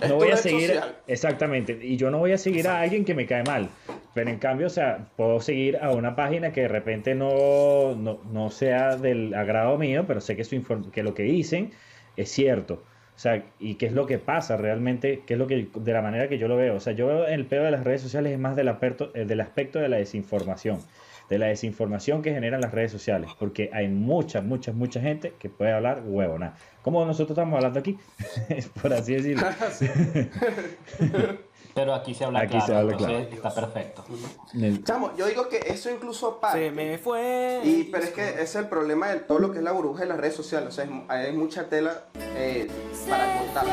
No 0.08 0.16
voy 0.16 0.32
a 0.32 0.38
seguir, 0.38 0.68
social. 0.68 0.96
exactamente, 1.08 1.78
y 1.82 1.98
yo 1.98 2.10
no 2.12 2.20
voy 2.20 2.32
a 2.32 2.38
seguir 2.38 2.68
a 2.68 2.80
alguien 2.82 3.04
que 3.06 3.14
me 3.14 3.26
cae 3.26 3.44
mal, 3.44 3.70
pero 4.14 4.30
en 4.30 4.38
cambio, 4.38 4.68
o 4.68 4.70
sea, 4.70 5.08
puedo 5.16 5.42
seguir 5.42 5.78
a 5.82 5.92
una 5.92 6.16
página 6.16 6.52
que 6.54 6.62
de 6.62 6.68
repente 6.70 7.16
no, 7.16 7.96
no, 7.96 8.20
no 8.32 8.50
sea 8.50 8.96
del 8.96 9.34
agrado 9.34 9.78
mío, 9.78 10.06
pero 10.08 10.22
sé 10.22 10.36
que, 10.36 10.44
su 10.44 10.56
inform- 10.56 10.92
que 10.92 11.04
lo 11.04 11.14
que 11.14 11.24
dicen 11.24 11.72
es 12.18 12.30
cierto. 12.30 12.84
O 13.16 13.22
sea, 13.22 13.44
y 13.60 13.76
qué 13.76 13.86
es 13.88 13.92
lo 13.92 14.06
que 14.06 14.18
pasa 14.18 14.56
realmente, 14.56 15.24
qué 15.28 15.34
es 15.34 15.40
lo 15.40 15.46
que, 15.46 15.68
de 15.76 15.92
la 15.94 16.02
manera 16.02 16.30
que 16.30 16.38
yo 16.38 16.48
lo 16.48 16.56
veo. 16.56 16.76
O 16.76 16.80
sea, 16.80 16.94
yo 16.94 17.06
veo 17.08 17.28
el 17.28 17.46
pedo 17.48 17.66
de 17.66 17.72
las 17.72 17.84
redes 17.84 18.02
sociales 18.02 18.32
es 18.32 18.40
más 18.40 18.56
del 18.56 18.70
aspecto, 18.70 19.12
eh, 19.14 19.26
del 19.26 19.42
aspecto 19.42 19.78
de 19.80 19.90
la 19.90 19.98
desinformación, 19.98 20.80
de 21.30 21.38
la 21.38 21.48
desinformación 21.48 22.22
que 22.22 22.34
generan 22.34 22.62
las 22.62 22.72
redes 22.72 22.92
sociales, 22.92 23.30
porque 23.40 23.70
hay 23.74 23.88
mucha, 23.88 24.42
mucha, 24.42 24.72
mucha 24.72 25.00
gente 25.00 25.34
que 25.40 25.50
puede 25.50 25.72
hablar 25.72 26.02
huevona. 26.06 26.56
Como 26.82 27.06
nosotros 27.06 27.32
estamos 27.38 27.56
hablando 27.56 27.80
aquí, 27.80 27.98
por 28.82 28.94
así 28.94 29.14
decirlo. 29.16 29.48
Pero 31.76 31.94
aquí 31.94 32.14
se 32.14 32.26
habla 32.26 32.40
Aquí 32.42 32.52
claro, 32.58 32.66
se 32.66 32.76
habla 32.76 32.92
entonces 32.94 33.28
claro. 33.28 33.36
está 33.36 33.56
perfecto. 33.56 34.06
Chamo, 34.84 35.16
yo 35.16 35.28
digo 35.28 35.48
que 35.48 35.60
eso 35.68 35.90
incluso 35.92 36.40
parte. 36.40 36.66
Se 36.66 36.72
me 36.72 36.98
fue. 36.98 37.62
Y, 37.64 37.84
pero 37.86 38.04
es 38.04 38.10
que 38.10 38.28
ese 38.28 38.42
es 38.42 38.56
el 38.56 38.68
problema 38.68 39.10
de 39.10 39.20
todo 39.20 39.40
lo 39.40 39.52
que 39.52 39.60
es 39.60 39.64
la 39.64 39.72
burbuja 39.72 40.02
de 40.02 40.08
las 40.08 40.18
redes 40.20 40.36
sociales. 40.36 40.70
O 40.70 40.72
sea, 40.72 40.86
es- 40.86 40.92
hay 41.08 41.32
mucha 41.32 41.70
tela 41.70 42.06
eh, 42.36 42.68
para 43.08 43.38
cortar. 43.38 43.66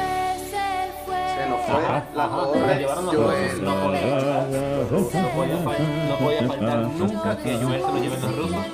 Ajá, 1.69 2.07
la 2.15 2.79
llevaron 2.79 3.07
Joel. 3.07 3.51
rusos, 3.51 5.15
no 5.15 5.29
podía 5.31 5.59
faltar. 5.59 6.09
No 6.09 6.19
podía, 6.19 6.41
nunca 6.97 7.37
que 7.43 7.57
Joel 7.57 7.81
se 7.83 7.87
lo 7.89 7.99
lleven 7.99 8.21
los 8.23 8.37
rusos. 8.37 8.67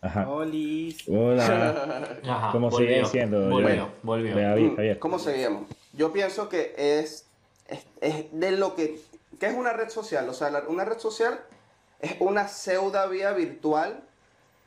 Ajá. 0.00 0.28
Olis. 0.30 0.98
Hola. 1.08 2.18
Ajá, 2.28 2.52
¿Cómo 2.52 2.70
sigue 2.70 3.02
volvió? 3.02 3.48
Volvió, 3.50 3.68
Joel? 3.68 3.90
volvió. 4.02 4.34
Javier, 4.34 4.58
Mm, 4.72 4.76
Javier. 4.76 4.98
¿Cómo 4.98 5.18
seguimos? 5.18 5.62
Yo 5.94 6.12
pienso 6.12 6.48
que 6.48 6.74
es, 6.76 7.26
es, 7.68 7.86
es 8.00 8.26
de 8.32 8.52
lo 8.52 8.74
que... 8.74 9.00
¿Qué 9.40 9.46
es 9.46 9.54
una 9.54 9.72
red 9.72 9.88
social? 9.90 10.28
O 10.28 10.32
sea, 10.32 10.50
la- 10.50 10.62
una 10.68 10.84
red 10.84 10.98
social 10.98 11.38
es 12.00 12.14
una 12.20 12.46
pseudo 12.48 13.06
vía 13.10 13.32
virtual, 13.32 14.00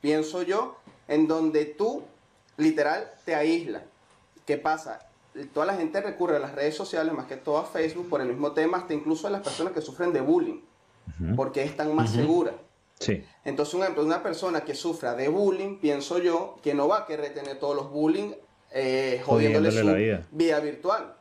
pienso 0.00 0.42
yo, 0.42 0.76
en 1.08 1.26
donde 1.26 1.64
tú, 1.64 2.02
literal, 2.56 3.10
te 3.24 3.34
aíslas. 3.34 3.82
¿Qué 4.50 4.58
pasa? 4.58 4.98
Toda 5.54 5.64
la 5.64 5.74
gente 5.76 6.00
recurre 6.00 6.34
a 6.34 6.40
las 6.40 6.52
redes 6.56 6.74
sociales, 6.74 7.14
más 7.14 7.26
que 7.26 7.36
todo 7.36 7.58
a 7.58 7.64
Facebook, 7.64 8.08
por 8.08 8.20
el 8.20 8.26
mismo 8.26 8.50
tema, 8.50 8.78
hasta 8.78 8.92
incluso 8.94 9.28
a 9.28 9.30
las 9.30 9.42
personas 9.42 9.72
que 9.72 9.80
sufren 9.80 10.12
de 10.12 10.20
bullying, 10.20 10.60
porque 11.36 11.62
están 11.62 11.94
más 11.94 12.10
seguras. 12.10 12.54
Sí. 12.98 13.24
Entonces, 13.44 13.74
un 13.74 13.82
ejemplo, 13.82 14.02
una 14.04 14.24
persona 14.24 14.62
que 14.62 14.74
sufra 14.74 15.14
de 15.14 15.28
bullying, 15.28 15.78
pienso 15.78 16.18
yo, 16.18 16.56
que 16.64 16.74
no 16.74 16.88
va 16.88 16.98
a 16.98 17.06
querer 17.06 17.32
tener 17.32 17.60
todos 17.60 17.76
los 17.76 17.92
bullying 17.92 18.32
eh, 18.72 19.22
jodiéndole, 19.24 19.68
Jodiéndole 19.68 19.70
su 19.70 19.86
la 19.86 19.92
vida. 19.92 20.26
vida 20.32 20.58
virtual. 20.58 21.14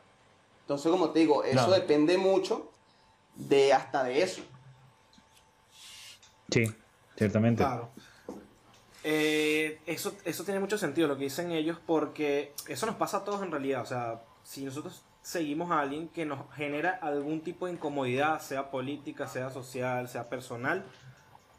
Entonces, 0.62 0.92
como 0.92 1.12
te 1.12 1.20
digo, 1.20 1.44
eso 1.44 1.70
depende 1.70 2.18
mucho 2.18 2.72
de 3.36 3.74
hasta 3.74 4.04
de 4.06 4.24
eso. 4.24 4.42
Sí, 6.50 6.64
ciertamente. 7.16 7.62
Claro. 7.62 7.92
Eh, 9.04 9.80
eso, 9.86 10.14
eso 10.26 10.44
tiene 10.44 10.60
mucho 10.60 10.78
sentido 10.78 11.08
lo 11.08 11.18
que 11.18 11.26
dicen 11.26 11.52
ellos 11.52 11.78
porque 11.86 12.54
eso 12.68 12.86
nos 12.86 12.96
pasa 12.96 13.18
a 13.18 13.24
todos 13.24 13.42
en 13.44 13.52
realidad. 13.52 13.82
O 13.82 13.86
sea, 13.86 14.22
si 14.44 14.66
nosotros 14.66 15.04
seguimos 15.22 15.72
a 15.72 15.82
alguien 15.82 16.10
que 16.10 16.26
nos 16.26 16.52
genera 16.56 16.92
algún 17.02 17.42
tipo 17.42 17.68
de 17.68 17.74
incomodidad, 17.74 18.42
sea 18.42 18.72
política, 18.72 19.28
sea 19.28 19.50
social, 19.50 20.08
sea 20.10 20.30
personal, 20.30 20.84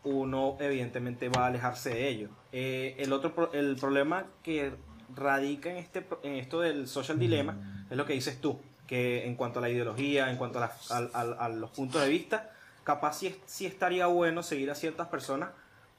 uno 0.05 0.57
evidentemente 0.61 1.29
va 1.29 1.45
a 1.45 1.47
alejarse 1.47 1.91
de 1.91 2.09
ello. 2.09 2.29
Eh, 2.53 2.97
el 2.99 3.13
otro 3.13 3.53
el 3.53 3.77
problema 3.77 4.27
que 4.43 4.73
radica 5.15 5.71
en, 5.71 5.77
este, 5.77 6.07
en 6.23 6.35
esto 6.35 6.61
del 6.61 6.89
social 6.89 7.19
dilema 7.19 7.85
es 7.91 7.97
lo 7.97 8.07
que 8.07 8.13
dices 8.13 8.41
tú, 8.41 8.59
que 8.87 9.27
en 9.27 9.35
cuanto 9.37 9.59
a 9.59 9.63
la 9.63 9.69
ideología, 9.69 10.31
en 10.31 10.37
cuanto 10.37 10.61
a, 10.61 11.49
los 11.49 11.71
puntos 11.71 12.01
de 12.03 12.09
vista, 12.09 12.51
capaz 12.85 13.19
sí, 13.19 13.37
sí 13.47 13.67
estaría 13.67 14.07
bueno 14.07 14.43
seguir 14.43 14.71
a 14.71 14.75
ciertas 14.75 15.09
personas, 15.09 15.51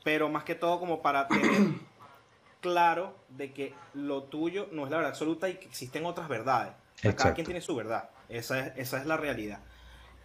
pero 0.03 0.29
más 0.29 0.43
que 0.43 0.55
todo 0.55 0.79
como 0.79 1.01
para 1.01 1.27
tener 1.27 1.49
claro 2.61 3.15
de 3.29 3.51
que 3.53 3.73
lo 3.93 4.23
tuyo 4.23 4.67
no 4.71 4.85
es 4.85 4.91
la 4.91 4.97
verdad 4.97 5.11
absoluta 5.11 5.49
y 5.49 5.55
que 5.55 5.65
existen 5.65 6.05
otras 6.05 6.27
verdades. 6.29 6.73
O 6.97 6.99
sea, 7.01 7.15
cada 7.15 7.33
quien 7.33 7.45
tiene 7.45 7.61
su 7.61 7.75
verdad. 7.75 8.09
Esa 8.29 8.59
es, 8.67 8.73
esa 8.77 8.97
es 8.99 9.05
la 9.05 9.17
realidad. 9.17 9.59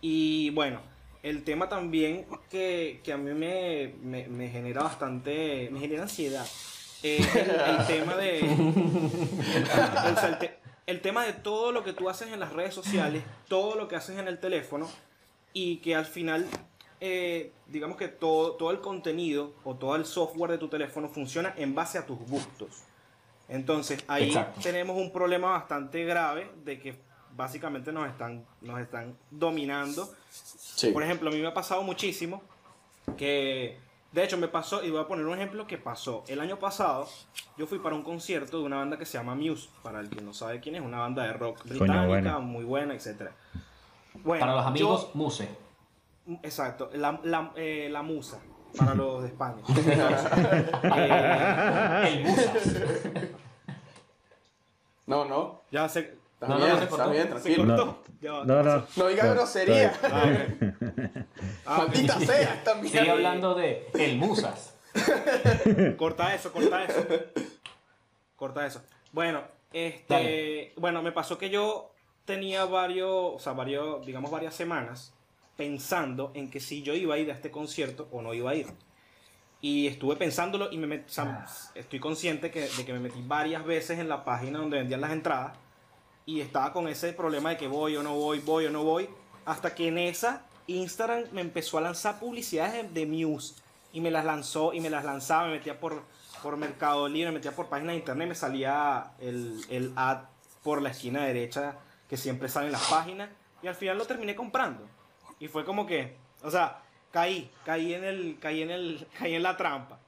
Y 0.01 0.51
bueno, 0.51 0.81
el 1.23 1.43
tema 1.45 1.69
también 1.69 2.27
que, 2.51 3.01
que 3.03 3.13
a 3.13 3.17
mí 3.17 3.33
me, 3.33 3.95
me- 4.03 4.29
me 4.29 4.49
genera 4.49 4.83
bastante, 4.83 5.69
me 5.73 5.81
genera 5.81 6.03
ansiedad, 6.03 6.47
es 7.03 7.35
el, 7.35 7.51
el 7.51 7.87
tema 7.87 8.15
de... 8.17 8.43
o 8.43 10.21
sea, 10.21 10.29
el, 10.29 10.39
te- 10.39 10.57
el 10.87 11.01
tema 11.01 11.25
de 11.25 11.33
todo 11.33 11.73
lo 11.73 11.83
que 11.83 11.93
tú 11.93 12.09
haces 12.09 12.31
en 12.33 12.39
las 12.41 12.53
redes 12.53 12.75
sociales, 12.75 13.23
todo 13.49 13.75
lo 13.75 13.89
que 13.89 13.97
haces 13.97 14.19
en 14.19 14.29
el 14.29 14.39
teléfono 14.39 14.89
y 15.53 15.79
que 15.79 15.97
al 15.97 16.05
final, 16.07 16.47
eh, 17.01 17.53
digamos 17.67 17.97
que 17.97 18.09
todo, 18.09 18.53
todo 18.53 18.71
el 18.71 18.81
contenido 18.81 19.53
o 19.65 19.75
todo 19.75 19.97
el 19.97 20.05
software 20.07 20.51
de 20.53 20.59
tu 20.59 20.69
teléfono 20.69 21.09
funciona 21.09 21.55
en 21.57 21.75
base 21.75 21.99
a 21.99 22.07
tus 22.07 22.19
gustos. 22.19 22.83
Entonces 23.49 24.03
ahí 24.09 24.29
Exacto. 24.29 24.61
tenemos 24.63 24.97
un 24.97 25.13
problema 25.13 25.51
bastante 25.51 26.05
grave 26.05 26.51
de 26.65 26.81
que 26.81 26.97
básicamente 27.37 27.93
nos 27.93 28.09
están, 28.09 28.45
nos 28.63 28.81
están 28.81 29.17
dominando. 29.31 30.09
Sí. 30.31 30.91
Por 30.91 31.03
ejemplo, 31.03 31.29
a 31.31 31.33
mí 31.33 31.39
me 31.41 31.47
ha 31.47 31.55
pasado 31.55 31.83
muchísimo 31.83 32.43
que, 33.17 33.79
de 34.13 34.25
hecho 34.25 34.37
me 34.39 34.49
pasó, 34.49 34.83
y 34.83 34.91
voy 34.91 35.01
a 35.01 35.07
poner 35.07 35.27
un 35.27 35.35
ejemplo 35.35 35.67
que 35.67 35.79
pasó. 35.79 36.25
El 36.29 36.41
año 36.41 36.59
pasado 36.59 37.09
yo 37.57 37.67
fui 37.67 37.79
para 37.79 37.95
un 37.95 38.03
concierto 38.03 38.59
de 38.59 38.65
una 38.65 38.77
banda 38.79 38.99
que 38.99 39.05
se 39.07 39.19
llama 39.19 39.35
Muse, 39.35 39.69
para 39.83 40.01
el 40.01 40.09
que 40.09 40.21
no 40.23 40.33
sabe 40.35 40.61
quién 40.61 40.75
es, 40.77 40.81
una 40.83 40.99
banda 41.01 41.23
de 41.25 41.33
rock 41.35 41.63
británica, 41.65 42.39
muy 42.39 42.65
buena, 42.65 42.95
etc. 42.95 43.31
Bueno, 44.25 44.41
Para 44.41 44.55
los 44.55 44.63
yo- 44.65 44.69
amigos, 44.69 45.11
Muse. 45.15 45.49
Exacto, 46.43 46.91
la, 46.95 47.21
la, 47.23 47.53
eh, 47.57 47.89
la 47.91 48.03
musa, 48.03 48.41
para 48.77 48.95
los 48.95 49.23
de 49.23 49.29
España. 49.29 49.63
Eh, 50.97 52.09
El 52.09 52.25
Musas. 52.25 52.77
No, 55.07 55.25
no. 55.25 55.63
ya 55.71 55.89
sé, 55.89 56.19
Está 56.35 56.49
No, 56.49 56.59
no, 56.59 56.65
bien, 56.67 56.71
no 56.75 56.79
se 56.79 56.85
está 56.85 57.07
bien, 57.09 57.23
se 57.23 57.29
tranquilo. 57.31 57.77
cortó. 57.77 58.03
No. 58.21 58.45
No, 58.45 58.63
¿qué 58.63 58.69
no. 58.69 58.87
No 58.97 59.07
diga 59.09 59.27
grosería. 59.27 59.93
Ah. 60.03 60.25
Ah, 61.69 61.79
ok. 61.83 61.89
Maldita 61.89 62.21
sea 62.21 62.55
esta 62.55 62.75
mierda. 62.77 62.99
Sigue 63.01 63.11
hablando 63.11 63.55
de 63.55 63.89
El 63.95 64.19
Musas. 64.19 64.75
Corta 65.99 66.33
eso, 66.35 66.53
corta 66.53 66.85
eso. 66.85 67.05
Corta 68.37 68.67
eso. 68.67 68.83
Bueno, 69.13 69.43
este, 69.73 70.15
Dale. 70.15 70.73
bueno, 70.77 71.03
me 71.03 71.11
pasó 71.13 71.39
que 71.39 71.51
yo 71.51 71.91
tenía 72.25 72.65
varios, 72.67 73.11
o 73.11 73.39
sea, 73.41 73.53
varios, 73.53 74.05
digamos 74.07 74.31
varias 74.31 74.55
semanas 74.55 75.13
pensando 75.57 76.31
en 76.35 76.51
que 76.51 76.61
si 76.61 76.83
yo 76.83 76.95
iba 76.95 77.15
a 77.15 77.19
ir 77.19 77.31
a 77.31 77.35
este 77.35 77.51
concierto 77.51 78.09
o 78.13 78.23
no 78.23 78.35
iba 78.35 78.51
a 78.51 78.55
ir. 78.55 78.67
Y 79.61 79.87
estuve 79.87 80.17
pensándolo 80.17 80.71
y 80.71 80.79
me 80.79 80.87
met- 80.87 81.07
o 81.07 81.09
sea, 81.09 81.47
estoy 81.75 81.99
consciente 81.99 82.51
que, 82.51 82.69
de 82.69 82.85
que 82.85 82.93
me 82.93 83.01
metí 83.01 83.23
varias 83.27 83.65
veces 83.65 83.99
en 83.99 84.09
la 84.09 84.25
página 84.25 84.59
donde 84.59 84.77
vendían 84.79 85.01
las 85.01 85.13
entradas 85.13 85.57
y 86.27 86.41
estaba 86.41 86.73
con 86.73 86.89
ese 86.89 87.13
problema 87.15 87.51
de 87.51 87.57
que 87.57 87.67
voy 87.67 87.97
o 87.97 88.03
no 88.03 88.15
voy, 88.15 88.41
voy 88.41 88.67
o 88.67 88.71
no 88.71 88.85
voy, 88.85 89.09
hasta 89.45 89.75
que 89.75 89.89
en 89.89 89.99
esa 89.99 90.43
Instagram 90.67 91.25
me 91.33 91.41
empezó 91.41 91.79
a 91.79 91.81
lanzar 91.81 92.19
publicidades 92.21 92.93
de, 92.93 93.01
de 93.01 93.07
Muse 93.07 93.55
y 93.93 94.01
me 94.01 94.11
las 94.11 94.25
lanzó 94.25 94.75
y 94.75 94.81
me 94.81 94.91
las 94.91 95.05
lanzaba, 95.05 95.47
me 95.47 95.55
metía 95.55 95.81
por, 95.81 96.03
por 96.43 96.57
Mercado 96.59 97.09
Libre, 97.09 97.31
me 97.31 97.39
metía 97.39 97.53
por 97.53 97.69
páginas 97.69 97.93
de 97.95 97.99
internet, 98.01 98.29
me 98.29 98.35
salía 98.35 99.13
el, 99.21 99.59
el 99.71 99.93
ad 99.97 100.25
por 100.63 100.83
la 100.83 100.91
esquina 100.91 101.25
derecha 101.25 101.77
que 102.11 102.17
siempre 102.17 102.49
sale 102.49 102.67
en 102.67 102.73
las 102.73 102.85
páginas 102.89 103.31
y 103.63 103.69
al 103.69 103.75
final 103.75 103.97
lo 103.97 104.05
terminé 104.05 104.35
comprando. 104.35 104.87
Y 105.39 105.49
fue 105.49 105.65
como 105.65 105.87
que, 105.87 106.17
o 106.43 106.51
sea, 106.51 106.83
caí, 107.13 107.51
caí 107.65 107.95
en 107.95 108.05
el, 108.05 108.39
caí 108.41 108.63
en 108.63 108.71
el, 108.71 109.07
caí 109.19 109.35
en 109.35 109.43
la 109.43 109.57
trampa. 109.57 109.99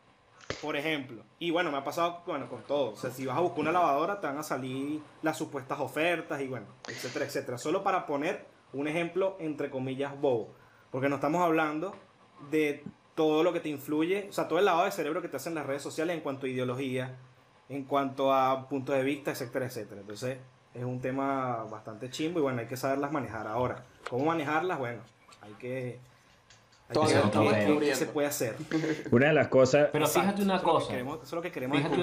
Por 0.62 0.76
ejemplo. 0.76 1.22
Y 1.38 1.50
bueno, 1.50 1.70
me 1.70 1.78
ha 1.78 1.84
pasado 1.84 2.22
bueno, 2.26 2.48
con 2.48 2.62
todo. 2.62 2.92
O 2.92 2.96
sea, 2.96 3.10
si 3.10 3.26
vas 3.26 3.36
a 3.36 3.40
buscar 3.40 3.60
una 3.60 3.72
lavadora, 3.72 4.20
te 4.20 4.26
van 4.26 4.38
a 4.38 4.42
salir 4.42 5.00
las 5.22 5.36
supuestas 5.36 5.78
ofertas 5.78 6.40
y 6.40 6.48
bueno, 6.48 6.66
etcétera, 6.88 7.26
etcétera. 7.26 7.58
Solo 7.58 7.84
para 7.84 8.06
poner 8.06 8.46
un 8.72 8.88
ejemplo, 8.88 9.36
entre 9.38 9.70
comillas, 9.70 10.18
bobo. 10.18 10.48
Porque 10.90 11.08
no 11.08 11.16
estamos 11.16 11.42
hablando 11.42 11.94
de 12.50 12.82
todo 13.14 13.42
lo 13.42 13.52
que 13.52 13.60
te 13.60 13.68
influye, 13.68 14.28
o 14.30 14.32
sea, 14.32 14.46
todo 14.46 14.58
el 14.58 14.64
lavado 14.64 14.84
de 14.84 14.92
cerebro 14.92 15.20
que 15.20 15.28
te 15.28 15.36
hacen 15.36 15.54
las 15.54 15.66
redes 15.66 15.82
sociales 15.82 16.16
en 16.16 16.22
cuanto 16.22 16.46
a 16.46 16.48
ideología, 16.48 17.16
en 17.68 17.84
cuanto 17.84 18.32
a 18.32 18.68
puntos 18.68 18.94
de 18.94 19.02
vista, 19.02 19.32
etcétera, 19.32 19.66
etcétera. 19.66 20.00
Entonces, 20.00 20.38
es 20.72 20.84
un 20.84 21.00
tema 21.00 21.64
bastante 21.64 22.10
chimbo 22.10 22.38
y 22.38 22.42
bueno, 22.42 22.60
hay 22.60 22.66
que 22.66 22.76
saberlas 22.76 23.10
manejar. 23.10 23.46
Ahora, 23.48 23.84
¿cómo 24.08 24.26
manejarlas? 24.26 24.78
Bueno, 24.78 25.02
hay 25.42 25.52
que... 25.54 25.98
Hay 26.88 26.94
Todavía 26.94 27.22
qué- 27.66 27.78
qué- 27.80 27.94
se 27.94 28.06
puede 28.06 28.28
hacer. 28.28 28.56
Una 29.10 29.26
de 29.26 29.32
las 29.34 29.48
cosas, 29.48 29.88
Pero 29.92 30.06
fíjate 30.06 30.42
una 30.42 30.56
que 30.58 30.64
cosa. 30.64 30.88
queremos- 30.88 31.16
eso 31.16 31.24
es 31.26 31.32
lo 31.32 31.42
que 31.42 31.52
queremos 31.52 31.76
Fíjate, 31.78 32.02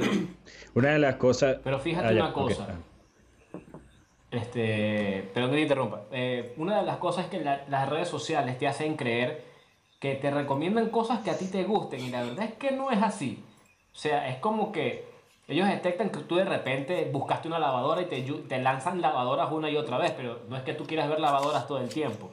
una 0.75 0.89
de 0.89 0.99
las 0.99 1.15
cosas. 1.15 1.57
pero 1.63 1.79
fíjate 1.79 2.07
Ah, 2.07 2.11
ya, 2.11 2.23
una 2.25 2.33
cosa. 2.33 2.67
Este, 4.31 5.29
perdón 5.33 5.51
que 5.51 5.55
te 5.57 5.61
interrumpa. 5.63 6.01
Eh, 6.11 6.53
una 6.57 6.77
de 6.79 6.85
las 6.85 6.97
cosas 6.97 7.25
es 7.25 7.31
que 7.31 7.39
la- 7.41 7.63
las 7.69 7.89
redes 7.89 8.09
sociales 8.09 8.57
te 8.59 8.67
hacen 8.67 8.95
creer 8.97 9.43
que 9.99 10.15
te 10.15 10.29
recomiendan 10.29 10.89
cosas 10.89 11.19
que 11.21 11.31
a 11.31 11.37
ti 11.37 11.47
te 11.47 11.63
gusten 11.63 12.01
y 12.01 12.09
la 12.09 12.21
verdad 12.23 12.45
es 12.45 12.53
que 12.53 12.71
no 12.71 12.91
es 12.91 13.01
así. 13.01 13.43
O 13.93 13.97
sea, 13.97 14.27
es 14.27 14.37
como 14.37 14.71
que 14.71 15.05
ellos 15.47 15.67
detectan 15.67 16.09
que 16.09 16.19
tú 16.19 16.35
de 16.35 16.43
repente 16.45 17.09
buscaste 17.11 17.47
una 17.47 17.59
lavadora 17.59 18.01
y 18.01 18.05
te, 18.05 18.21
te 18.21 18.57
lanzan 18.61 18.99
lavadoras 19.01 19.51
una 19.51 19.69
y 19.69 19.77
otra 19.77 19.97
vez, 19.97 20.11
pero 20.11 20.41
no 20.49 20.57
es 20.57 20.63
que 20.63 20.73
tú 20.73 20.85
quieras 20.85 21.07
ver 21.07 21.19
lavadoras 21.19 21.65
todo 21.67 21.77
el 21.79 21.87
tiempo. 21.89 22.31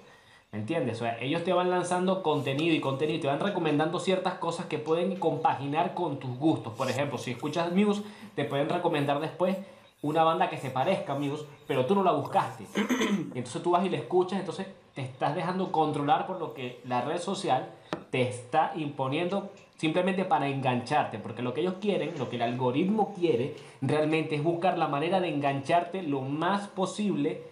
¿Me 0.52 0.58
entiendes? 0.58 0.96
O 0.96 1.04
sea, 1.04 1.18
ellos 1.18 1.44
te 1.44 1.54
van 1.54 1.70
lanzando 1.70 2.22
contenido 2.22 2.76
y 2.76 2.80
contenido 2.80 3.22
te 3.22 3.26
van 3.26 3.40
recomendando 3.40 3.98
ciertas 3.98 4.34
cosas 4.34 4.66
que 4.66 4.78
pueden 4.78 5.16
compaginar 5.16 5.94
con 5.94 6.18
tus 6.18 6.38
gustos. 6.38 6.74
Por 6.74 6.90
ejemplo, 6.90 7.16
si 7.16 7.30
escuchas 7.30 7.72
Muse, 7.72 8.02
te 8.34 8.44
pueden 8.44 8.68
recomendar 8.68 9.18
después 9.18 9.56
una 10.02 10.24
banda 10.24 10.50
que 10.50 10.58
se 10.58 10.68
parezca 10.68 11.14
a 11.14 11.18
Muse, 11.18 11.46
pero 11.66 11.86
tú 11.86 11.94
no 11.94 12.04
la 12.04 12.12
buscaste. 12.12 12.66
Entonces 13.34 13.62
tú 13.62 13.70
vas 13.70 13.86
y 13.86 13.88
la 13.88 13.96
escuchas, 13.96 14.40
entonces 14.40 14.66
te 14.94 15.00
estás 15.00 15.34
dejando 15.34 15.72
controlar 15.72 16.26
por 16.26 16.38
lo 16.38 16.52
que 16.52 16.82
la 16.84 17.00
red 17.00 17.18
social 17.18 17.70
te 18.10 18.20
está 18.28 18.72
imponiendo 18.76 19.52
simplemente 19.78 20.26
para 20.26 20.48
engancharte, 20.48 21.18
porque 21.18 21.40
lo 21.40 21.54
que 21.54 21.62
ellos 21.62 21.76
quieren, 21.80 22.12
lo 22.18 22.28
que 22.28 22.36
el 22.36 22.42
algoritmo 22.42 23.14
quiere, 23.14 23.56
realmente 23.80 24.34
es 24.34 24.42
buscar 24.42 24.76
la 24.76 24.88
manera 24.88 25.18
de 25.18 25.30
engancharte 25.30 26.02
lo 26.02 26.20
más 26.20 26.68
posible 26.68 27.42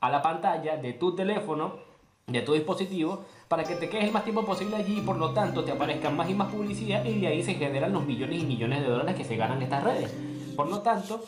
a 0.00 0.10
la 0.10 0.22
pantalla 0.22 0.76
de 0.76 0.92
tu 0.92 1.14
teléfono, 1.14 1.85
de 2.26 2.42
tu 2.42 2.54
dispositivo, 2.54 3.24
para 3.46 3.62
que 3.62 3.76
te 3.76 3.88
quedes 3.88 4.06
el 4.06 4.12
más 4.12 4.24
tiempo 4.24 4.44
posible 4.44 4.74
allí 4.74 4.98
y 4.98 5.00
por 5.02 5.16
lo 5.16 5.30
tanto 5.30 5.62
te 5.62 5.70
aparezcan 5.70 6.16
más 6.16 6.28
y 6.28 6.34
más 6.34 6.52
publicidad 6.52 7.04
y 7.04 7.20
de 7.20 7.28
ahí 7.28 7.42
se 7.44 7.54
generan 7.54 7.92
los 7.92 8.04
millones 8.04 8.42
y 8.42 8.46
millones 8.46 8.80
de 8.80 8.88
dólares 8.88 9.14
que 9.14 9.24
se 9.24 9.36
ganan 9.36 9.62
estas 9.62 9.84
redes. 9.84 10.12
Por 10.56 10.68
lo 10.68 10.80
tanto, 10.80 11.22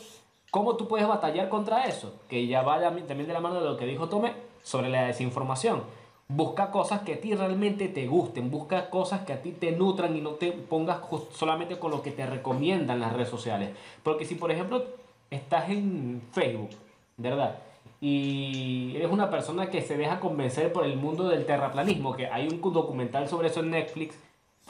¿cómo 0.51 0.75
tú 0.75 0.89
puedes 0.89 1.07
batallar 1.07 1.47
contra 1.47 1.85
eso? 1.85 2.19
Que 2.27 2.47
ya 2.47 2.63
va 2.63 2.81
también 2.81 3.27
de 3.27 3.33
la 3.33 3.39
mano 3.39 3.61
de 3.61 3.69
lo 3.69 3.77
que 3.77 3.85
dijo 3.85 4.09
Tomé 4.09 4.33
sobre 4.61 4.89
la 4.89 5.05
desinformación. 5.05 5.83
Busca 6.27 6.69
cosas 6.69 7.01
que 7.01 7.13
a 7.13 7.21
ti 7.21 7.33
realmente 7.33 7.87
te 7.87 8.05
gusten, 8.05 8.51
busca 8.51 8.89
cosas 8.89 9.21
que 9.21 9.31
a 9.31 9.41
ti 9.41 9.53
te 9.53 9.71
nutran 9.71 10.17
y 10.17 10.21
no 10.21 10.31
te 10.31 10.51
pongas 10.51 10.99
solamente 11.31 11.79
con 11.79 11.91
lo 11.91 12.01
que 12.01 12.11
te 12.11 12.25
recomiendan 12.25 12.99
las 12.99 13.13
redes 13.13 13.29
sociales. 13.29 13.69
Porque 14.03 14.25
si 14.25 14.35
por 14.35 14.51
ejemplo 14.51 14.83
estás 15.31 15.69
en 15.69 16.21
Facebook, 16.33 16.71
¿verdad? 17.15 17.57
Y 18.01 18.93
eres 18.95 19.11
una 19.11 19.29
persona 19.29 19.69
que 19.69 19.81
se 19.81 19.97
deja 19.97 20.19
convencer 20.19 20.71
por 20.71 20.85
el 20.85 20.95
mundo 20.95 21.27
del 21.27 21.45
terraplanismo, 21.45 22.15
que 22.15 22.27
hay 22.27 22.47
un 22.47 22.61
documental 22.73 23.27
sobre 23.27 23.49
eso 23.49 23.59
en 23.59 23.71
Netflix. 23.71 24.17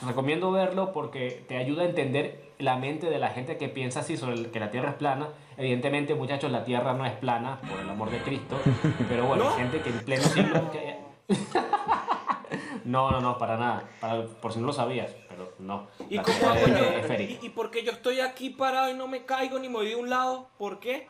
Recomiendo 0.06 0.52
verlo 0.52 0.94
porque 0.94 1.44
te 1.48 1.58
ayuda 1.58 1.84
a 1.84 1.86
entender 1.86 2.50
la 2.58 2.78
mente 2.78 3.10
de 3.10 3.20
la 3.20 3.30
gente 3.30 3.58
que 3.58 3.68
piensa 3.70 4.00
así 4.00 4.18
sobre 4.18 4.36
el- 4.36 4.52
que 4.52 4.60
la 4.60 4.72
Tierra 4.72 4.90
es 4.92 4.96
plana. 4.96 5.28
Evidentemente, 5.58 6.16
muchachos, 6.16 6.52
la 6.52 6.64
Tierra 6.64 6.94
no 6.94 7.06
es 7.06 7.14
plana, 7.14 7.60
por 7.70 7.80
el 7.80 7.90
amor 7.90 8.10
de 8.10 8.20
Cristo. 8.20 8.58
Pero 9.10 9.26
bueno, 9.28 9.50
hay 9.50 9.58
gente 9.58 9.82
que 9.82 9.90
en 9.90 10.00
pleno 10.06 10.24
siglo... 10.24 10.72
que- 10.72 10.98
no, 12.86 13.12
no, 13.12 13.22
no, 13.22 13.38
para 13.38 13.58
nada. 13.58 13.84
Para- 14.00 14.26
por 14.26 14.54
si 14.54 14.60
no 14.60 14.68
lo 14.68 14.74
sabías, 14.74 15.12
pero 15.28 15.52
no. 15.60 15.88
¿Y, 16.10 16.18
cómo 16.18 16.50
hago 16.50 16.68
yo? 16.68 17.14
¿Y, 17.20 17.40
y 17.44 17.50
por 17.50 17.70
qué 17.70 17.84
yo 17.84 17.92
estoy 17.92 18.20
aquí 18.22 18.50
parado 18.50 18.90
y 18.90 18.94
no 18.96 19.08
me 19.08 19.26
caigo 19.26 19.60
ni 19.60 19.68
me 19.68 19.76
voy 19.76 19.90
de 19.90 19.96
un 19.96 20.10
lado? 20.10 20.48
¿Por 20.58 20.80
qué? 20.80 21.08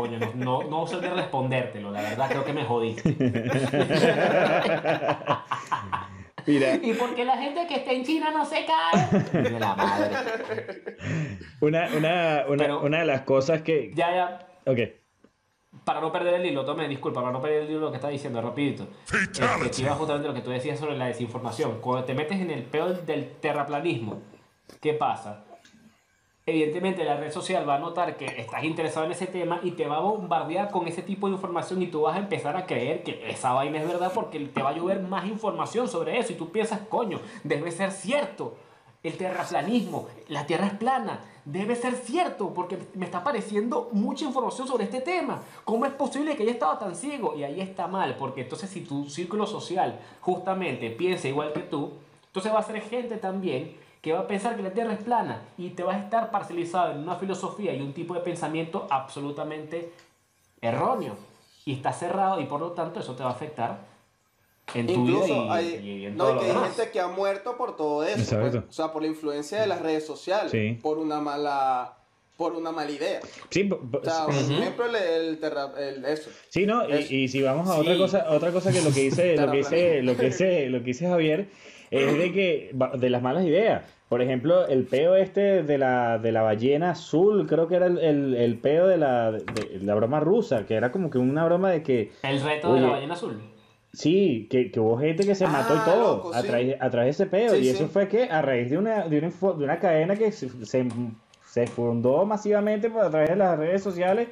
Coño, 0.00 0.18
no, 0.18 0.32
no, 0.34 0.62
no 0.70 0.86
sé 0.86 1.00
de 1.00 1.10
respondértelo, 1.10 1.90
la 1.90 2.02
verdad 2.02 2.28
creo 2.28 2.44
que 2.44 2.52
me 2.52 2.64
jodiste. 2.64 3.16
Mira, 6.46 6.76
¿Y 6.76 6.94
por 6.94 7.14
qué 7.14 7.24
la 7.26 7.36
gente 7.36 7.66
que 7.66 7.74
está 7.76 7.92
en 7.92 8.04
China 8.04 8.30
no 8.30 8.44
se 8.46 8.64
cae? 8.64 9.42
De 9.42 9.60
la 9.60 9.74
madre. 9.76 10.16
una, 11.60 11.88
una, 11.94 12.44
una, 12.48 12.56
Pero- 12.64 12.80
una 12.80 13.00
de 13.00 13.04
las 13.06 13.20
cosas 13.22 13.60
que. 13.62 13.92
Ya, 13.94 14.10
ya. 14.14 14.46
Ok. 14.66 14.78
para 15.84 16.00
no 16.00 16.10
perder 16.10 16.34
el 16.34 16.46
hilo, 16.46 16.64
tome 16.64 16.88
disculpa, 16.88 17.20
para 17.20 17.32
no 17.32 17.40
perder 17.42 17.64
el 17.64 17.70
hilo 17.70 17.80
lo 17.80 17.90
que 17.90 17.96
está 17.96 18.08
diciendo, 18.08 18.40
rapidito. 18.40 18.86
Este, 19.12 19.42
que 19.70 19.82
iba 19.82 19.94
justamente 19.94 20.28
lo 20.28 20.34
que 20.34 20.40
tú 20.40 20.50
decías 20.50 20.78
sobre 20.78 20.96
la 20.96 21.06
desinformación. 21.06 21.80
Cuando 21.80 22.04
te 22.04 22.14
metes 22.14 22.40
en 22.40 22.50
el 22.50 22.62
peor 22.62 23.02
del 23.04 23.30
terraplanismo, 23.40 24.22
¿qué 24.80 24.94
pasa? 24.94 25.44
Evidentemente 26.48 27.04
la 27.04 27.18
red 27.18 27.30
social 27.30 27.68
va 27.68 27.74
a 27.74 27.78
notar 27.78 28.16
que 28.16 28.24
estás 28.24 28.64
interesado 28.64 29.04
en 29.04 29.12
ese 29.12 29.26
tema 29.26 29.60
y 29.62 29.72
te 29.72 29.86
va 29.86 29.98
a 29.98 30.00
bombardear 30.00 30.70
con 30.70 30.88
ese 30.88 31.02
tipo 31.02 31.26
de 31.26 31.34
información 31.34 31.82
y 31.82 31.88
tú 31.88 32.00
vas 32.00 32.16
a 32.16 32.20
empezar 32.20 32.56
a 32.56 32.64
creer 32.64 33.02
que 33.02 33.28
esa 33.28 33.52
vaina 33.52 33.78
es 33.78 33.86
verdad 33.86 34.12
porque 34.14 34.40
te 34.40 34.62
va 34.62 34.70
a 34.70 34.72
llover 34.72 35.02
más 35.02 35.26
información 35.26 35.88
sobre 35.88 36.18
eso 36.18 36.32
y 36.32 36.36
tú 36.36 36.48
piensas, 36.48 36.80
coño, 36.88 37.20
debe 37.44 37.70
ser 37.70 37.92
cierto. 37.92 38.54
El 39.02 39.18
terraplanismo, 39.18 40.08
la 40.28 40.46
tierra 40.46 40.68
es 40.68 40.72
plana, 40.72 41.20
debe 41.44 41.76
ser 41.76 41.94
cierto 41.96 42.54
porque 42.54 42.78
me 42.94 43.04
está 43.04 43.18
apareciendo 43.18 43.90
mucha 43.92 44.24
información 44.24 44.66
sobre 44.66 44.84
este 44.84 45.02
tema. 45.02 45.42
¿Cómo 45.64 45.84
es 45.84 45.92
posible 45.92 46.34
que 46.34 46.44
haya 46.44 46.52
estado 46.52 46.78
tan 46.78 46.96
ciego? 46.96 47.34
Y 47.36 47.44
ahí 47.44 47.60
está 47.60 47.88
mal, 47.88 48.16
porque 48.18 48.40
entonces 48.40 48.70
si 48.70 48.80
tu 48.80 49.04
círculo 49.10 49.46
social 49.46 50.00
justamente 50.22 50.88
piensa 50.88 51.28
igual 51.28 51.52
que 51.52 51.60
tú, 51.60 51.92
entonces 52.28 52.54
va 52.54 52.60
a 52.60 52.62
ser 52.62 52.80
gente 52.80 53.18
también 53.18 53.76
que 54.02 54.12
va 54.12 54.20
a 54.20 54.26
pensar 54.26 54.56
que 54.56 54.62
la 54.62 54.70
Tierra 54.70 54.92
es 54.92 55.02
plana 55.02 55.42
y 55.58 55.70
te 55.70 55.82
va 55.82 55.94
a 55.94 55.98
estar 55.98 56.30
parcelizado 56.30 56.92
en 56.92 56.98
una 56.98 57.16
filosofía 57.16 57.74
y 57.74 57.80
un 57.80 57.92
tipo 57.92 58.14
de 58.14 58.20
pensamiento 58.20 58.86
absolutamente 58.90 59.92
erróneo. 60.60 61.16
Y 61.64 61.74
está 61.74 61.92
cerrado 61.92 62.40
y 62.40 62.44
por 62.46 62.60
lo 62.60 62.72
tanto 62.72 63.00
eso 63.00 63.14
te 63.14 63.22
va 63.22 63.30
a 63.30 63.32
afectar 63.32 63.78
en 64.74 64.86
tu 64.86 64.92
Incluso 64.92 65.24
vida 65.26 65.62
y, 65.62 65.66
hay, 65.74 65.86
y 66.02 66.06
en 66.06 66.16
no, 66.16 66.24
todo 66.24 66.30
y 66.30 66.34
lo 66.34 66.40
que 66.40 66.46
hay 66.46 66.52
demás. 66.54 66.76
gente 66.76 66.90
que 66.92 67.00
ha 67.00 67.08
muerto 67.08 67.56
por 67.56 67.76
todo 67.76 68.04
eso. 68.04 68.18
Exacto. 68.20 68.50
pues, 68.60 68.64
o 68.70 68.72
sea, 68.72 68.92
por 68.92 69.02
la 69.02 69.08
influencia 69.08 69.60
de 69.60 69.66
las 69.66 69.80
redes 69.82 70.06
sociales. 70.06 70.50
Sí. 70.50 70.78
Por 70.82 70.98
una 70.98 71.20
mala 71.20 71.94
por 72.36 72.52
una 72.52 72.70
mala 72.70 72.92
idea. 72.92 73.18
Sí, 73.50 73.68
O 73.68 74.00
sea, 74.04 74.26
por 74.26 74.32
Ujú. 74.34 74.52
ejemplo, 74.52 74.86
el, 74.86 74.94
el 74.94 75.40
terra- 75.40 75.72
el- 75.76 76.04
eso. 76.04 76.30
Sí, 76.48 76.66
no, 76.66 76.82
Es- 76.82 77.10
y, 77.10 77.24
y 77.24 77.28
si 77.28 77.42
vamos 77.42 77.68
a 77.68 77.74
otra 77.76 77.94
Sí. 77.94 77.98
cosa, 77.98 78.26
otra 78.30 78.52
cosa 78.52 78.70
que 78.70 78.80
lo 78.80 78.92
que 78.92 79.00
dice, 79.00 79.36
lo 79.36 79.50
que 79.50 79.56
dice, 79.56 80.02
lo 80.02 80.16
que 80.16 80.26
dice, 80.26 80.68
lo 80.70 80.78
que 80.78 80.84
dice 80.84 81.08
Javier, 81.08 81.48
es 81.90 82.18
de 82.18 82.32
que 82.32 82.70
de 82.98 83.10
las 83.10 83.22
malas 83.22 83.44
ideas. 83.44 83.82
Por 84.08 84.22
ejemplo, 84.22 84.66
el 84.66 84.84
peo 84.84 85.16
este 85.16 85.62
de 85.62 85.76
la, 85.76 86.18
de 86.18 86.32
la 86.32 86.40
ballena 86.42 86.92
azul, 86.92 87.46
creo 87.46 87.68
que 87.68 87.76
era 87.76 87.86
el, 87.86 87.98
el, 87.98 88.34
el 88.34 88.56
peo 88.56 88.86
de 88.86 88.96
la, 88.96 89.32
de 89.32 89.80
la 89.82 89.94
broma 89.94 90.18
rusa, 90.20 90.64
que 90.64 90.74
era 90.74 90.90
como 90.90 91.10
que 91.10 91.18
una 91.18 91.44
broma 91.44 91.70
de 91.70 91.82
que 91.82 92.10
El 92.22 92.40
reto 92.40 92.72
de 92.72 92.80
la 92.80 92.88
ballena 92.88 93.12
azul. 93.14 93.38
sí, 93.92 94.48
que, 94.50 94.70
que 94.70 94.80
hubo 94.80 94.96
gente 94.98 95.24
que 95.26 95.34
se 95.34 95.44
Ah, 95.44 95.48
mató 95.48 95.76
y 95.76 95.78
todo 95.80 96.16
loco, 96.16 96.32
a, 96.32 96.40
sí. 96.40 96.46
través, 96.46 96.76
a 96.80 96.88
través 96.90 97.18
de 97.18 97.24
ese 97.24 97.30
peo. 97.30 97.54
Sí, 97.54 97.64
y 97.64 97.68
eso 97.68 97.84
sí. 97.84 97.90
fue 97.92 98.08
que 98.08 98.24
a 98.24 98.40
raíz 98.40 98.70
de 98.70 98.78
una, 98.78 99.06
de 99.06 99.18
una, 99.18 99.26
info- 99.28 99.54
de 99.58 99.64
una 99.64 99.78
cadena 99.78 100.16
que 100.16 100.32
se, 100.32 100.48
se, 100.64 100.88
se 101.46 101.66
fundó 101.66 102.24
masivamente 102.24 102.88
por 102.88 103.04
a 103.04 103.10
través 103.10 103.28
de 103.30 103.36
las 103.36 103.58
redes 103.58 103.82
sociales 103.82 104.28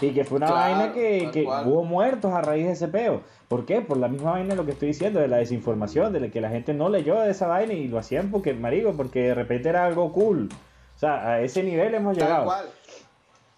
y 0.00 0.10
que 0.10 0.24
fue 0.24 0.38
una 0.38 0.46
Claro, 0.46 0.60
vaina 0.78 0.92
que, 0.94 1.30
que 1.32 1.42
hubo 1.44 1.84
muertos 1.84 2.32
a 2.32 2.40
raíz 2.40 2.64
de 2.66 2.72
ese 2.72 2.88
peo. 2.88 3.20
¿Por 3.48 3.64
qué? 3.64 3.80
Por 3.80 3.96
la 3.96 4.08
misma 4.08 4.32
vaina 4.32 4.50
de 4.50 4.56
lo 4.56 4.64
que 4.66 4.72
estoy 4.72 4.88
diciendo, 4.88 5.20
de 5.20 5.28
la 5.28 5.38
desinformación, 5.38 6.12
de 6.12 6.30
que 6.30 6.40
la 6.40 6.50
gente 6.50 6.74
no 6.74 6.88
leyó 6.90 7.18
de 7.20 7.30
esa 7.30 7.46
vaina 7.46 7.72
y 7.72 7.88
lo 7.88 7.98
hacían 7.98 8.30
porque, 8.30 8.52
marico, 8.52 8.92
porque 8.94 9.20
de 9.28 9.34
repente 9.34 9.70
era 9.70 9.86
algo 9.86 10.12
cool. 10.12 10.48
O 10.96 10.98
sea, 10.98 11.26
a 11.26 11.40
ese 11.40 11.62
nivel 11.62 11.94
hemos 11.94 12.16
Tal 12.18 12.26
llegado. 12.26 12.44
cual. 12.44 12.66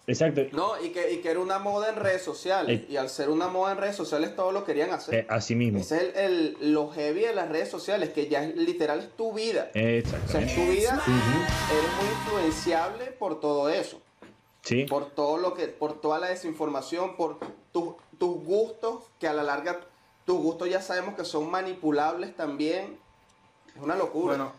Exacto. 0.07 0.43
No, 0.53 0.73
y 0.83 0.91
que, 0.91 1.13
y 1.13 1.19
que 1.19 1.31
era 1.31 1.39
una 1.41 1.59
moda 1.59 1.89
en 1.91 1.97
redes 1.97 2.23
sociales. 2.23 2.81
Eh. 2.83 2.87
Y 2.91 2.97
al 2.97 3.09
ser 3.09 3.31
una 3.31 3.47
moda 3.49 3.73
en 3.73 3.79
redes 3.79 3.95
sociales, 3.97 4.35
todos 4.35 4.53
lo 4.53 4.65
querían 4.65 4.91
hacer. 4.91 5.15
Eh, 5.15 5.27
así 5.29 5.55
mismo. 5.55 5.79
Ese 5.79 5.97
es 5.97 6.17
el, 6.17 6.57
el- 6.61 6.73
lo 6.73 6.89
heavy 6.91 7.21
de 7.23 7.33
las 7.35 7.49
redes 7.49 7.69
sociales, 7.69 8.11
que 8.11 8.29
ya 8.29 8.43
es 8.45 8.57
literal 8.57 8.99
es 9.01 9.11
tu 9.17 9.33
vida. 9.33 9.71
O 9.71 9.73
sea, 10.29 10.41
es 10.41 10.55
tu 10.55 10.63
vida, 10.63 11.01
eres 11.07 11.93
muy 11.97 12.09
influenciable 12.25 13.07
por 13.19 13.39
todo 13.41 13.69
eso. 13.69 14.01
Sí. 14.63 14.85
Por 14.85 15.11
todo 15.11 15.39
lo 15.39 15.55
que, 15.55 15.67
por 15.69 16.01
toda 16.01 16.19
la 16.21 16.29
desinformación, 16.29 17.17
por 17.17 17.39
tus 17.73 17.95
tus 18.19 18.45
gustos, 18.45 19.05
que 19.19 19.27
a 19.29 19.33
la 19.33 19.43
larga 19.43 19.81
tus 20.27 20.39
gustos 20.39 20.69
ya 20.69 20.83
sabemos 20.83 21.15
que 21.15 21.25
son 21.25 21.51
manipulables 21.51 22.37
también. 22.37 22.99
Es 23.75 23.81
una 23.83 23.97
locura. 23.97 24.37
Bueno, 24.37 24.53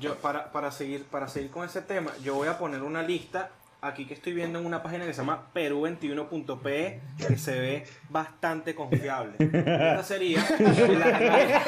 yo 0.00 0.14
para, 0.16 0.50
para, 0.52 0.70
seguir, 0.72 1.04
para 1.04 1.28
seguir 1.28 1.50
con 1.50 1.66
ese 1.66 1.82
tema, 1.82 2.12
yo 2.22 2.34
voy 2.34 2.48
a 2.48 2.58
poner 2.58 2.82
una 2.82 3.02
lista 3.02 3.50
aquí 3.82 4.06
que 4.06 4.14
estoy 4.14 4.32
viendo 4.32 4.58
en 4.58 4.64
una 4.64 4.82
página 4.82 5.04
que 5.04 5.12
se 5.12 5.18
llama 5.20 5.50
peru21.pe 5.54 7.02
que 7.28 7.36
se 7.36 7.60
ve 7.60 7.84
bastante 8.08 8.74
confiable. 8.74 9.34
Esta 9.38 10.02
sería 10.02 10.42
la- 10.58 11.62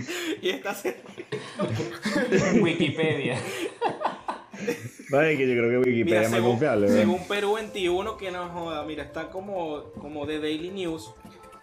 y 0.40 0.48
esta 0.48 0.74
sería 0.74 1.02
Wikipedia. 2.62 3.38
Vale, 5.10 5.36
que 5.36 5.48
yo 5.48 5.54
creo 5.60 5.70
que 5.70 5.78
Wikipedia 5.78 6.04
Mira, 6.04 6.22
es 6.22 6.30
más 6.30 6.36
según, 6.38 6.50
confiable. 6.52 6.86
¿verdad? 6.86 7.00
según 7.00 7.24
Perú 7.26 7.54
21, 7.54 8.16
que 8.16 8.30
no 8.30 8.48
joda, 8.48 8.82
mira, 8.84 9.02
está 9.04 9.28
como, 9.28 9.84
como 10.00 10.24
de 10.26 10.38
Daily 10.40 10.70
News. 10.70 11.10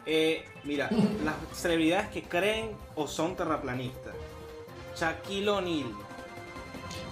Eh, 0.06 0.44
mira, 0.64 0.90
las 1.24 1.36
celebridades 1.58 2.08
que 2.10 2.24
creen 2.24 2.72
o 2.96 3.08
son 3.08 3.36
terraplanistas. 3.36 4.14
Shaquille 4.98 5.50
O'Neal, 5.50 5.92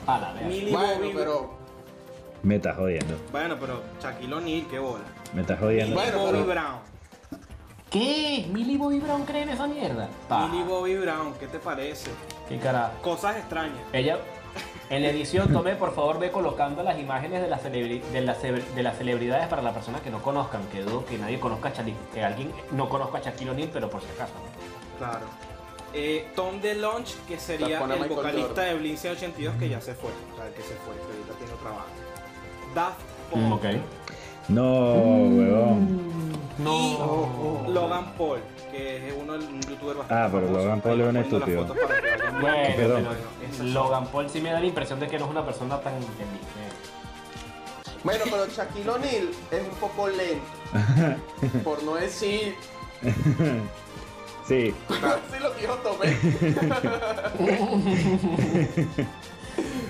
A 0.07 0.19
la 0.19 0.33
verga. 0.33 0.47
Millie 0.47 0.71
bueno, 0.71 0.93
Bobby 0.95 1.11
pero 1.15 1.53
Me 2.43 2.55
estás 2.55 2.75
jodiendo. 2.77 3.15
Bueno, 3.31 3.57
pero 3.59 3.81
Shaquille 4.01 4.33
O'Neal, 4.33 4.65
qué 4.69 4.79
bola. 4.79 5.03
Me 5.33 5.41
estás 5.41 5.59
jodiendo. 5.59 5.95
Millie 5.95 6.11
Bueno, 6.11 6.19
Bobby 6.25 6.43
pero- 6.47 6.61
Brown. 6.61 6.79
¿Qué? 7.89 8.45
¿Millie 8.51 8.77
Bobby 8.77 8.99
Brown 8.99 9.23
cree 9.25 9.43
en 9.43 9.49
esa 9.49 9.67
mierda? 9.67 10.09
Pa. 10.27 10.47
Millie 10.47 10.65
Bobby 10.65 10.95
Brown, 10.95 11.33
¿qué 11.39 11.47
te 11.47 11.59
parece? 11.59 12.09
¿Qué 12.49 12.57
carajo? 12.57 13.01
Cosas 13.01 13.37
extrañas. 13.37 13.77
Ella, 13.93 14.17
en 14.89 15.01
la 15.03 15.09
edición, 15.09 15.51
Tomé, 15.51 15.75
por 15.75 15.93
favor, 15.95 16.19
ve 16.19 16.31
colocando 16.31 16.83
las 16.83 16.99
imágenes 16.99 17.41
de, 17.41 17.47
las 17.47 17.63
celebri- 17.63 18.01
de, 18.11 18.21
las 18.21 18.39
ce- 18.39 18.51
de 18.51 18.83
las 18.83 18.97
celebridades 18.97 19.47
para 19.47 19.61
las 19.61 19.73
personas 19.73 20.01
que 20.01 20.09
no 20.11 20.21
conozcan, 20.21 20.61
que 20.71 20.81
dudo 20.83 21.05
que 21.05 21.17
nadie 21.17 21.39
conozca 21.39 21.69
a 21.69 21.73
Shaquille, 21.73 21.97
que 22.13 22.23
alguien 22.23 22.51
no 22.71 22.87
conozca 22.87 23.17
a 23.17 23.21
Shaquille 23.21 23.49
O'Neal, 23.51 23.69
pero 23.73 23.89
por 23.89 24.01
si 24.01 24.07
acaso. 24.11 24.33
Claro. 24.99 25.25
Eh, 25.93 26.27
Tom 26.35 26.59
DeLonge, 26.61 27.15
que 27.27 27.39
sería 27.39 27.79
el 27.81 27.87
Michael 27.87 28.09
vocalista 28.09 28.47
Jordan. 28.49 28.65
de 28.67 28.75
Blink 28.75 28.97
182, 28.97 29.55
que 29.55 29.69
ya 29.69 29.81
se 29.81 29.93
fue. 29.95 30.09
O 30.33 30.35
sea, 30.37 30.47
el 30.47 30.53
que 30.53 30.61
se 30.61 30.75
fue, 30.75 30.93
que 30.95 31.01
ahorita 31.17 31.33
tiene 31.39 31.53
otra 31.53 31.69
banda. 31.69 31.85
Daft 32.75 32.99
Punk. 33.31 33.41
Mm, 33.43 33.51
ok. 33.53 33.65
No, 34.49 34.83
huevón. 34.93 36.31
No. 36.59 37.65
Y 37.67 37.71
Logan 37.71 38.13
Paul, 38.17 38.39
que 38.75 39.07
es 39.09 39.13
uno 39.17 39.33
un 39.33 39.61
youtuber 39.61 39.95
bastante 39.97 40.23
Ah, 40.23 40.29
pero 40.31 40.45
famoso. 40.47 40.63
Logan 40.63 40.81
Paul 40.81 41.01
es 41.01 41.07
un 41.07 41.17
estúpido. 41.17 41.65
Bueno, 42.41 42.73
pero 42.75 42.99
Logan 43.63 44.07
Paul 44.07 44.29
sí 44.29 44.41
me 44.41 44.51
da 44.51 44.59
la 44.59 44.65
impresión 44.65 44.99
de 44.99 45.07
que 45.07 45.17
no 45.19 45.25
es 45.25 45.31
una 45.31 45.45
persona 45.45 45.79
tan 45.79 45.93
inteligente. 45.95 46.39
Bueno, 48.03 48.23
pero 48.25 48.45
Shaquille 48.47 48.89
O'Neal 48.89 49.29
es 49.51 49.61
un 49.61 49.75
poco 49.79 50.07
lento. 50.07 50.45
por 51.63 51.81
no 51.83 51.95
decir. 51.95 52.55
Sí. 54.47 54.73
Así 54.89 55.39
lo 55.41 55.51
dijo 55.55 55.73
Tomé. 55.75 56.17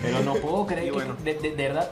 Pero 0.02 0.20
no 0.24 0.36
puedo 0.36 0.66
creer 0.68 0.84
Y 0.84 0.88
que, 0.88 0.92
bueno. 0.94 1.16
de, 1.24 1.34
de- 1.34 1.56
de 1.56 1.68
verdad. 1.68 1.92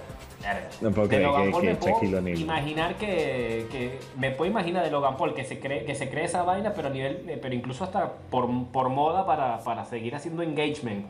No 0.81 0.91
puedo 0.91 1.07
creer 1.07 1.23
que- 1.23 1.51
Paul 1.51 1.61
que 1.61 1.89
Shaquille 1.89 2.17
O'Neal. 2.17 2.39
imaginar 2.39 2.95
que, 2.97 3.67
que 3.71 3.99
me 4.17 4.31
puedo 4.31 4.51
imaginar 4.51 4.83
de 4.83 4.91
Logan 4.91 5.15
Paul 5.17 5.33
que 5.33 5.45
se 5.45 5.59
cree 5.59 5.85
que 5.85 5.95
se 5.95 6.09
cree 6.09 6.25
esa 6.25 6.43
vaina, 6.43 6.73
pero 6.73 6.89
a 6.89 6.91
nivel, 6.91 7.29
eh, 7.29 7.39
pero 7.41 7.55
incluso 7.55 7.83
hasta 7.83 8.11
por, 8.29 8.49
por 8.71 8.89
moda 8.89 9.25
para, 9.25 9.59
para 9.63 9.85
seguir 9.85 10.15
haciendo 10.15 10.43
engagement, 10.43 11.05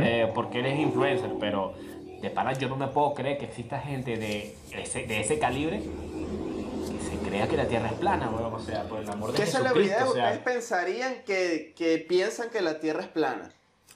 eh, 0.00 0.30
porque 0.34 0.60
él 0.60 0.66
es 0.66 0.78
influencer, 0.78 1.32
pero 1.40 1.74
de 2.20 2.30
pana 2.30 2.52
yo 2.52 2.68
no 2.68 2.76
me 2.76 2.86
puedo 2.88 3.14
creer 3.14 3.38
que 3.38 3.46
exista 3.46 3.80
gente 3.80 4.16
de 4.16 4.54
ese, 4.76 5.06
de 5.06 5.20
ese 5.20 5.38
calibre 5.38 5.78
que 5.80 7.04
se 7.10 7.16
crea 7.28 7.48
que 7.48 7.56
la 7.56 7.66
Tierra 7.66 7.88
es 7.88 7.94
plana, 7.94 8.28
weón, 8.30 8.52
o 8.54 8.58
sea, 8.60 8.84
por 8.84 9.00
el 9.00 9.08
amor 9.10 9.32
de 9.32 9.38
¿Qué 9.38 9.46
celebridades 9.46 10.08
o 10.08 10.12
sea, 10.12 10.24
ustedes 10.26 10.38
pensarían 10.44 11.14
que, 11.26 11.72
que 11.76 11.98
piensan 11.98 12.50
que 12.50 12.60
la 12.60 12.78
Tierra 12.78 13.00
es 13.00 13.08
plana? 13.08 13.50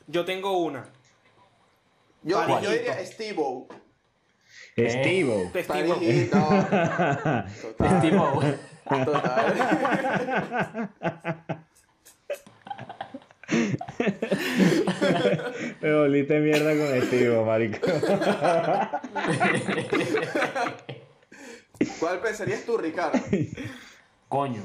Yo 0.07 0.25
tengo 0.25 0.59
una. 0.59 0.85
Yo, 2.23 2.39
yo 2.61 2.71
diría 2.71 3.05
Steve-O. 3.05 3.67
Eh. 4.77 4.91
Steve. 4.91 5.51
Testigo. 5.53 5.95
Parijito. 5.95 6.39
Total. 6.39 7.99
Steve 7.99 8.19
O. 8.19 8.41
Total. 9.05 9.55
Me 15.81 15.95
volviste 15.95 16.41
mierda 16.41 16.71
con 16.77 17.03
Steve, 17.03 17.45
marico. 17.45 17.87
¿Cuál 22.01 22.21
pensarías 22.21 22.65
tú, 22.65 22.77
Ricardo? 22.79 23.19
Coño. 24.29 24.63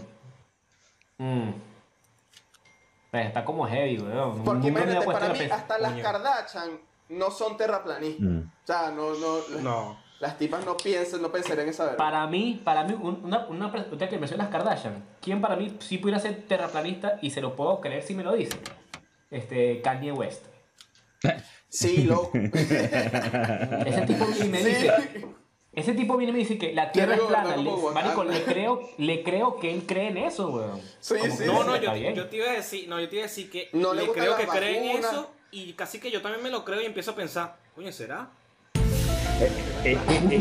Mm. 1.17 1.51
Pues 3.11 3.27
está 3.27 3.43
como 3.45 3.67
heavy, 3.67 3.99
weón. 3.99 4.43
Porque 4.43 4.69
imagínate, 4.69 5.05
para 5.05 5.33
mí, 5.33 5.39
hasta 5.51 5.77
las 5.77 5.91
coño. 5.91 6.03
Kardashian 6.03 6.79
no 7.09 7.31
son 7.31 7.57
terraplanistas. 7.57 8.21
Mm. 8.27 8.39
O 8.39 8.65
sea, 8.67 8.91
no, 8.91 9.13
no, 9.15 9.37
las, 9.49 9.63
No. 9.63 9.99
las 10.19 10.37
tipas 10.37 10.65
no 10.65 10.77
piensan, 10.77 11.21
no 11.21 11.31
pensarían 11.31 11.63
en 11.65 11.69
esa 11.69 11.83
verdad. 11.83 11.97
Para 11.97 12.25
mí, 12.27 12.61
para 12.63 12.83
mí, 12.83 12.93
un- 12.93 13.21
una, 13.23 13.45
una 13.47 13.71
pregunta 13.71 14.07
que 14.07 14.17
mencionas 14.17 14.49
Kardashian. 14.49 15.03
¿Quién 15.21 15.41
para 15.41 15.55
mí 15.55 15.75
sí 15.79 15.97
pudiera 15.97 16.19
ser 16.19 16.43
terraplanista 16.47 17.17
y 17.21 17.31
se 17.31 17.41
lo 17.41 17.55
puedo 17.55 17.81
creer 17.81 18.03
si 18.03 18.13
me 18.15 18.23
lo 18.23 18.33
dice? 18.33 18.57
Este, 19.31 19.81
Kanye 19.81 20.11
West. 20.11 20.45
Sí, 21.67 22.03
loco. 22.03 22.31
Ese 22.33 24.01
tipo 24.07 24.25
y 24.41 24.47
me 24.47 24.59
Sí. 24.59 24.65
dice, 24.69 24.93
Ese 25.71 25.93
tipo 25.93 26.17
viene 26.17 26.31
y 26.31 26.33
me 26.33 26.39
dice 26.39 26.57
que 26.57 26.73
la 26.73 26.91
Tierra 26.91 27.13
es 27.15 27.21
plana. 27.21 27.55
Le, 27.55 27.71
marico, 27.93 28.23
le 28.23 28.43
creo, 28.43 28.81
le 28.97 29.21
creo 29.23 29.59
que 29.59 29.71
él 29.71 29.83
cree 29.85 30.07
en 30.09 30.17
eso, 30.17 30.49
weón. 30.49 30.81
Sí, 30.99 31.13
Como 31.19 31.35
sí, 31.35 31.43
No, 31.45 31.63
no, 31.63 31.75
yo, 31.77 31.93
yo 31.95 32.27
te 32.27 32.37
iba 32.37 32.49
a 32.49 32.53
decir, 32.53 32.89
no, 32.89 32.99
yo 32.99 33.07
te 33.07 33.15
iba 33.17 33.25
a 33.25 33.27
decir 33.27 33.49
que 33.51 33.69
No 33.73 33.93
le 33.93 34.07
creo 34.09 34.35
que 34.35 34.45
las 34.47 34.55
cree 34.55 34.77
en 34.77 34.87
vacunas. 35.01 35.11
eso 35.11 35.31
y 35.51 35.73
casi 35.73 35.99
que 35.99 36.11
yo 36.11 36.21
también 36.21 36.43
me 36.43 36.49
lo 36.49 36.63
creo 36.65 36.81
y 36.81 36.85
empiezo 36.85 37.11
a 37.11 37.15
pensar, 37.15 37.55
coño, 37.75 37.91
¿será? 37.91 38.29
Es 39.83 39.97
que, 40.07 40.35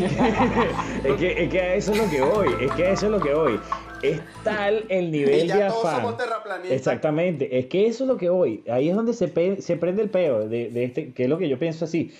es, 1.09 1.15
que, 1.17 1.43
es 1.43 1.49
que 1.49 1.59
a 1.61 1.75
eso 1.75 1.91
es 1.93 1.97
lo 1.97 2.09
que 2.09 2.21
voy, 2.21 2.49
es 2.59 2.71
que 2.73 2.85
a 2.85 2.91
eso 2.91 3.05
es 3.05 3.11
lo 3.11 3.19
que 3.21 3.33
voy. 3.33 3.59
Es 4.01 4.19
tal 4.43 4.85
el 4.89 5.11
nivel 5.11 5.45
Y 5.45 5.47
ya 5.47 5.55
de 5.57 5.67
todos 5.69 5.85
afán. 5.85 6.01
somos 6.01 6.17
terraplanistas. 6.17 6.71
Exactamente, 6.77 7.59
es 7.59 7.65
que 7.67 7.87
eso 7.87 8.03
es 8.03 8.07
lo 8.09 8.17
que 8.17 8.29
voy. 8.29 8.63
Ahí 8.69 8.89
es 8.89 8.95
donde 8.95 9.13
se, 9.13 9.27
pe- 9.27 9.61
se 9.61 9.75
prende 9.77 10.01
el 10.03 10.09
peo 10.09 10.47
de, 10.47 10.69
de 10.69 10.83
este, 10.85 11.13
que 11.13 11.23
es 11.23 11.29
lo 11.29 11.37
que 11.37 11.47
yo 11.49 11.57
pienso 11.59 11.85
así. 11.85 12.13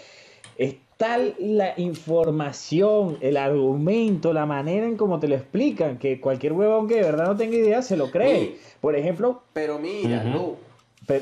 Es 0.57 0.75
tal 0.97 1.35
la 1.39 1.73
información, 1.77 3.17
el 3.21 3.37
argumento, 3.37 4.33
la 4.33 4.45
manera 4.45 4.85
en 4.85 4.97
cómo 4.97 5.19
te 5.19 5.27
lo 5.29 5.35
explican, 5.35 5.97
que 5.99 6.19
cualquier 6.19 6.51
huevón 6.53 6.87
que 6.87 6.95
de 6.95 7.01
verdad 7.03 7.27
no 7.27 7.37
tenga 7.37 7.55
idea 7.55 7.81
se 7.81 7.95
lo 7.97 8.11
cree. 8.11 8.39
Sí. 8.39 8.59
Por 8.81 8.95
ejemplo, 8.95 9.43
Pero 9.53 9.79
mira, 9.79 10.19
Ujú. 10.25 10.29
no, 10.29 10.55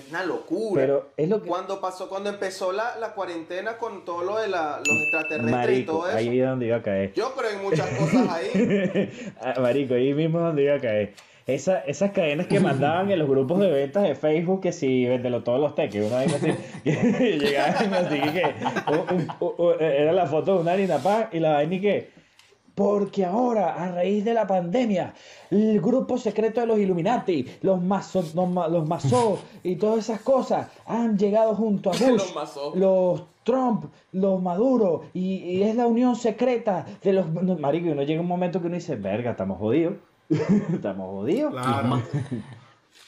una 0.10 0.23
locura. 0.26 0.82
pero 0.82 1.10
es 1.17 1.30
lo 1.30 1.41
que... 1.41 1.47
Cuando 1.47 1.80
pasó, 1.82 2.10
cuando 2.10 2.30
empezó 2.30 2.71
la, 2.71 2.97
la 2.97 3.13
cuarentena 3.13 3.78
con 3.78 4.04
todo 4.06 4.23
lo 4.23 4.38
de 4.39 4.47
la, 4.47 4.80
los 4.86 5.02
extraterrestres 5.04 5.50
y 5.50 5.52
Marico, 5.52 5.91
todo 5.93 6.08
eso, 6.10 6.17
ahí 6.17 6.39
es 6.39 6.45
donde 6.47 6.65
iba 6.67 6.78
a 6.78 6.82
caer. 6.82 7.13
yo 7.13 7.34
creo 7.36 7.52
en 7.52 7.62
muchas 7.63 7.89
cosas 7.91 8.28
ahí. 8.30 9.10
Ah, 9.41 9.54
Marico, 9.60 9.93
ahí 9.93 10.13
mismo 10.13 10.39
es 10.39 10.45
donde 10.45 10.63
iba 10.63 10.76
a 10.76 10.80
caer. 10.80 11.13
Esa- 11.45 11.80
esas 11.86 12.12
cadenas 12.12 12.47
que 12.47 12.60
mandaban 12.60 13.10
en 13.10 13.19
los 13.19 13.30
grupos 13.30 13.62
de 13.62 13.71
ventas 13.71 14.04
de 14.04 14.15
Facebook, 14.15 14.60
que 14.62 14.73
si 14.73 15.06
vendelo 15.08 15.43
todos 15.43 15.62
los 15.62 15.76
teques, 15.76 16.06
una 16.06 16.19
vez 16.19 16.34
así, 16.34 16.52
llegaban 17.39 17.93
así 17.93 18.19
que 18.19 18.54
era 19.80 20.12
la 20.12 20.26
foto 20.28 20.56
de 20.56 20.62
una 20.62 20.73
harina 20.73 20.97
pan 20.97 21.30
y 21.32 21.39
la 21.39 21.54
vaina 21.54 21.76
y 21.76 21.80
que, 21.82 22.10
porque 22.77 23.25
ahora, 23.25 23.73
a 23.73 23.91
raíz 23.91 24.23
de 24.23 24.35
la 24.35 24.45
pandemia, 24.45 25.11
el 25.49 25.81
grupo 25.81 26.19
secreto 26.19 26.61
de 26.61 26.67
los 26.67 26.77
Illuminati, 26.77 27.43
los 27.63 27.81
masos, 27.81 28.35
los, 28.35 28.47
ma- 28.47 28.67
los 28.67 28.87
masos 28.87 29.39
y 29.63 29.77
todas 29.77 29.97
esas 29.97 30.21
cosas 30.21 30.67
han 30.85 31.17
llegado 31.17 31.55
junto 31.55 31.89
a 31.89 31.93
Bush, 31.99 32.35
Los 32.75 33.23
Trump, 33.43 33.85
los 34.11 34.39
Maduro, 34.43 35.05
y, 35.15 35.37
y 35.37 35.63
es 35.63 35.75
la 35.75 35.87
unión 35.87 36.15
secreta 36.15 36.85
de 37.01 37.13
los... 37.13 37.27
no, 37.29 37.57
Marico, 37.57 37.87
y 37.87 37.91
uno 37.93 38.03
llega 38.03 38.21
un 38.21 38.27
momento 38.27 38.61
que 38.61 38.67
uno 38.67 38.75
dice, 38.75 38.95
verga, 38.95 39.31
estamos 39.31 39.57
jodidos. 39.57 39.95
estamos 40.29 41.09
jodidos. 41.09 41.53
Claro. 41.53 42.03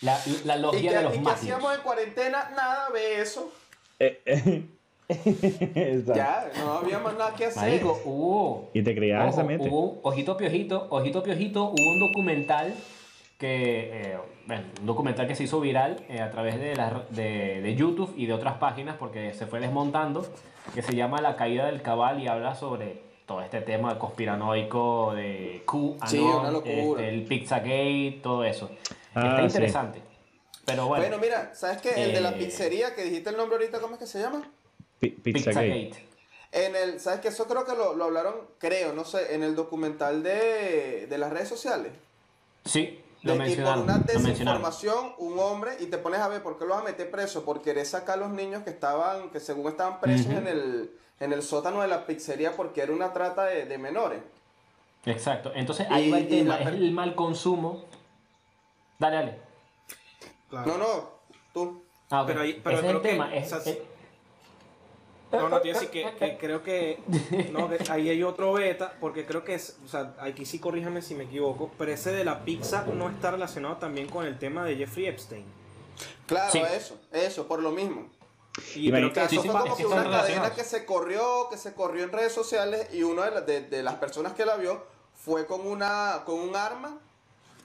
La, 0.01 0.17
la 0.45 0.57
¿Y 0.57 0.61
logia 0.61 0.89
qué, 0.89 0.97
de 0.97 1.03
los 1.03 1.15
y 1.15 1.19
qué 1.21 1.29
hacíamos 1.29 1.75
en 1.75 1.81
cuarentena? 1.81 2.49
Nada, 2.55 2.87
ve 2.91 3.21
eso. 3.21 3.51
Eh, 3.99 4.19
eh. 4.25 4.65
Ya, 5.09 6.51
no 6.59 6.73
había 6.73 6.99
más 6.99 7.17
nada 7.17 7.33
que 7.35 7.45
hacer. 7.47 7.63
Marico, 7.63 7.99
hubo. 8.05 8.69
Y 8.73 8.83
te 8.83 8.91
ojo, 9.15 9.29
esa 9.29 9.43
mente. 9.43 9.67
Hubo, 9.69 9.99
ojito 10.03 10.37
piojito, 10.37 10.87
ojito 10.89 11.23
piojito, 11.23 11.63
hubo 11.65 11.91
un 11.91 11.99
documental 11.99 12.73
que. 13.37 13.89
eh, 14.13 14.17
bueno, 14.45 14.63
un 14.79 14.85
documental 14.85 15.27
que 15.27 15.35
se 15.35 15.43
hizo 15.43 15.59
viral 15.59 16.03
eh, 16.09 16.21
a 16.21 16.31
través 16.31 16.59
de, 16.59 16.75
la- 16.75 17.03
de, 17.09 17.61
de 17.61 17.75
YouTube 17.75 18.13
y 18.17 18.25
de 18.25 18.33
otras 18.33 18.55
páginas 18.57 18.95
porque 18.97 19.33
se 19.33 19.45
fue 19.45 19.59
desmontando, 19.59 20.25
que 20.73 20.81
se 20.81 20.95
llama 20.95 21.21
La 21.21 21.35
caída 21.35 21.65
del 21.67 21.81
cabal 21.83 22.19
y 22.21 22.27
habla 22.27 22.55
sobre 22.55 23.01
todo 23.27 23.41
este 23.41 23.61
tema 23.61 23.99
conspiranoico 23.99 25.13
de 25.15 25.61
Q, 25.67 25.97
Sí, 26.07 26.17
una 26.19 26.49
locura. 26.51 27.07
el 27.07 27.23
Pizzagate, 27.25 28.19
todo 28.23 28.43
eso. 28.43 28.71
Ah, 29.13 29.21
Está 29.29 29.39
sí. 29.41 29.45
interesante. 29.45 30.01
Pero 30.65 30.87
bueno, 30.87 31.03
Bueno, 31.03 31.17
mira, 31.21 31.51
¿sabes 31.53 31.77
qué? 31.81 31.89
El 32.03 32.13
de 32.13 32.21
la 32.21 32.29
Eh. 32.31 32.35
pizzería 32.39 32.93
que 32.95 33.03
dijiste 33.03 33.29
el 33.31 33.37
nombre 33.37 33.57
ahorita, 33.57 33.79
¿cómo 33.79 33.93
es 33.95 33.99
que 33.99 34.07
se 34.07 34.19
llama? 34.19 34.51
Pi- 34.99 35.09
Pizzagate. 35.09 35.67
Pizzagate. 35.71 36.09
En 36.51 36.75
el, 36.75 36.99
¿sabes 36.99 37.19
qué? 37.19 37.27
Eso 37.27 37.45
creo 37.47 37.63
que 37.63 37.73
lo, 37.75 37.95
lo 37.95 38.05
hablaron, 38.05 38.35
creo, 38.57 38.93
no 38.93 39.05
sé, 39.05 39.35
en 39.35 39.43
el 39.43 39.55
documental 39.55 40.23
de, 40.23 41.05
de 41.07 41.17
las 41.17 41.31
redes 41.31 41.47
sociales. 41.47 41.91
Sí, 42.65 42.99
lo 43.21 43.33
de 43.33 43.37
que 43.37 43.43
por 43.43 43.47
mencionaron. 43.47 43.83
una 43.83 43.97
desinformación, 43.99 45.13
un 45.19 45.37
hombre, 45.39 45.73
y 45.79 45.85
te 45.85 45.97
pones 45.99 46.19
a 46.21 46.27
ver 46.27 46.41
por 46.41 46.57
qué 46.57 46.65
lo 46.65 46.71
vas 46.73 46.81
a 46.81 46.85
meter 46.85 47.11
preso, 47.11 47.45
por 47.45 47.61
querer 47.61 47.85
sacar 47.85 48.15
a 48.17 48.21
los 48.21 48.31
niños 48.31 48.63
que 48.63 48.71
estaban, 48.71 49.29
que 49.29 49.39
según 49.39 49.67
estaban 49.69 49.99
presos 49.99 50.27
en, 50.33 50.47
el, 50.47 50.91
en 51.19 51.33
el 51.33 51.43
sótano 51.43 51.81
de 51.83 51.87
la 51.87 52.05
pizzería 52.07 52.55
porque 52.55 52.81
era 52.81 52.93
una 52.93 53.13
trata 53.13 53.45
de, 53.45 53.65
de 53.65 53.77
menores. 53.77 54.19
Exacto. 55.05 55.51
Entonces 55.53 55.85
ahí 55.91 56.07
Y- 56.07 56.11
va 56.11 56.17
el 56.17 56.27
tema, 56.27 56.57
es 56.59 56.67
el 56.67 56.91
mal 56.91 57.13
consumo. 57.13 57.85
Dale, 58.97 59.15
dale. 59.15 59.37
Claro. 60.49 60.65
No, 60.71 60.77
no, 60.79 61.09
tú. 61.53 61.83
Ah, 62.09 62.21
ok. 62.23 62.27
Pero 62.27 62.41
ahí- 62.41 62.59
pero 62.63 62.77
Ese 62.79 62.87
es 62.89 62.95
el 62.95 63.01
que, 63.01 63.09
tema. 63.09 63.35
es- 63.35 63.53
o 63.53 63.59
sea, 63.61 63.71
es- 63.73 63.79
No, 65.31 65.47
no, 65.49 65.55
a 65.57 65.59
decir 65.59 65.89
que, 65.89 66.11
que 66.17 66.37
creo 66.39 66.63
que, 66.63 66.99
no, 67.51 67.69
que 67.69 67.77
ahí 67.91 68.09
hay 68.09 68.23
otro 68.23 68.53
beta, 68.53 68.95
porque 68.99 69.25
creo 69.25 69.43
que 69.43 69.53
es, 69.53 69.77
o 69.85 69.87
sea, 69.87 70.15
aquí 70.19 70.45
sí 70.45 70.57
corríjame 70.59 71.01
si 71.03 71.13
me 71.13 71.25
equivoco, 71.25 71.69
pero 71.77 71.91
ese 71.91 72.11
de 72.11 72.23
la 72.25 72.43
pizza 72.43 72.83
no 72.95 73.09
está 73.09 73.29
relacionado 73.31 73.77
también 73.77 74.07
con 74.09 74.25
el 74.25 74.39
tema 74.39 74.65
de 74.65 74.75
Jeffrey 74.75 75.05
Epstein. 75.05 75.45
Claro, 76.25 76.51
Sí. 76.51 76.59
eso, 76.75 76.99
eso, 77.11 77.47
por 77.47 77.61
lo 77.61 77.71
mismo. 77.71 78.09
Y, 78.75 78.87
Y 78.87 78.91
creo 78.91 79.13
que 79.13 79.19
Eso 79.21 79.29
sí, 79.29 79.35
fue 79.37 79.43
sí, 79.45 79.49
como 79.51 79.75
sí 79.75 79.83
que 79.83 79.87
una 79.87 80.03
cadena 80.09 80.51
que 80.53 80.63
se 80.63 80.83
corrió, 80.85 81.47
que 81.49 81.57
se 81.57 81.73
corrió 81.73 82.03
en 82.03 82.11
redes 82.11 82.33
sociales 82.33 82.87
y 82.93 83.03
una 83.03 83.25
de, 83.25 83.31
la- 83.31 83.41
de- 83.41 83.61
de 83.61 83.83
las 83.83 83.95
personas 83.95 84.33
que 84.33 84.45
la 84.45 84.57
vio 84.57 84.83
fue 85.15 85.45
con 85.45 85.65
una 85.67 86.23
con 86.25 86.39
un 86.39 86.55
arma 86.55 86.97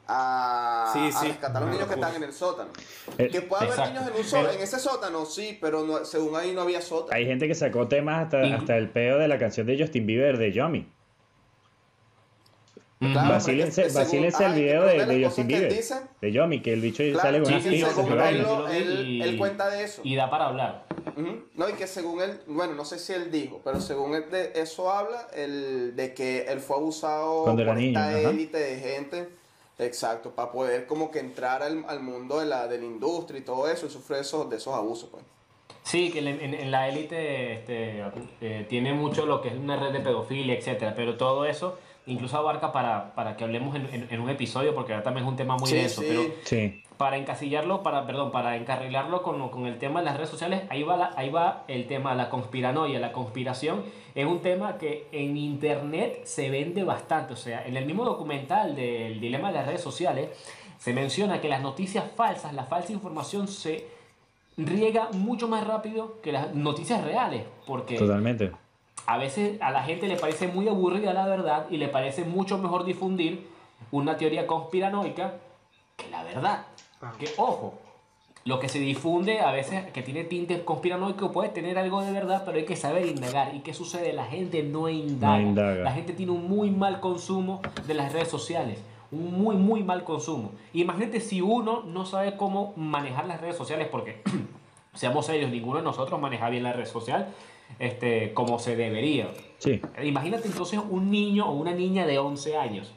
a, 0.06 0.90
Sí, 0.92 0.98
a 1.14 1.18
sí, 1.20 1.28
rescatar 1.28 1.56
a 1.62 1.66
los 1.66 1.70
niños 1.74 1.88
que 1.88 1.94
están 1.94 2.14
en 2.14 2.22
el 2.24 2.32
sótano. 2.32 2.70
Eh, 3.18 3.28
que 3.28 3.40
puede 3.42 3.62
haber 3.64 3.70
exacto. 3.78 3.92
niños 4.00 4.10
en 4.12 4.16
un 4.20 4.24
sótano, 4.24 4.50
en 4.50 4.60
ese 4.60 4.78
sótano, 4.78 5.24
sí, 5.24 5.58
pero 5.60 5.82
no- 5.84 6.04
según 6.04 6.36
ahí 6.36 6.52
no 6.52 6.62
había 6.62 6.80
sótano. 6.82 7.16
Hay 7.16 7.24
gente 7.26 7.48
que 7.48 7.54
sacó 7.54 7.88
temas 7.88 8.24
hasta, 8.24 8.42
hasta 8.54 8.76
el 8.76 8.90
peo 8.90 9.18
de 9.18 9.28
la 9.28 9.38
canción 9.38 9.66
de 9.66 9.78
Justin 9.78 10.06
Bieber 10.06 10.36
de 10.38 10.52
Yomi. 10.52 10.88
Claro, 13.00 13.28
Vacílense, 13.34 13.88
vacílense 13.92 14.46
el 14.46 14.52
video 14.54 14.84
de, 14.84 15.04
de 15.04 15.24
Justin 15.26 15.46
Bieber. 15.46 15.70
dice- 15.74 16.00
De 16.22 16.32
Yomi, 16.32 16.62
que 16.62 16.72
el 16.72 16.80
bicho 16.80 17.02
Claro, 17.02 17.20
sale 17.20 17.38
con 17.42 17.46
sí, 17.48 17.54
unas 17.54 17.66
y 17.66 18.76
él, 18.76 18.86
él- 18.88 19.08
y- 19.08 19.22
él 19.22 19.36
cuenta 19.36 19.68
de 19.68 19.84
eso. 19.84 20.00
Y 20.04 20.14
da 20.16 20.30
para 20.30 20.46
hablar. 20.46 20.86
Ujú. 21.14 21.44
No, 21.54 21.68
y 21.68 21.74
que 21.74 21.86
según 21.86 22.22
él, 22.22 22.40
bueno, 22.46 22.72
no 22.74 22.84
sé 22.86 22.98
si 22.98 23.12
él 23.12 23.30
dijo, 23.30 23.60
pero 23.62 23.80
según 23.80 24.14
él 24.14 24.30
de 24.30 24.52
eso 24.54 24.90
habla, 24.90 25.28
el, 25.34 25.94
de 25.96 26.14
que 26.14 26.42
él 26.48 26.60
fue 26.60 26.76
abusado 26.76 27.42
Cuando 27.44 27.60
era 27.62 27.72
por 27.72 27.80
niño, 27.80 28.00
esta 28.00 28.30
élite 28.30 28.58
de 28.58 28.78
gente, 28.78 29.28
exacto, 29.78 30.30
para 30.30 30.52
poder 30.52 30.87
como 30.87 31.10
que 31.10 31.18
entrar 31.18 31.62
al, 31.62 31.84
al 31.88 32.00
mundo 32.00 32.40
de 32.40 32.46
la, 32.46 32.66
de 32.68 32.78
la 32.78 32.84
industria 32.84 33.40
y 33.40 33.42
todo 33.42 33.68
eso, 33.68 33.87
y 33.87 33.90
sufre 33.90 34.20
esos, 34.20 34.48
de 34.50 34.56
esos 34.56 34.74
abusos, 34.74 35.08
pues. 35.10 35.24
Sí, 35.82 36.10
que 36.10 36.20
en, 36.20 36.28
en- 36.28 36.54
en 36.54 36.70
la 36.70 36.88
élite 36.88 37.54
este, 37.54 38.02
eh, 38.40 38.66
tiene 38.68 38.92
mucho 38.94 39.26
lo 39.26 39.42
que 39.42 39.48
es 39.48 39.54
una 39.54 39.76
red 39.76 39.92
de 39.92 40.00
pedofilia, 40.00 40.54
etcétera, 40.54 40.94
pero 40.94 41.16
todo 41.16 41.44
eso 41.44 41.78
incluso 42.06 42.37
abarca 42.37 42.70
para, 42.72 43.14
para 43.14 43.37
que 43.37 43.44
hablemos 43.44 43.74
en, 43.76 43.87
en- 43.92 44.08
en 44.10 44.20
un 44.20 44.30
episodio, 44.30 44.74
porque 44.74 44.92
ahora 44.92 45.02
también 45.02 45.24
es 45.26 45.30
un 45.30 45.37
tema 45.37 45.56
muy 45.56 45.68
Sí, 45.70 45.76
denso, 45.76 46.00
sí. 46.02 46.06
pero 46.08 46.22
Sí. 46.44 46.83
Para 46.96 47.16
encasillarlo, 47.16 47.83
para, 47.83 48.07
perdón, 48.07 48.30
para 48.30 48.57
encarrilarlo 48.57 49.22
con, 49.22 49.48
con 49.48 49.66
el 49.66 49.78
tema 49.78 50.00
de 50.00 50.07
las 50.07 50.16
redes 50.16 50.30
sociales, 50.30 50.62
ahí 50.70 50.83
va, 50.85 50.96
la- 50.96 51.12
ahí 51.16 51.28
va 51.30 51.64
el 51.68 51.87
tema 51.87 52.11
de 52.11 52.16
la 52.16 52.30
conspiranoia, 52.30 53.00
la 53.00 53.11
conspiración, 53.12 53.83
es 54.14 54.24
un 54.26 54.40
tema 54.40 54.78
que 54.78 55.09
en 55.11 55.37
internet 55.37 56.20
se 56.24 56.50
vende 56.50 56.85
bastante, 56.85 57.33
o 57.33 57.37
sea, 57.37 57.66
en 57.66 57.76
el 57.76 57.85
mismo 57.87 58.04
documental 58.04 58.76
del 58.76 59.18
dilema 59.20 59.48
de 59.48 59.54
las 59.54 59.66
redes 59.66 59.80
sociales, 59.80 60.28
se 60.78 60.92
menciona 60.92 61.40
que 61.40 61.48
las 61.48 61.62
noticias 61.62 62.04
falsas, 62.14 62.52
la 62.52 62.64
falsa 62.64 62.92
información 62.92 63.48
se 63.48 63.87
riega 64.57 65.09
mucho 65.12 65.48
más 65.48 65.66
rápido 65.66 66.20
que 66.22 66.30
las 66.30 66.54
noticias 66.54 67.02
reales, 67.02 67.42
porque 67.66 67.96
Totalmente. 67.98 68.52
a 69.07 69.18
veces 69.18 69.61
a 69.61 69.70
la 69.72 69.83
gente 69.83 70.07
le 70.07 70.16
parece 70.16 70.46
muy 70.46 70.68
aburrida 70.68 71.12
la 71.12 71.26
verdad 71.26 71.66
y 71.70 71.78
le 71.78 71.88
parece 71.88 72.24
mucho 72.24 72.59
mejor 72.59 72.85
difundir 72.85 73.48
una 73.90 74.16
teoría 74.16 74.46
conspiranoica 74.46 75.35
que 75.96 76.09
la 76.11 76.22
verdad. 76.22 76.66
Claro. 77.04 77.18
Que 77.18 77.28
ojo, 77.36 77.74
lo 78.44 78.60
que 78.60 78.68
se 78.68 78.78
difunde 78.78 79.40
a 79.40 79.52
veces 79.52 79.90
que 79.92 80.02
tiene 80.02 80.24
tinte 80.24 80.64
conspiranoico 80.64 81.32
puede 81.32 81.48
tener 81.48 81.78
algo 81.78 82.02
de 82.02 82.12
verdad, 82.12 82.42
pero 82.44 82.58
hay 82.58 82.64
que 82.64 82.76
saber 82.76 83.06
indagar. 83.06 83.54
¿Y 83.54 83.60
qué 83.60 83.74
sucede? 83.74 84.12
La 84.12 84.24
gente 84.24 84.62
no 84.62 84.88
indaga. 84.88 85.38
No 85.38 85.48
indaga. 85.48 85.83
La 85.83 85.92
gente 85.92 86.12
tiene 86.12 86.33
un 86.33 86.48
muy 86.48 86.70
mal 86.70 87.00
consumo 87.00 87.60
de 87.87 87.94
las 87.94 88.12
redes 88.12 88.29
sociales. 88.29 88.83
Un 89.10 89.38
muy, 89.38 89.56
muy 89.56 89.83
mal 89.83 90.04
consumo. 90.04 90.52
Imagínate 90.72 91.20
si 91.20 91.40
uno 91.40 91.85
no 91.85 92.04
sabe 92.04 92.37
cómo 92.37 92.72
manejar 92.76 93.26
las 93.26 93.40
redes 93.40 93.56
sociales, 93.56 93.88
porque 93.90 94.22
seamos 94.94 95.26
serios, 95.26 95.50
ninguno 95.50 95.79
de 95.79 95.85
nosotros 95.85 96.20
maneja 96.20 96.48
bien 96.50 96.64
la 96.64 96.72
red 96.72 96.87
social 96.87 97.29
este, 97.79 98.35
como 98.35 98.58
se 98.58 98.76
debería. 98.76 99.31
Sí. 99.58 99.81
Imagínate 100.02 100.48
entonces 100.48 100.81
un 100.90 101.10
niño 101.10 101.48
o 101.48 101.52
una 101.52 101.72
niña 101.72 102.06
de 102.06 102.18
11 102.18 102.56
años 102.56 102.92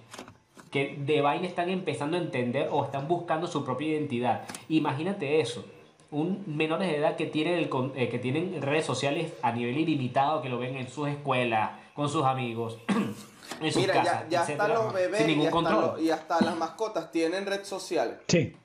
que 0.72 0.95
de 0.99 1.22
vaina 1.22 1.47
están 1.47 1.70
empezando 1.70 2.18
a 2.18 2.20
entender 2.20 2.70
o 2.72 2.84
están 2.86 3.07
buscando 3.07 3.47
su 3.47 3.63
propia 3.63 3.88
identidad. 3.89 4.43
Imagínate 4.70 5.39
eso. 5.39 5.65
Un 6.11 6.43
menores 6.47 6.88
de 6.89 6.97
edad 6.97 7.15
que 7.18 7.26
tienen, 7.26 7.55
el 7.55 7.70
eh, 7.95 8.09
que 8.09 8.18
tienen 8.20 8.61
redes 8.61 8.86
sociales 8.86 9.34
a 9.41 9.51
nivel 9.51 9.78
ilimitado, 9.78 10.41
que 10.41 10.49
lo 10.49 10.57
ven 10.57 10.78
en 10.78 10.88
sus 10.89 11.09
escuelas, 11.09 11.72
con 11.93 12.07
sus 12.09 12.24
amigos, 12.24 12.78
en 13.61 13.72
sus 13.74 13.82
Mira, 13.82 13.93
casas, 13.95 14.24
ya, 14.24 14.30
ya 14.30 14.39
hasta 14.41 14.53
etcétera, 14.53 14.74
los 14.84 14.93
bebés 14.93 15.20
sin 15.22 15.30
y 15.30 15.36
ningún 15.36 15.47
hasta, 15.47 15.59
control. 15.76 15.95
los- 15.97 16.01
y 16.05 16.09
hasta 16.11 16.41
las 16.41 16.55
mascotas 16.57 17.11
tienen 17.11 17.45
red 17.45 17.63
social, 17.65 18.20
Sí. 18.28 18.55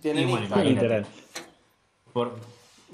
tienen 0.00 0.28
Y 0.28 0.30
bueno, 0.30 0.44
Instagram. 0.46 0.66
Literal. 0.74 1.06
Por- 2.12 2.36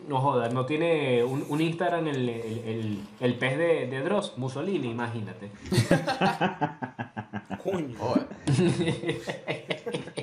No 0.09 0.21
jodas, 0.21 0.53
no 0.53 0.67
tiene 0.67 1.23
un, 1.23 1.47
un 1.49 1.61
Instagram 1.61 2.09
el, 2.09 2.29
el, 2.29 2.59
el, 2.67 2.99
el 3.21 3.35
pez 3.37 3.57
de, 3.57 3.87
de 3.87 4.01
Dross, 4.03 4.33
Mussolini, 4.39 4.91
imagínate. 4.91 5.51
Coño. 7.65 7.97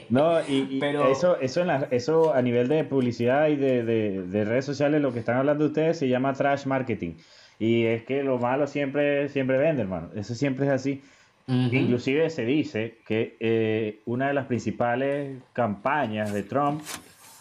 No, 0.09 0.39
y, 0.47 0.67
y 0.69 0.79
Pero- 0.79 1.09
eso, 1.11 1.39
eso, 1.39 1.61
en 1.61 1.67
la- 1.67 1.87
eso 1.91 2.33
a 2.33 2.41
nivel 2.41 2.67
de 2.67 2.83
publicidad 2.83 3.47
y 3.47 3.55
de, 3.55 3.83
de- 3.83 4.21
de 4.27 4.45
redes 4.45 4.65
sociales, 4.65 5.01
lo 5.01 5.13
que 5.13 5.19
están 5.19 5.37
hablando 5.37 5.65
ustedes 5.65 5.97
se 5.97 6.07
llama 6.07 6.33
trash 6.33 6.65
marketing. 6.65 7.13
Y 7.59 7.85
es 7.85 8.03
que 8.03 8.23
lo 8.23 8.37
malo 8.39 8.67
siempre, 8.67 9.29
siempre 9.29 9.57
vende, 9.57 9.83
hermano. 9.83 10.09
Eso 10.15 10.35
siempre 10.35 10.65
es 10.65 10.71
así. 10.71 11.01
Inclusive 11.47 12.29
se 12.29 12.45
dice 12.45 12.97
que 13.05 13.35
eh, 13.39 13.99
una 14.05 14.27
de 14.27 14.33
las 14.33 14.45
principales 14.45 15.37
campañas 15.53 16.31
de 16.33 16.43
Trump 16.43 16.81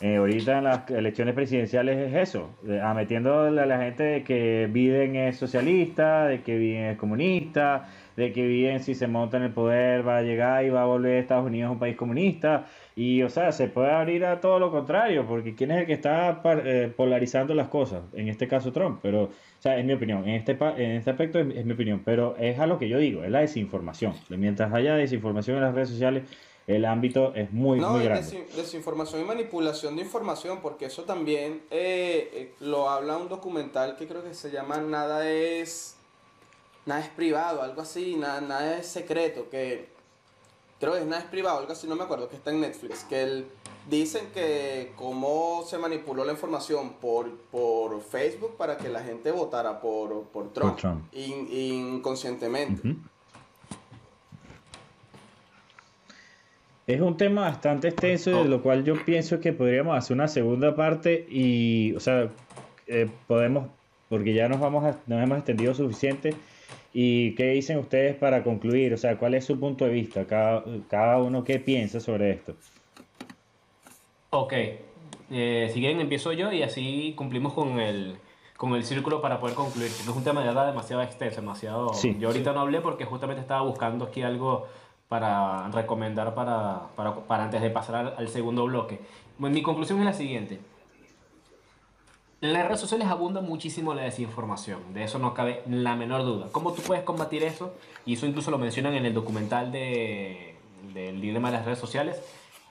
eh, 0.00 0.16
ahorita 0.16 0.58
en 0.58 0.64
las 0.64 0.90
elecciones 0.90 1.34
presidenciales 1.34 1.98
es 1.98 2.28
eso, 2.28 2.50
a 2.82 2.94
metiéndole 2.94 3.60
a 3.60 3.66
la 3.66 3.78
gente 3.78 4.02
de 4.02 4.24
que 4.24 4.68
Biden 4.70 5.16
es 5.16 5.36
socialista, 5.36 6.26
de 6.26 6.40
que 6.42 6.56
Biden 6.56 6.84
es 6.84 6.96
comunista, 6.98 7.88
de 8.16 8.32
que 8.32 8.46
Biden 8.46 8.80
si 8.80 8.94
se 8.94 9.06
monta 9.06 9.36
en 9.36 9.44
el 9.44 9.52
poder 9.52 10.06
va 10.06 10.18
a 10.18 10.22
llegar 10.22 10.64
y 10.64 10.70
va 10.70 10.82
a 10.82 10.86
volver 10.86 11.16
a 11.16 11.18
Estados 11.20 11.46
Unidos 11.46 11.70
un 11.70 11.78
país 11.78 11.96
comunista. 11.96 12.66
Y, 12.96 13.22
o 13.22 13.30
sea, 13.30 13.52
se 13.52 13.68
puede 13.68 13.90
abrir 13.92 14.24
a 14.26 14.40
todo 14.40 14.58
lo 14.58 14.70
contrario, 14.70 15.26
porque 15.26 15.54
¿quién 15.54 15.70
es 15.70 15.78
el 15.80 15.86
que 15.86 15.94
está 15.94 16.42
par- 16.42 16.62
eh, 16.66 16.92
polarizando 16.94 17.54
las 17.54 17.68
cosas? 17.68 18.02
En 18.12 18.28
este 18.28 18.46
caso 18.48 18.72
Trump, 18.72 18.98
pero, 19.02 19.22
o 19.24 19.30
sea, 19.58 19.78
es 19.78 19.84
mi 19.84 19.92
opinión. 19.94 20.22
En 20.28 20.34
este, 20.34 20.52
en 20.52 20.90
este 20.92 21.10
aspecto 21.10 21.38
es, 21.38 21.54
es 21.56 21.64
mi 21.64 21.72
opinión, 21.72 22.02
pero 22.04 22.36
es 22.38 22.58
a 22.58 22.66
lo 22.66 22.78
que 22.78 22.88
yo 22.88 22.98
digo, 22.98 23.24
es 23.24 23.30
la 23.30 23.40
desinformación. 23.40 24.12
Mientras 24.30 24.72
haya 24.74 24.96
desinformación 24.96 25.56
en 25.58 25.62
las 25.62 25.74
redes 25.74 25.88
sociales, 25.88 26.24
el 26.76 26.84
ámbito 26.84 27.34
es 27.34 27.52
muy, 27.52 27.78
No, 27.80 27.90
muy 27.90 28.04
grande. 28.04 28.26
desin- 28.26 28.46
desinformación 28.54 29.20
y 29.20 29.24
manipulación 29.24 29.96
de 29.96 30.02
información, 30.02 30.60
porque 30.60 30.86
eso 30.86 31.04
también 31.04 31.62
eh, 31.70 32.30
eh, 32.32 32.54
lo 32.60 32.88
habla 32.88 33.16
un 33.16 33.28
documental 33.28 33.96
que 33.96 34.06
creo 34.06 34.22
que 34.22 34.34
se 34.34 34.50
llama 34.50 34.78
Nada 34.78 35.28
es 35.28 35.96
nada 36.86 37.00
es 37.02 37.08
privado, 37.08 37.62
algo 37.62 37.82
así, 37.82 38.16
nada, 38.16 38.40
nada 38.40 38.78
es 38.78 38.86
secreto, 38.86 39.48
que 39.50 39.88
creo 40.80 40.94
que 40.94 41.00
es 41.00 41.06
nada 41.06 41.22
es 41.22 41.28
privado, 41.28 41.58
algo 41.58 41.72
así, 41.72 41.86
no 41.86 41.94
me 41.94 42.04
acuerdo, 42.04 42.28
que 42.28 42.36
está 42.36 42.50
en 42.50 42.60
Netflix, 42.62 43.04
que 43.04 43.22
él, 43.22 43.46
dicen 43.88 44.26
que 44.32 44.92
cómo 44.96 45.62
se 45.66 45.78
manipuló 45.78 46.24
la 46.24 46.32
información 46.32 46.94
por, 47.00 47.30
por 47.50 48.00
Facebook 48.02 48.56
para 48.56 48.76
que 48.76 48.88
la 48.88 49.02
gente 49.02 49.30
votara 49.30 49.80
por, 49.80 50.24
por 50.24 50.52
Trump, 50.52 50.76
Trump. 50.78 51.04
in- 51.14 51.48
inconscientemente. 51.50 52.82
Es 56.94 57.00
un 57.00 57.16
tema 57.16 57.42
bastante 57.42 57.88
extenso, 57.88 58.30
de 58.42 58.48
lo 58.48 58.62
cual 58.62 58.84
yo 58.84 58.94
pienso 59.04 59.40
que 59.40 59.52
podríamos 59.52 59.96
hacer 59.96 60.14
una 60.14 60.28
segunda 60.28 60.74
parte 60.74 61.26
y, 61.30 61.92
o 61.94 62.00
sea, 62.00 62.28
eh, 62.86 63.08
podemos, 63.26 63.68
porque 64.08 64.32
ya 64.34 64.48
nos 64.48 64.60
vamos 64.60 64.84
a- 64.84 64.96
nos 65.06 65.22
hemos 65.22 65.38
extendido 65.38 65.74
suficiente. 65.74 66.34
¿Y 66.92 67.34
qué 67.36 67.50
dicen 67.50 67.78
ustedes 67.78 68.16
para 68.16 68.42
concluir? 68.42 68.92
O 68.94 68.96
sea, 68.96 69.16
¿cuál 69.16 69.34
es 69.34 69.44
su 69.44 69.58
punto 69.60 69.84
de 69.84 69.92
vista? 69.92 70.24
Cada, 70.26 70.64
cada 70.88 71.18
uno 71.18 71.44
qué 71.44 71.60
piensa 71.60 72.00
sobre 72.00 72.30
esto. 72.32 72.54
Ok, 74.30 74.52
eh, 75.30 75.70
si 75.72 75.80
quieren 75.80 76.00
empiezo 76.00 76.32
yo 76.32 76.52
y 76.52 76.62
así 76.62 77.14
cumplimos 77.16 77.52
con 77.52 77.78
el, 77.80 78.16
con 78.56 78.74
el 78.74 78.84
círculo 78.84 79.20
para 79.20 79.38
poder 79.40 79.54
concluir. 79.54 79.88
porque 79.90 80.10
Es 80.10 80.16
un 80.16 80.24
tema 80.24 80.40
de 80.40 80.48
verdad 80.48 80.66
demasiado 80.66 81.02
extenso, 81.02 81.40
demasiado... 81.40 81.94
Sí, 81.94 82.16
yo 82.18 82.28
ahorita 82.28 82.52
no 82.52 82.60
hablé 82.60 82.80
porque 82.80 83.04
justamente 83.04 83.40
estaba 83.40 83.62
buscando 83.62 84.04
aquí 84.06 84.22
algo 84.22 84.66
para 85.10 85.66
recomendar 85.70 86.36
para, 86.36 86.82
para, 86.94 87.16
para 87.16 87.42
antes 87.42 87.60
de 87.60 87.68
pasar 87.68 87.96
al, 87.96 88.14
al 88.16 88.28
segundo 88.28 88.64
bloque. 88.64 89.00
Bueno, 89.38 89.54
mi 89.54 89.60
conclusión 89.60 89.98
es 89.98 90.04
la 90.04 90.12
siguiente. 90.12 90.60
En 92.40 92.52
las 92.52 92.64
redes 92.64 92.78
sociales 92.78 93.08
abunda 93.08 93.40
muchísimo 93.40 93.92
la 93.92 94.02
desinformación, 94.02 94.94
de 94.94 95.02
eso 95.02 95.18
no 95.18 95.34
cabe 95.34 95.64
la 95.68 95.96
menor 95.96 96.24
duda. 96.24 96.46
¿Cómo 96.52 96.72
tú 96.72 96.82
puedes 96.82 97.02
combatir 97.02 97.42
eso? 97.42 97.74
Y 98.06 98.14
eso 98.14 98.24
incluso 98.24 98.52
lo 98.52 98.58
mencionan 98.58 98.94
en 98.94 99.04
el 99.04 99.12
documental 99.12 99.72
de, 99.72 100.54
del 100.94 101.20
dilema 101.20 101.50
de 101.50 101.56
las 101.56 101.66
redes 101.66 101.80
sociales. 101.80 102.22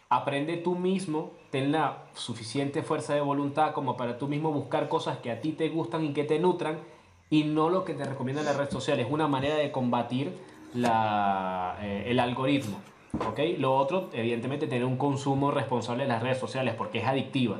Aprende 0.07 0.55
tú 0.55 0.75
mismo, 0.75 1.33
ten 1.51 1.73
la 1.73 2.05
suficiente 2.13 2.83
fuerza 2.83 3.13
de 3.15 3.21
voluntad 3.21 3.73
como 3.73 3.97
para 3.97 4.17
tú 4.17 4.29
mismo 4.29 4.53
buscar 4.53 4.87
cosas 4.87 5.17
que 5.17 5.29
a 5.29 5.41
ti 5.41 5.51
te 5.51 5.67
gustan 5.67 6.05
y 6.05 6.13
que 6.13 6.23
te 6.23 6.39
nutran 6.39 6.79
y 7.29 7.43
no 7.43 7.69
lo 7.69 7.83
que 7.83 7.93
te 7.93 8.05
recomiendan 8.05 8.45
las 8.45 8.55
redes 8.55 8.71
sociales. 8.71 9.07
Es 9.07 9.11
una 9.11 9.27
manera 9.27 9.55
de 9.55 9.73
combatir 9.73 10.33
la, 10.73 11.77
eh, 11.81 12.05
el 12.07 12.19
algoritmo. 12.19 12.79
¿ok? 13.27 13.39
Lo 13.57 13.75
otro, 13.75 14.09
evidentemente, 14.13 14.67
tener 14.67 14.85
un 14.85 14.97
consumo 14.97 15.51
responsable 15.51 16.03
de 16.03 16.09
las 16.09 16.21
redes 16.21 16.37
sociales 16.37 16.75
porque 16.77 16.99
es 16.99 17.05
adictiva. 17.07 17.57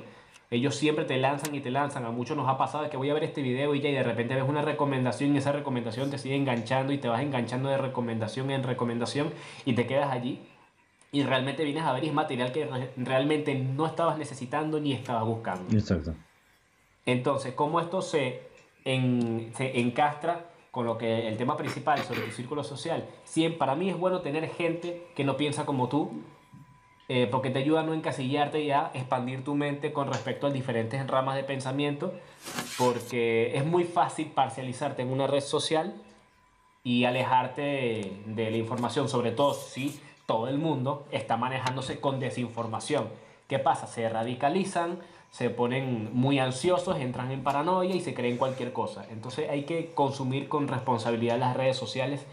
Ellos 0.52 0.76
siempre 0.76 1.06
te 1.06 1.18
lanzan 1.18 1.54
y 1.54 1.60
te 1.60 1.70
lanzan. 1.70 2.06
A 2.06 2.12
muchos 2.12 2.36
nos 2.36 2.48
ha 2.50 2.58
pasado 2.58 2.90
que 2.90 2.98
voy 2.98 3.10
a 3.12 3.14
ver 3.14 3.24
este 3.24 3.42
video 3.44 3.76
y 3.76 3.82
ya 3.82 3.90
y 3.90 3.94
de 3.94 4.02
repente 4.04 4.34
ves 4.34 4.44
una 4.48 4.64
recomendación 4.64 5.36
y 5.36 5.38
esa 5.38 5.52
recomendación 5.52 6.10
te 6.10 6.18
sigue 6.18 6.36
enganchando 6.36 6.92
y 6.92 6.98
te 6.98 7.08
vas 7.08 7.22
enganchando 7.22 7.70
de 7.70 7.78
recomendación 7.78 8.50
en 8.50 8.64
recomendación 8.64 9.32
y 9.66 9.74
te 9.74 9.86
quedas 9.86 10.12
allí. 10.12 10.42
Y 11.12 11.22
realmente 11.24 11.64
vienes 11.64 11.84
a 11.84 11.94
ver 11.94 12.04
es 12.06 12.14
material 12.14 12.52
que 12.52 12.66
re- 12.66 12.92
realmente 12.98 13.54
no 13.56 13.86
estabas 13.86 14.18
necesitando 14.18 14.80
ni 14.80 14.94
estabas 14.94 15.26
buscando. 15.26 15.72
Exacto. 15.76 16.16
Entonces, 17.06 17.54
¿cómo 17.54 17.80
esto 17.80 18.02
se, 18.02 18.42
en- 18.86 19.52
se 19.56 19.80
encastra 19.80 20.46
con 20.72 20.86
lo 20.86 20.98
que 20.98 21.28
el 21.28 21.38
tema 21.38 21.58
principal 21.58 22.00
sobre 22.00 22.22
tu 22.22 22.32
círculo 22.32 22.64
social? 22.64 23.06
Siempre, 23.24 23.58
para 23.58 23.76
mí 23.76 23.90
es 23.90 23.98
bueno 23.98 24.22
tener 24.22 24.48
gente 24.50 25.08
que 25.16 25.24
no 25.24 25.38
piensa 25.38 25.66
como 25.66 25.90
tú, 25.90 26.12
eh, 27.08 27.28
porque 27.32 27.50
te 27.50 27.60
ayuda 27.60 27.82
a 27.82 27.84
no 27.84 27.94
encasillarte 27.94 28.62
y 28.62 28.72
a 28.72 28.92
expandir 28.94 29.44
tu 29.44 29.56
mente 29.56 29.92
con 29.92 30.08
respecto 30.08 30.48
a 30.48 30.52
diferentes 30.52 31.06
ramas 31.08 31.36
de 31.36 31.44
pensamiento, 31.44 32.14
porque 32.78 33.58
es 33.58 33.66
muy 33.66 33.84
fácil 33.84 34.28
parcializarte 34.28 35.02
en 35.02 35.12
una 35.12 35.26
red 35.26 35.42
social 35.42 35.96
y 36.84 37.06
alejarte 37.06 37.62
de, 37.62 38.22
de 38.28 38.52
la 38.52 38.58
información, 38.58 39.10
sobre 39.10 39.32
todo 39.32 39.54
si 39.54 40.00
todo 40.28 40.48
el 40.48 40.60
mundo 40.60 41.08
está 41.12 41.38
manejándose 41.38 42.00
con 42.00 42.20
desinformación. 42.20 43.10
¿Qué 43.48 43.58
pasa? 43.58 43.88
Se 43.88 44.08
radicalizan, 44.08 45.00
se 45.32 45.50
ponen 45.50 46.10
muy 46.14 46.40
ansiosos, 46.40 46.98
entran 46.98 47.32
en 47.32 47.44
paranoia 47.44 47.96
y 47.96 48.02
se 48.02 48.14
creen 48.14 48.38
cualquier 48.38 48.74
cosa. 48.74 49.06
Entonces 49.12 49.50
hay 49.50 49.64
que 49.64 49.92
consumir 49.94 50.48
con 50.48 50.68
responsabilidad 50.68 51.38
las 51.38 51.56
redes 51.56 51.78
sociales 51.78 52.26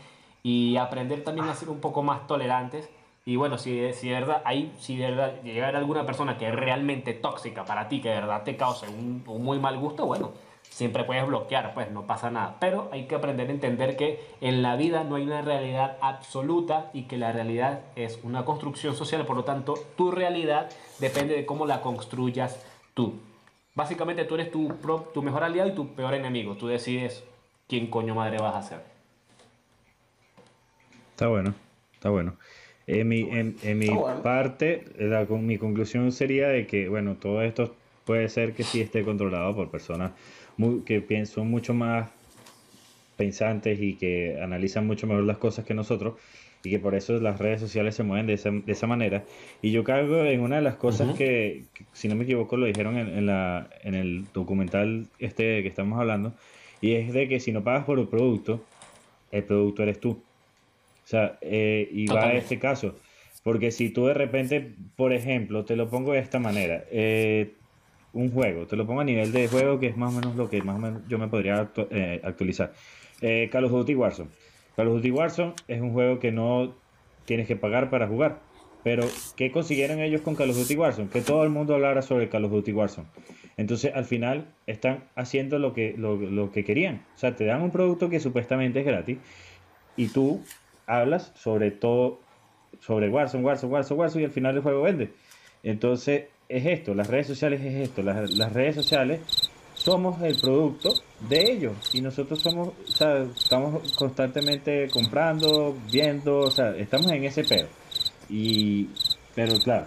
y 0.43 0.77
aprender 0.77 1.25
también 1.25 1.49
a 1.49 1.55
ser 1.55 1.69
un 1.69 1.81
poco 1.81 2.03
más 2.03 2.27
tolerantes. 2.27 2.89
Y 3.25 3.37
bueno, 3.37 3.59
si, 3.59 3.93
si 3.93 4.09
de 4.09 4.15
verdad 4.15 4.43
hay, 4.45 4.73
si 4.79 4.97
de 4.97 5.11
verdad 5.11 5.43
llega 5.43 5.65
a 5.65 5.69
haber 5.69 5.77
alguna 5.77 6.07
persona 6.07 6.39
que 6.39 6.49
es 6.49 6.55
realmente 6.55 7.13
tóxica 7.13 7.65
para 7.65 7.89
ti, 7.89 8.01
que 8.01 8.09
de 8.09 8.15
verdad 8.15 8.45
te 8.45 8.57
cause 8.57 8.89
un, 8.89 9.25
un 9.27 9.43
muy 9.43 9.59
mal 9.59 9.77
gusto, 9.79 10.07
bueno, 10.07 10.31
siempre 10.71 11.05
puedes 11.05 11.27
bloquear, 11.27 11.75
pues 11.75 11.91
no 11.91 12.07
pasa 12.07 12.31
nada. 12.31 12.57
Pero 12.61 12.89
hay 12.93 13.07
que 13.07 13.15
aprender 13.15 13.49
a 13.49 13.53
entender 13.53 13.97
que 13.97 14.25
en 14.41 14.63
la 14.63 14.77
vida 14.77 15.05
no 15.05 15.17
hay 15.17 15.25
una 15.25 15.43
realidad 15.43 15.97
absoluta 16.01 16.91
y 16.93 17.05
que 17.05 17.17
la 17.17 17.33
realidad 17.33 17.81
es 17.97 18.21
una 18.23 18.45
construcción 18.45 18.95
social, 18.95 19.27
por 19.27 19.37
lo 19.37 19.45
tanto, 19.45 19.75
tu 19.97 20.11
realidad 20.11 20.69
depende 20.99 21.35
de 21.35 21.47
cómo 21.47 21.67
la 21.67 21.81
construyas 21.81 22.65
tú. 22.97 23.15
Básicamente 23.75 24.25
tú 24.25 24.35
eres 24.37 24.51
tu, 24.51 24.69
pro- 24.79 25.11
tu 25.13 25.23
mejor 25.23 25.45
aliado 25.45 25.69
y 25.69 25.75
tu 25.75 25.95
peor 25.95 26.15
enemigo. 26.15 26.57
Tú 26.57 26.67
decides 26.67 27.23
quién 27.69 27.89
coño 27.89 28.15
madre 28.15 28.39
vas 28.39 28.57
a 28.57 28.63
ser. 28.63 28.81
Está 31.11 31.29
bueno, 31.29 31.55
está 31.95 32.09
bueno. 32.11 32.37
En 32.87 33.09
mi, 33.09 33.21
en, 33.23 33.57
en 33.63 33.79
mi 33.79 33.89
bueno. 33.89 34.23
parte, 34.23 34.85
la, 34.99 35.27
con- 35.27 35.47
mi 35.47 35.59
conclusión 35.59 36.11
sería 36.13 36.49
de 36.49 36.67
que, 36.67 36.89
bueno, 36.89 37.17
todo 37.17 37.43
esto 37.43 37.75
puede 38.05 38.29
ser 38.29 38.55
que 38.55 38.63
sí 38.65 38.81
esté 38.81 39.05
controlado 39.05 39.55
por 39.55 39.71
personas 39.71 40.13
muy, 40.57 40.81
que 40.83 41.07
pien- 41.07 41.27
son 41.27 41.51
mucho 41.51 41.75
más 41.75 42.09
pensantes 43.17 43.79
y 43.81 43.97
que 43.97 44.39
analizan 44.43 44.87
mucho 44.87 45.07
mejor 45.07 45.25
las 45.25 45.39
cosas 45.39 45.65
que 45.65 45.75
nosotros 45.75 46.15
y 46.67 46.71
que 46.71 46.79
por 46.79 46.95
eso 46.95 47.21
las 47.21 47.39
redes 47.39 47.61
sociales 47.61 47.95
se 47.95 48.03
mueven 48.03 48.27
de 48.27 48.35
esa, 48.35 48.51
de 48.51 48.73
esa 48.73 48.87
manera. 48.87 49.25
Y 49.63 49.71
yo 49.71 49.85
cargo 49.85 50.25
en 50.25 50.41
una 50.41 50.57
de 50.57 50.63
las 50.63 50.75
cosas 50.77 51.09
Ujú. 51.09 51.19
que, 51.19 51.65
que, 51.73 51.85
si 51.93 52.09
no 52.09 52.17
me 52.17 52.25
equivoco, 52.25 52.57
lo 52.57 52.67
dijeron 52.67 52.97
en, 52.97 53.09
en 53.09 53.27
la, 53.27 53.71
en 53.83 53.95
el 53.95 54.25
documental 54.33 55.07
este 55.19 55.63
que 55.63 55.69
estamos 55.69 55.99
hablando, 55.99 56.35
y 56.81 56.93
es 56.93 57.13
de 57.13 57.29
que 57.29 57.41
si 57.41 57.53
no 57.53 57.63
pagas 57.63 57.85
por 57.85 57.99
el 57.99 58.09
producto, 58.09 58.65
el 59.31 59.45
producto 59.45 59.83
eres 59.83 60.01
tú. 60.01 60.11
O 60.11 61.09
sea, 61.09 61.39
eh, 61.41 61.89
y 61.93 62.07
va 62.07 62.27
a 62.27 62.35
este 62.35 62.59
caso. 62.59 62.97
Porque 63.45 63.71
si 63.71 63.91
tú 63.91 64.07
de 64.07 64.15
repente, 64.15 64.73
por 64.97 65.13
ejemplo, 65.13 65.65
te 65.65 65.77
lo 65.77 65.89
pongo 65.89 66.13
de 66.13 66.19
esta 66.19 66.41
manera, 66.41 66.83
eh, 66.91 67.53
un 68.13 68.31
juego, 68.31 68.67
te 68.67 68.75
lo 68.77 68.87
pongo 68.87 69.03
a 69.03 69.05
nivel 69.05 69.31
de 69.31 69.47
juego 69.47 69.79
que 69.79 69.87
es 69.87 69.97
más 69.97 70.13
o 70.13 70.17
menos 70.17 70.35
lo 70.37 70.51
que 70.51 70.63
más 70.63 70.77
o 70.77 70.79
menos 70.81 71.03
yo 71.07 71.17
me 71.19 71.29
podría 71.29 71.63
actu- 71.63 71.87
eh, 71.91 72.21
actualizar. 72.25 72.73
Eh, 73.21 73.49
Call 73.53 73.65
of 73.65 73.73
Duty 73.73 73.95
Warzone. 73.95 74.31
Call 74.77 74.89
of 74.89 74.97
Duty 74.97 75.11
Warzone 75.11 75.55
es 75.69 75.81
un 75.81 75.93
juego 75.93 76.19
que 76.19 76.31
no 76.31 76.75
tienes 77.25 77.47
que 77.47 77.57
pagar 77.57 77.91
para 77.91 78.07
jugar. 78.07 78.41
Pero, 78.85 79.05
¿qué 79.37 79.51
consiguieron 79.51 79.99
ellos 79.99 80.21
con 80.21 80.37
Call 80.37 80.51
of 80.51 80.57
Duty 80.59 80.77
Warzone? 80.77 81.09
Que 81.09 81.23
todo 81.23 81.43
el 81.43 81.51
mundo 81.51 81.75
hablara 81.75 82.03
sobre 82.03 82.29
Call 82.29 82.45
of 82.45 82.53
Duty 82.53 82.73
Warzone. 82.73 83.09
Entonces, 83.57 83.93
al 83.95 84.05
final, 84.05 84.47
están 84.67 85.05
haciendo 85.17 85.59
lo 85.59 85.73
que, 85.73 85.95
lo, 85.97 86.17
lo 86.17 86.53
que 86.53 86.63
querían. 86.63 87.03
O 87.17 87.19
sea, 87.19 87.35
te 87.35 87.47
dan 87.47 87.63
un 87.63 87.71
producto 87.73 88.11
que 88.11 88.21
supuestamente 88.21 88.81
es 88.81 88.87
gratis 88.87 89.19
y 89.97 90.09
tú 90.09 90.43
hablas 90.87 91.33
sobre 91.35 91.71
todo, 91.71 92.21
sobre 92.81 93.09
Warzone, 93.09 93.43
Warzone, 93.43 93.73
Warzone, 93.73 93.99
Warzone 93.99 94.23
y 94.23 94.25
al 94.27 94.31
final 94.31 94.55
el 94.57 94.63
juego 94.63 94.83
vende. 94.83 95.11
Entonces, 95.63 96.27
es 96.49 96.67
esto, 96.67 96.95
las 96.95 97.09
redes 97.09 97.27
sociales 97.27 97.61
es 97.63 97.75
esto. 97.89 98.03
Las, 98.03 98.31
las 98.35 98.53
redes 98.53 98.75
sociales 98.75 99.46
somos 99.87 100.21
el 100.21 100.37
producto 100.37 100.93
de 101.21 101.53
ellos 101.53 101.77
y 101.93 102.01
nosotros 102.01 102.41
somos, 102.41 102.71
o 102.71 102.91
sea, 102.91 103.23
estamos 103.23 103.93
constantemente 103.93 104.89
comprando, 104.91 105.77
viendo, 105.93 106.41
o 106.41 106.51
sea, 106.51 106.71
estamos 106.77 107.09
en 107.13 107.23
ese 107.23 107.45
pedo. 107.45 107.69
Y, 108.29 108.89
pero 109.37 109.57
claro, 109.61 109.87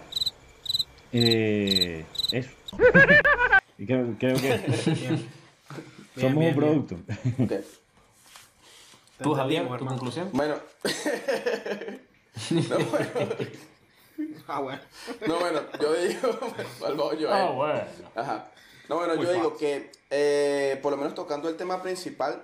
eh, 1.12 2.06
eso. 2.32 2.50
Y 3.76 3.84
creo, 3.84 4.16
creo 4.18 4.36
que 4.36 4.48
Bien. 4.86 5.28
somos 6.16 6.38
bien, 6.38 6.48
un 6.48 6.54
producto. 6.54 6.94
Ok. 7.38 7.48
Te 7.48 7.64
¿Tú, 9.22 9.34
Javier, 9.34 9.68
tu 9.76 9.84
conclusión? 9.84 10.30
Bueno. 10.32 10.54
no, 12.50 12.78
bueno. 12.86 13.10
Ah, 14.48 14.60
bueno. 14.60 14.80
No, 15.26 15.38
bueno, 15.40 15.60
yo 15.78 15.92
digo. 15.92 16.38
Malvado 16.80 17.10
Joel. 17.10 17.26
Ah, 17.28 17.50
bueno. 17.50 17.82
Ajá. 18.14 18.50
No, 18.90 18.96
bueno, 18.96 19.14
Muy 19.14 19.24
yo 19.24 19.32
digo 19.32 19.56
que, 19.56 19.92
eh, 20.10 20.76
por 20.82 20.90
lo 20.90 20.96
menos 20.96 21.14
tocando 21.14 21.48
el 21.48 21.56
tema 21.56 21.80
principal, 21.80 22.42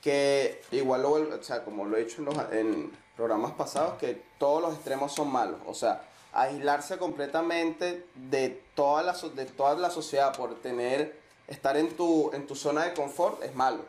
que 0.00 0.62
igual 0.70 1.02
lo 1.02 1.08
vuelvo, 1.10 1.34
o 1.34 1.42
sea, 1.42 1.64
como 1.64 1.84
lo 1.84 1.96
he 1.96 2.04
dicho 2.04 2.18
en, 2.20 2.24
los- 2.26 2.52
en 2.52 2.92
programas 3.16 3.50
pasados, 3.52 3.94
que 3.98 4.22
todos 4.38 4.62
los 4.62 4.74
extremos 4.74 5.12
son 5.12 5.32
malos. 5.32 5.58
O 5.66 5.74
sea, 5.74 6.02
aislarse 6.32 6.96
completamente 6.96 8.06
de 8.14 8.62
toda 8.76 9.02
la, 9.02 9.14
de 9.34 9.46
toda 9.46 9.74
la 9.74 9.90
sociedad 9.90 10.36
por 10.36 10.54
tener, 10.60 11.18
estar 11.48 11.76
en 11.76 11.88
tu, 11.96 12.30
en 12.32 12.46
tu 12.46 12.54
zona 12.54 12.84
de 12.84 12.94
confort 12.94 13.42
es 13.42 13.52
malo. 13.56 13.80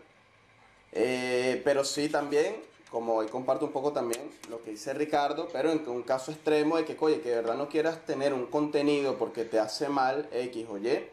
Eh, 0.91 1.61
pero 1.63 1.83
sí 1.83 2.09
también, 2.09 2.55
como 2.89 3.13
hoy 3.17 3.27
comparto 3.27 3.63
un 3.65 3.71
poco 3.71 3.91
también 3.93 4.31
lo 4.49 4.59
que 4.63 4.71
dice 4.71 4.91
Ricardo, 4.95 5.49
pero 5.53 5.69
en 5.71 5.87
un 5.87 6.01
caso 6.01 6.31
extremo 6.31 6.77
de 6.77 6.85
que, 6.85 6.97
oye, 6.99 7.21
que 7.21 7.29
de 7.29 7.35
verdad 7.35 7.55
no 7.55 7.69
quieras 7.69 8.03
tener 8.07 8.33
un 8.33 8.47
contenido 8.47 9.17
porque 9.19 9.45
te 9.45 9.59
hace 9.59 9.87
mal 9.87 10.27
X 10.31 10.65
o 10.67 10.79
Y, 10.79 11.09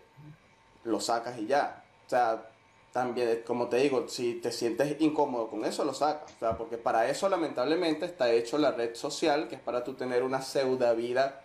lo 0.85 1.01
sacas 1.01 1.39
y 1.39 1.47
ya. 1.47 1.85
O 2.07 2.11
sea, 2.11 2.49
también, 2.93 3.43
como 3.47 3.69
te 3.69 3.79
digo, 3.79 4.07
si 4.09 4.35
te 4.35 4.53
sientes 4.53 5.01
incómodo 5.01 5.49
con 5.49 5.65
eso, 5.65 5.85
lo 5.85 5.95
sacas. 5.95 6.31
O 6.37 6.39
sea, 6.39 6.57
porque 6.59 6.77
para 6.77 7.09
eso 7.09 7.29
lamentablemente 7.29 8.05
está 8.07 8.31
hecho 8.33 8.59
la 8.59 8.73
red 8.73 8.95
social, 8.95 9.49
que 9.49 9.55
es 9.55 9.61
para 9.61 9.83
tú 9.85 9.95
tener 9.95 10.23
una 10.23 10.43
pseudo 10.43 10.95
vida 10.95 11.43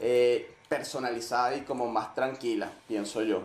eh, 0.00 0.50
personalizada 0.68 1.56
y 1.56 1.60
como 1.62 1.86
más 1.88 2.14
tranquila, 2.14 2.72
pienso 2.88 3.22
yo. 3.22 3.42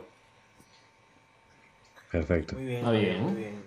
Perfecto. 2.11 2.55
Muy 2.55 2.65
bien, 2.65 2.85
Muy 2.85 2.97
bien. 2.99 3.21
muy 3.23 3.33
bien. 3.33 3.63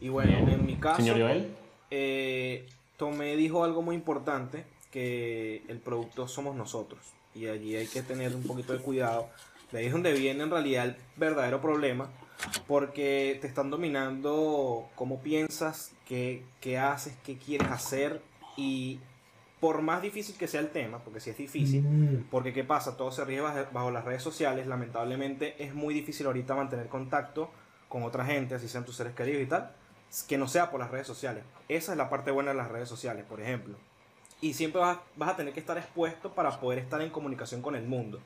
Y 0.00 0.08
bueno, 0.08 0.30
Bien. 0.36 0.48
en 0.50 0.66
mi 0.66 0.76
caso, 0.76 0.96
Señor 0.96 1.20
Joel. 1.20 1.56
eh, 1.90 2.66
Tomé 2.96 3.36
dijo 3.36 3.62
algo 3.64 3.82
muy 3.82 3.94
importante, 3.94 4.64
que 4.90 5.62
el 5.68 5.78
producto 5.78 6.26
somos 6.26 6.56
nosotros. 6.56 7.00
Y 7.34 7.46
allí 7.46 7.76
hay 7.76 7.86
que 7.86 8.02
tener 8.02 8.34
un 8.34 8.42
poquito 8.42 8.72
de 8.72 8.80
cuidado. 8.80 9.28
De 9.72 9.78
ahí 9.78 9.86
es 9.86 9.92
donde 9.92 10.12
viene 10.12 10.44
en 10.44 10.50
realidad 10.50 10.86
el 10.86 10.96
verdadero 11.16 11.60
problema, 11.60 12.08
porque 12.66 13.38
te 13.40 13.46
están 13.46 13.70
dominando 13.70 14.88
cómo 14.94 15.20
piensas, 15.20 15.92
qué, 16.06 16.42
qué 16.60 16.78
haces, 16.78 17.14
qué 17.24 17.36
quieres 17.36 17.68
hacer. 17.68 18.22
Y 18.56 18.98
por 19.60 19.82
más 19.82 20.02
difícil 20.02 20.36
que 20.36 20.46
sea 20.46 20.60
el 20.60 20.70
tema, 20.70 20.98
porque 20.98 21.20
si 21.20 21.30
es 21.30 21.36
difícil, 21.36 22.26
porque 22.30 22.52
¿qué 22.52 22.64
pasa? 22.64 22.96
Todo 22.96 23.10
se 23.10 23.24
rige 23.24 23.40
bajo, 23.40 23.58
bajo 23.72 23.90
las 23.90 24.04
redes 24.04 24.22
sociales. 24.22 24.66
Lamentablemente 24.66 25.62
es 25.62 25.74
muy 25.74 25.94
difícil 25.94 26.26
ahorita 26.26 26.54
mantener 26.54 26.88
contacto 26.88 27.50
con 27.88 28.02
otra 28.02 28.24
gente, 28.24 28.54
así 28.54 28.68
sean 28.68 28.84
tus 28.84 28.96
seres 28.96 29.14
queridos 29.14 29.42
y 29.42 29.46
tal, 29.46 29.72
que 30.28 30.38
no 30.38 30.46
sea 30.48 30.70
por 30.70 30.80
las 30.80 30.90
redes 30.90 31.06
sociales. 31.06 31.44
Esa 31.68 31.92
es 31.92 31.98
la 31.98 32.08
parte 32.08 32.30
buena 32.30 32.50
de 32.50 32.56
las 32.56 32.68
redes 32.68 32.88
sociales, 32.88 33.24
por 33.28 33.40
ejemplo. 33.40 33.76
Y 34.40 34.54
siempre 34.54 34.80
vas, 34.80 34.98
vas 35.16 35.30
a 35.30 35.36
tener 35.36 35.52
que 35.52 35.60
estar 35.60 35.76
expuesto 35.76 36.32
para 36.32 36.58
poder 36.60 36.78
estar 36.78 37.00
en 37.00 37.10
comunicación 37.10 37.60
con 37.60 37.74
el 37.74 37.86
mundo. 37.86 38.20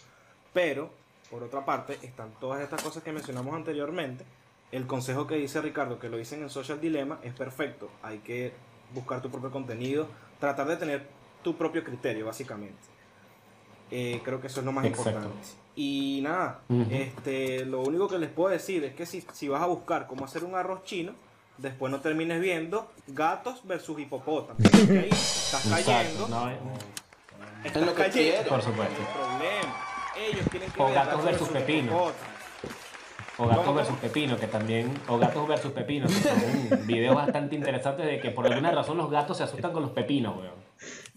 Pero, 0.53 0.91
por 1.33 1.43
otra 1.43 1.65
parte, 1.65 1.99
están 2.03 2.31
todas 2.39 2.61
estas 2.61 2.83
cosas 2.83 3.03
que 3.03 3.11
mencionamos 3.11 3.55
anteriormente. 3.55 4.23
El 4.71 4.87
consejo 4.87 5.27
que 5.27 5.37
dice 5.37 5.63
Ricardo, 5.63 5.99
que 5.99 6.11
lo 6.11 6.19
dicen 6.19 6.43
en 6.43 6.51
Social 6.51 6.79
Dilemma, 6.79 7.21
es 7.23 7.33
perfecto. 7.33 7.91
Hay 8.03 8.19
que 8.19 8.53
buscar 8.93 9.23
tu 9.23 9.31
propio 9.31 9.51
contenido, 9.51 10.09
tratar 10.39 10.69
de 10.69 10.77
tener 10.77 11.09
tu 11.43 11.57
propio 11.57 11.83
criterio, 11.83 12.27
básicamente. 12.27 12.83
Eh, 13.91 14.21
creo 14.23 14.43
que 14.43 14.49
eso 14.49 14.61
es 14.61 14.67
lo 14.67 14.73
más 14.73 14.85
Exacto. 14.85 15.09
importante. 15.11 15.49
Y 15.75 16.21
nada, 16.23 16.61
este, 16.91 17.65
lo 17.65 17.81
único 17.81 18.09
que 18.09 18.19
les 18.19 18.29
puedo 18.29 18.51
decir 18.51 18.85
es 18.85 18.95
que 18.95 19.07
si, 19.07 19.25
si 19.33 19.49
vas 19.49 19.63
a 19.63 19.67
buscar 19.67 20.07
cómo 20.07 20.27
hacer 20.27 20.45
un 20.45 20.55
arroz 20.55 20.85
chino, 20.85 21.15
después 21.57 21.91
no 21.91 22.03
termines 22.03 22.43
viendo 22.43 22.93
gatos 23.07 23.67
versus 23.67 23.99
hipopótamos. 23.99 24.61
porque 24.71 24.99
ahí 24.99 25.09
estás 25.09 25.67
cayendo. 25.67 26.27
Exacto, 26.27 26.29
no, 26.29 26.51
eh, 26.51 26.59
estás 27.65 27.83
Es 27.83 27.89
lo 27.89 27.95
que 27.95 28.03
cayendo. 28.03 28.49
Por 28.51 28.63
supuesto. 28.63 29.01
El 29.01 29.09
problema. 29.09 29.92
Ellos 30.31 30.47
tienen 30.51 30.71
que 30.71 30.83
O 30.83 30.87
ver 30.87 30.95
gatos 30.95 31.25
versus 31.25 31.49
pepino. 31.49 31.87
hipopótamos. 31.93 32.33
O 33.39 33.47
gatos 33.47 33.65
¿Cómo, 33.65 33.77
versus 33.79 33.97
pepino, 33.97 34.37
que 34.37 34.47
también. 34.47 34.93
O 35.09 35.19
gatos 35.19 35.49
versus 35.49 35.73
pepino, 35.73 36.07
que 36.07 36.13
son 36.15 36.87
videos 36.87 37.15
bastante 37.17 37.55
interesantes 37.57 38.07
de 38.07 38.21
que 38.21 38.31
por 38.31 38.47
alguna 38.47 38.71
razón 38.71 38.99
los 38.99 39.11
gatos 39.11 39.37
se 39.39 39.43
asustan 39.45 39.73
con 39.73 39.83
los 39.83 39.91
pepinos, 39.93 40.37
weón. 40.37 40.63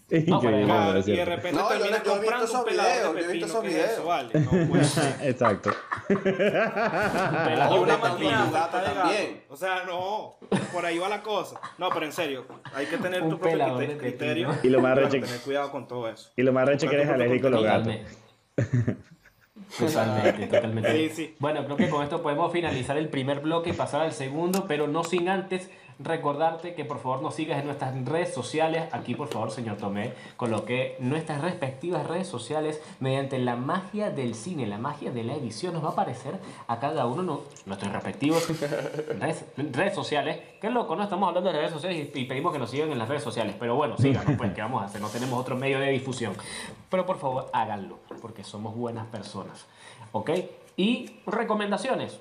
No, 0.08 0.40
para 0.40 0.58
Increíble, 0.60 0.66
dejar- 0.72 0.92
¿no 0.94 0.96
es 1.00 1.08
Y 1.08 1.12
de 1.16 1.24
repente 1.24 1.52
No, 1.60 1.62
yo- 1.62 1.68
terminas 1.68 1.90
yo 1.90 1.96
he 1.96 1.98
visto 1.98 2.12
comprando 2.12 2.44
esos 2.44 2.64
videos, 2.64 2.86
de 2.86 3.22
yo 3.22 3.28
he 3.28 3.32
visto 3.32 3.32
pepino. 3.32 3.46
esos 3.46 3.62
¿qué 3.62 3.68
es 3.68 3.90
eso, 3.90 4.02
videos. 4.02 4.06
vale? 4.06 4.40
No. 4.40 5.20
Exacto. 5.26 5.70
Pelador 7.44 7.80
una 7.80 8.00
pepino. 8.00 8.50
también. 8.70 9.42
O 9.48 9.56
sea, 9.56 9.82
no. 9.84 10.36
Por 10.72 10.86
ahí 10.86 10.98
va 10.98 11.08
la 11.08 11.22
cosa. 11.22 11.60
No, 11.78 11.88
pero 11.90 12.06
en 12.06 12.12
serio, 12.12 12.46
hay 12.74 12.86
que 12.86 12.98
tener 12.98 13.22
Un 13.22 13.30
tu 13.30 13.38
propio 13.38 13.76
criterio. 13.98 14.48
pepino. 14.50 14.54
Y 14.62 14.68
lo 14.70 14.80
más 14.80 14.96
reche- 14.96 15.20
tener 15.22 15.40
cuidado 15.40 15.70
con 15.72 15.88
todo 15.88 16.08
eso. 16.08 16.30
Y 16.36 16.42
lo 16.42 16.52
más 16.52 16.66
recho 16.66 16.88
que 16.88 16.94
eres 16.96 17.08
alérgico 17.08 17.48
a 17.48 17.50
los 17.50 17.62
gatos. 17.64 17.94
Totalmente. 18.56 18.96
Totalmente, 19.78 20.46
totalmente. 20.46 21.08
Sí, 21.08 21.14
sí. 21.14 21.34
Bueno, 21.38 21.64
creo 21.64 21.76
que 21.76 21.88
con 21.88 22.04
esto 22.04 22.22
podemos 22.22 22.52
finalizar 22.52 22.96
el 22.96 23.08
primer 23.08 23.40
bloque 23.40 23.70
y 23.70 23.72
pasar 23.72 24.02
al 24.02 24.12
segundo, 24.12 24.66
pero 24.68 24.86
no 24.86 25.02
sin 25.02 25.28
antes 25.28 25.70
recordarte 25.98 26.74
que 26.74 26.84
por 26.84 26.98
favor 26.98 27.22
nos 27.22 27.34
sigas 27.34 27.58
en 27.60 27.66
nuestras 27.66 27.94
redes 28.04 28.34
sociales. 28.34 28.84
Aquí, 28.92 29.14
por 29.14 29.28
favor, 29.28 29.50
señor 29.50 29.76
Tomé, 29.76 30.12
coloqué 30.36 30.96
nuestras 31.00 31.40
respectivas 31.40 32.06
redes 32.06 32.26
sociales 32.28 32.80
mediante 33.00 33.38
la 33.38 33.56
magia 33.56 34.10
del 34.10 34.34
cine, 34.34 34.66
la 34.66 34.78
magia 34.78 35.10
de 35.10 35.24
la 35.24 35.34
edición. 35.34 35.72
Nos 35.74 35.82
va 35.84 35.88
a 35.88 35.92
aparecer 35.92 36.38
a 36.68 36.78
cada 36.78 37.06
uno 37.06 37.22
no- 37.22 37.40
nuestros 37.64 37.92
respectivos 37.92 38.46
redes, 39.20 39.44
redes 39.56 39.94
sociales. 39.94 40.38
Qué 40.60 40.70
loco, 40.70 40.96
¿no? 40.96 41.02
Estamos 41.04 41.28
hablando 41.28 41.50
de 41.50 41.58
redes 41.58 41.72
sociales 41.72 42.10
y, 42.14 42.18
y 42.20 42.24
pedimos 42.26 42.52
que 42.52 42.58
nos 42.58 42.70
sigan 42.70 42.90
en 42.92 42.98
las 42.98 43.08
redes 43.08 43.22
sociales. 43.22 43.56
Pero 43.58 43.74
bueno, 43.76 43.96
síganos, 43.98 44.36
pues, 44.36 44.52
¿qué 44.52 44.60
vamos 44.60 44.82
a 44.82 44.86
hacer? 44.86 45.00
No 45.00 45.08
tenemos 45.08 45.38
otro 45.40 45.56
medio 45.56 45.80
de 45.80 45.90
difusión. 45.90 46.34
Pero 46.90 47.06
por 47.06 47.18
favor, 47.18 47.48
háganlo, 47.52 47.98
porque 48.20 48.44
somos 48.44 48.74
buenas 48.76 49.06
personas. 49.06 49.66
¿Ok? 50.12 50.30
Y 50.76 51.20
recomendaciones. 51.26 52.20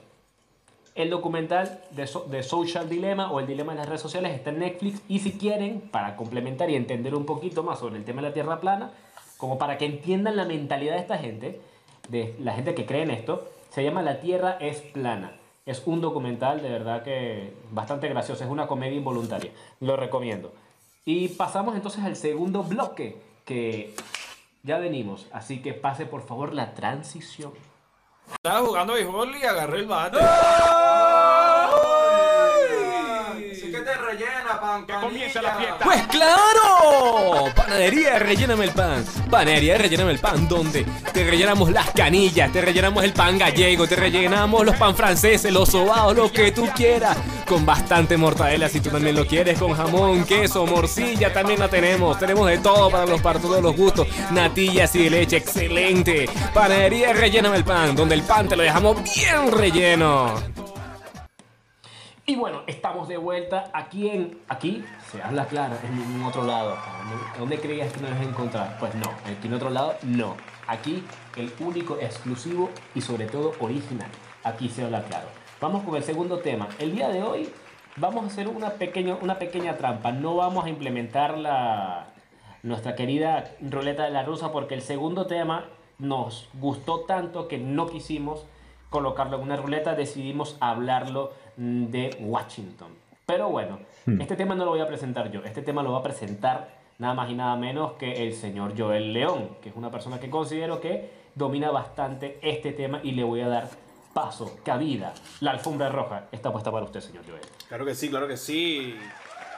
El 0.95 1.09
documental 1.09 1.81
de, 1.91 2.07
So- 2.07 2.25
de 2.29 2.41
Social 2.41 2.87
Dilemma 2.89 3.29
o 3.31 3.39
el 3.41 3.47
dilema 3.47 3.73
de 3.73 3.79
las 3.79 3.87
redes 3.87 4.01
sociales 4.01 4.33
está 4.33 4.49
en 4.49 4.59
Netflix 4.59 5.01
y 5.09 5.19
si 5.19 5.33
quieren, 5.33 5.81
para 5.91 6.15
complementar 6.15 6.69
y 6.69 6.75
entender 6.75 7.13
un 7.13 7.25
poquito 7.25 7.63
más 7.63 7.79
sobre 7.79 7.97
el 7.97 8.05
tema 8.05 8.21
de 8.21 8.29
la 8.29 8.33
Tierra 8.33 8.61
plana, 8.61 8.91
como 9.37 9.57
para 9.57 9.77
que 9.77 9.85
entiendan 9.85 10.37
la 10.37 10.45
mentalidad 10.45 10.93
de 10.93 11.01
esta 11.01 11.17
gente, 11.17 11.59
de 12.07 12.33
la 12.39 12.53
gente 12.53 12.73
que 12.75 12.85
cree 12.85 13.03
en 13.03 13.11
esto, 13.11 13.45
se 13.71 13.83
llama 13.83 14.01
La 14.01 14.21
Tierra 14.21 14.57
es 14.61 14.79
plana. 14.79 15.33
Es 15.65 15.81
un 15.85 15.99
documental 15.99 16.61
de 16.61 16.69
verdad 16.69 17.03
que 17.03 17.53
bastante 17.71 18.07
gracioso, 18.07 18.43
es 18.45 18.49
una 18.49 18.67
comedia 18.67 18.95
involuntaria. 18.95 19.51
Lo 19.81 19.97
recomiendo. 19.97 20.53
Y 21.03 21.27
pasamos 21.29 21.75
entonces 21.75 22.03
al 22.05 22.15
segundo 22.15 22.63
bloque, 22.63 23.17
que 23.43 23.93
ya 24.63 24.77
venimos, 24.77 25.27
así 25.33 25.61
que 25.61 25.73
pase 25.73 26.05
por 26.05 26.25
favor 26.25 26.53
la 26.53 26.73
transición. 26.73 27.51
Estaba 28.31 28.65
jugando 28.65 28.93
béisbol 28.93 29.35
y 29.35 29.43
agarré 29.43 29.79
el 29.79 29.85
bate. 29.87 30.17
Sí 30.17 30.23
pan. 34.83 35.01
comience 35.01 35.41
la 35.41 35.55
fiesta. 35.55 35.77
Pues 35.83 36.01
claro, 36.07 37.53
panadería 37.55 38.19
relléname 38.19 38.65
el 38.65 38.71
pan, 38.71 39.05
panadería 39.29 39.77
relléname 39.77 40.11
el 40.11 40.19
pan, 40.19 40.47
donde 40.47 40.85
te 41.13 41.23
rellenamos 41.23 41.71
las 41.71 41.91
canillas, 41.91 42.51
te 42.51 42.61
rellenamos 42.61 43.03
el 43.03 43.13
pan 43.13 43.37
gallego, 43.37 43.87
te 43.87 43.95
rellenamos 43.95 44.65
los 44.65 44.75
pan 44.75 44.95
franceses, 44.95 45.51
los 45.51 45.69
sobados, 45.69 46.15
lo 46.15 46.31
que 46.31 46.51
tú 46.51 46.67
quieras, 46.75 47.17
con 47.47 47.65
bastante 47.65 48.17
mortadela 48.17 48.67
si 48.67 48.79
tú 48.79 48.89
también 48.89 49.15
lo 49.15 49.25
quieres, 49.25 49.59
con 49.59 49.73
jamón, 49.73 50.25
queso, 50.25 50.65
morcilla 50.65 51.31
también 51.31 51.59
la 51.59 51.69
tenemos, 51.69 52.17
tenemos 52.19 52.47
de 52.47 52.57
todo 52.57 52.89
para 52.89 53.05
los 53.05 53.21
para 53.21 53.39
todos 53.39 53.61
los 53.61 53.75
gustos, 53.75 54.07
natillas 54.31 54.93
y 54.95 55.03
de 55.03 55.09
leche, 55.09 55.37
excelente, 55.37 56.27
panadería 56.53 57.13
relléname 57.13 57.57
el 57.57 57.63
pan, 57.63 57.95
donde 57.95 58.15
el 58.15 58.23
pan 58.23 58.47
te 58.47 58.55
lo 58.55 58.63
dejamos 58.63 58.97
bien 59.03 59.51
relleno. 59.51 60.64
Y 62.27 62.35
bueno, 62.37 62.63
estamos 62.65 63.07
de 63.07 63.17
vuelta 63.17 63.69
aquí 63.71 64.09
en. 64.09 64.39
Aquí 64.47 64.83
se 65.11 65.21
habla 65.21 65.45
claro, 65.45 65.75
en 65.83 65.95
ningún 65.95 66.23
otro 66.23 66.43
lado. 66.43 66.75
¿Dónde 67.37 67.59
creías 67.59 67.93
que 67.93 67.99
nos 67.99 68.09
ibas 68.09 68.21
a 68.21 68.29
encontrar? 68.29 68.77
Pues 68.79 68.95
no, 68.95 69.11
aquí 69.25 69.45
en 69.45 69.53
otro 69.53 69.69
lado 69.69 69.93
no. 70.01 70.35
Aquí 70.65 71.03
el 71.35 71.53
único, 71.59 71.99
exclusivo 71.99 72.71
y 72.95 73.01
sobre 73.01 73.27
todo 73.27 73.53
original. 73.59 74.09
Aquí 74.43 74.69
se 74.69 74.83
habla 74.83 75.03
claro. 75.03 75.27
Vamos 75.61 75.83
con 75.83 75.95
el 75.97 76.03
segundo 76.03 76.39
tema. 76.39 76.67
El 76.79 76.95
día 76.95 77.09
de 77.09 77.21
hoy 77.21 77.47
vamos 77.97 78.23
a 78.23 78.27
hacer 78.27 78.47
una 78.47 78.71
pequeña, 78.71 79.17
una 79.21 79.37
pequeña 79.37 79.77
trampa. 79.77 80.11
No 80.11 80.35
vamos 80.35 80.65
a 80.65 80.69
implementar 80.69 81.37
la, 81.37 82.07
nuestra 82.63 82.95
querida 82.95 83.51
ruleta 83.61 84.03
de 84.03 84.09
la 84.09 84.23
rusa 84.23 84.51
porque 84.51 84.73
el 84.73 84.81
segundo 84.81 85.27
tema 85.27 85.65
nos 85.99 86.49
gustó 86.55 87.01
tanto 87.01 87.47
que 87.47 87.59
no 87.59 87.85
quisimos 87.85 88.47
colocarlo 88.89 89.37
en 89.37 89.43
una 89.43 89.57
ruleta, 89.57 89.93
decidimos 89.93 90.57
hablarlo 90.61 91.33
de 91.57 92.17
Washington. 92.19 92.89
Pero 93.25 93.49
bueno, 93.49 93.79
Hmm. 94.05 94.21
este 94.21 94.35
tema 94.35 94.53
no 94.53 94.65
lo 94.65 94.71
voy 94.71 94.81
a 94.81 94.87
presentar 94.87 95.31
yo, 95.31 95.43
este 95.43 95.63
tema 95.63 95.81
lo 95.81 95.91
va 95.93 95.99
a 95.99 96.03
presentar 96.03 96.69
nada 96.99 97.15
más 97.15 97.27
y 97.29 97.33
nada 97.33 97.55
menos 97.55 97.93
que 97.93 98.23
el 98.23 98.33
señor 98.35 98.73
Joel 98.77 99.13
León, 99.13 99.57
que 99.63 99.69
es 99.69 99.75
una 99.75 99.89
persona 99.89 100.19
que 100.19 100.29
considero 100.29 100.79
que 100.79 101.09
domina 101.33 101.71
bastante 101.71 102.37
este 102.43 102.71
tema 102.71 102.99
y 103.01 103.13
le 103.13 103.23
voy 103.23 103.41
a 103.41 103.47
dar 103.47 103.67
paso, 104.13 104.59
cabida. 104.63 105.13
La 105.41 105.51
alfombra 105.51 105.89
roja 105.89 106.27
está 106.31 106.51
puesta 106.51 106.71
para 106.71 106.85
usted, 106.85 107.01
señor 107.01 107.23
Joel. 107.27 107.41
Claro 107.67 107.83
que 107.83 107.95
sí, 107.95 108.09
claro 108.09 108.27
que 108.27 108.37
sí. 108.37 108.95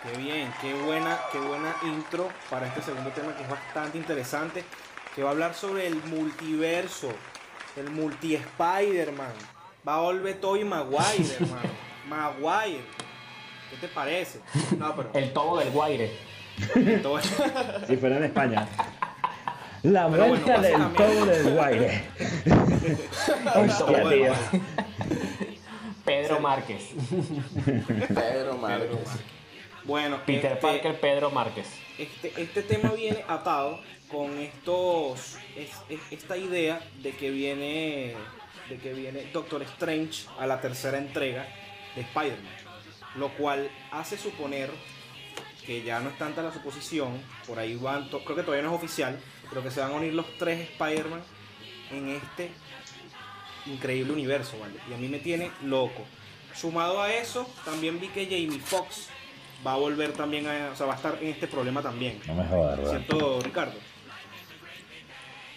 Qué 0.01 0.17
bien, 0.17 0.49
qué 0.61 0.73
buena, 0.85 1.17
qué 1.31 1.39
buena 1.39 1.75
intro 1.83 2.29
para 2.49 2.67
este 2.67 2.81
segundo 2.81 3.09
tema 3.09 3.35
que 3.35 3.43
es 3.43 3.49
bastante 3.49 3.97
interesante, 3.97 4.63
que 5.13 5.23
va 5.23 5.29
a 5.29 5.31
hablar 5.33 5.53
sobre 5.53 5.87
el 5.87 5.95
multiverso, 6.05 7.09
el 7.75 7.91
multi 7.91 8.35
Spider-Man. 8.35 9.33
Va 9.88 9.95
a 9.95 9.99
volver 10.01 10.39
Tobey 10.41 10.63
Maguire, 10.63 11.35
hermano. 11.39 11.69
Maguire. 12.07 12.81
¿Qué 13.69 13.77
te 13.81 13.88
parece? 13.88 14.39
No, 14.77 14.95
pero 14.95 15.09
El 15.13 15.33
tobo 15.33 15.59
del 15.59 15.71
Guaire. 15.71 16.11
todo- 17.01 17.19
Si 17.88 17.97
fuera 17.97 18.17
en 18.17 18.23
España. 18.25 18.67
La 19.83 20.09
Pero 20.09 20.25
vuelta 20.27 20.57
bueno, 20.57 20.89
del 20.89 20.93
todo 20.95 21.25
del 21.27 21.53
guaire. 21.53 22.03
Hostia, 23.55 23.85
Bueno, 23.85 24.09
tío. 24.09 24.33
Pedro 26.03 26.39
Márquez. 26.39 26.83
Pedro. 27.65 28.57
Pedro, 28.59 28.99
Bueno, 29.83 30.17
Peter 30.25 30.53
este- 30.53 30.61
Parker, 30.67 30.99
Pedro 30.99 31.29
Márquez. 31.31 31.67
Este, 31.97 32.33
este 32.41 32.63
tema 32.63 32.89
viene 32.91 33.23
atado 33.27 33.79
con 34.11 34.38
estos 34.39 35.38
es- 35.55 35.69
es- 35.89 36.01
esta 36.11 36.35
idea 36.38 36.81
de 37.03 37.11
que 37.11 37.29
viene 37.29 38.15
de 38.70 38.78
que 38.78 38.93
viene 38.93 39.30
Doctor 39.32 39.61
Strange 39.63 40.28
a 40.39 40.45
la 40.45 40.59
tercera 40.61 40.97
entrega 40.97 41.47
de 41.95 42.01
Spider-Man, 42.01 42.53
lo 43.15 43.30
cual 43.30 43.70
hace 43.91 44.18
suponer 44.18 44.70
que 45.65 45.84
ya 45.84 45.99
no 45.99 46.09
es 46.09 46.18
tanta 46.18 46.41
la 46.41 46.53
suposición, 46.53 47.22
por 47.45 47.59
ahí 47.59 47.76
van, 47.76 48.07
creo 48.09 48.36
que 48.36 48.43
todavía 48.43 48.63
no 48.63 48.70
es 48.70 48.76
oficial, 48.76 49.20
pero 49.49 49.61
que 49.63 49.72
se 49.72 49.82
van 49.82 49.91
a 49.91 49.95
unir 49.95 50.13
los 50.13 50.26
tres 50.38 50.61
Spider-Man 50.72 51.22
en 51.91 52.09
este 52.09 52.51
increíble 53.65 54.13
universo, 54.13 54.57
¿vale? 54.59 54.76
Y 54.89 54.93
a 54.93 54.97
mí 54.97 55.07
me 55.07 55.20
tiene 55.20 55.51
loco. 55.63 56.05
Sumado 56.53 57.01
a 57.01 57.13
eso, 57.13 57.49
también 57.65 57.99
vi 57.99 58.07
que 58.07 58.26
Jamie 58.26 58.59
Foxx 58.59 59.09
va 59.65 59.74
a 59.74 59.78
volver 59.78 60.13
también 60.13 60.47
a, 60.47 60.72
o 60.72 60.76
sea, 60.76 60.86
va 60.86 60.93
a 60.93 60.95
estar 60.95 61.18
en 61.22 61.30
este 61.30 61.47
problema 61.47 61.82
también. 61.82 62.20
No 62.26 62.36
me 62.36 62.45
jodas, 62.45 62.78
¿verdad? 62.78 62.91
¿Cierto, 62.91 63.41
Ricardo? 63.41 63.80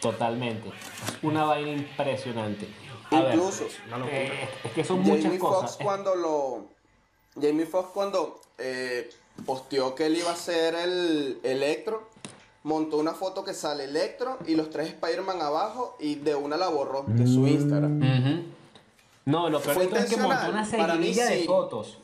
Totalmente. 0.00 0.70
Una 1.22 1.44
vaina 1.44 1.70
impresionante. 1.70 2.66
A 3.10 3.20
ver, 3.22 3.34
Incluso, 3.34 3.64
locura. 3.88 4.08
eh, 4.12 4.48
es 4.64 4.72
que 4.72 4.84
son 4.84 5.00
muchas 5.00 5.24
Jamie 5.24 5.38
cosas. 5.38 5.72
Foxx 5.72 5.84
cuando 5.84 6.14
lo. 6.14 6.64
Jamie 7.40 7.66
Foxx 7.66 7.90
cuando 7.92 8.40
eh, 8.58 9.08
posteó 9.46 9.94
que 9.94 10.06
él 10.06 10.16
iba 10.16 10.30
a 10.30 10.36
ser 10.36 10.74
el 10.74 11.38
Electro, 11.42 12.08
montó 12.64 12.98
una 12.98 13.12
foto 13.12 13.44
que 13.44 13.54
sale 13.54 13.84
Electro 13.84 14.38
y 14.46 14.54
los 14.54 14.70
tres 14.70 14.88
Spider-Man 14.88 15.40
abajo 15.42 15.96
y 15.98 16.16
de 16.16 16.34
una 16.34 16.56
la 16.56 16.68
borró 16.68 17.04
de 17.06 17.26
su 17.26 17.46
Instagram. 17.46 17.98
Ujú. 17.98 18.42
No, 19.26 19.48
lo 19.50 19.60
peor 19.60 19.82
es 19.94 20.06
que 20.10 20.16
montó 20.16 20.48
una 20.50 20.62
mí, 20.62 20.68
seguidilla 20.68 21.26
de 21.26 21.38
sí. 21.40 21.44
fotos. 21.46 21.98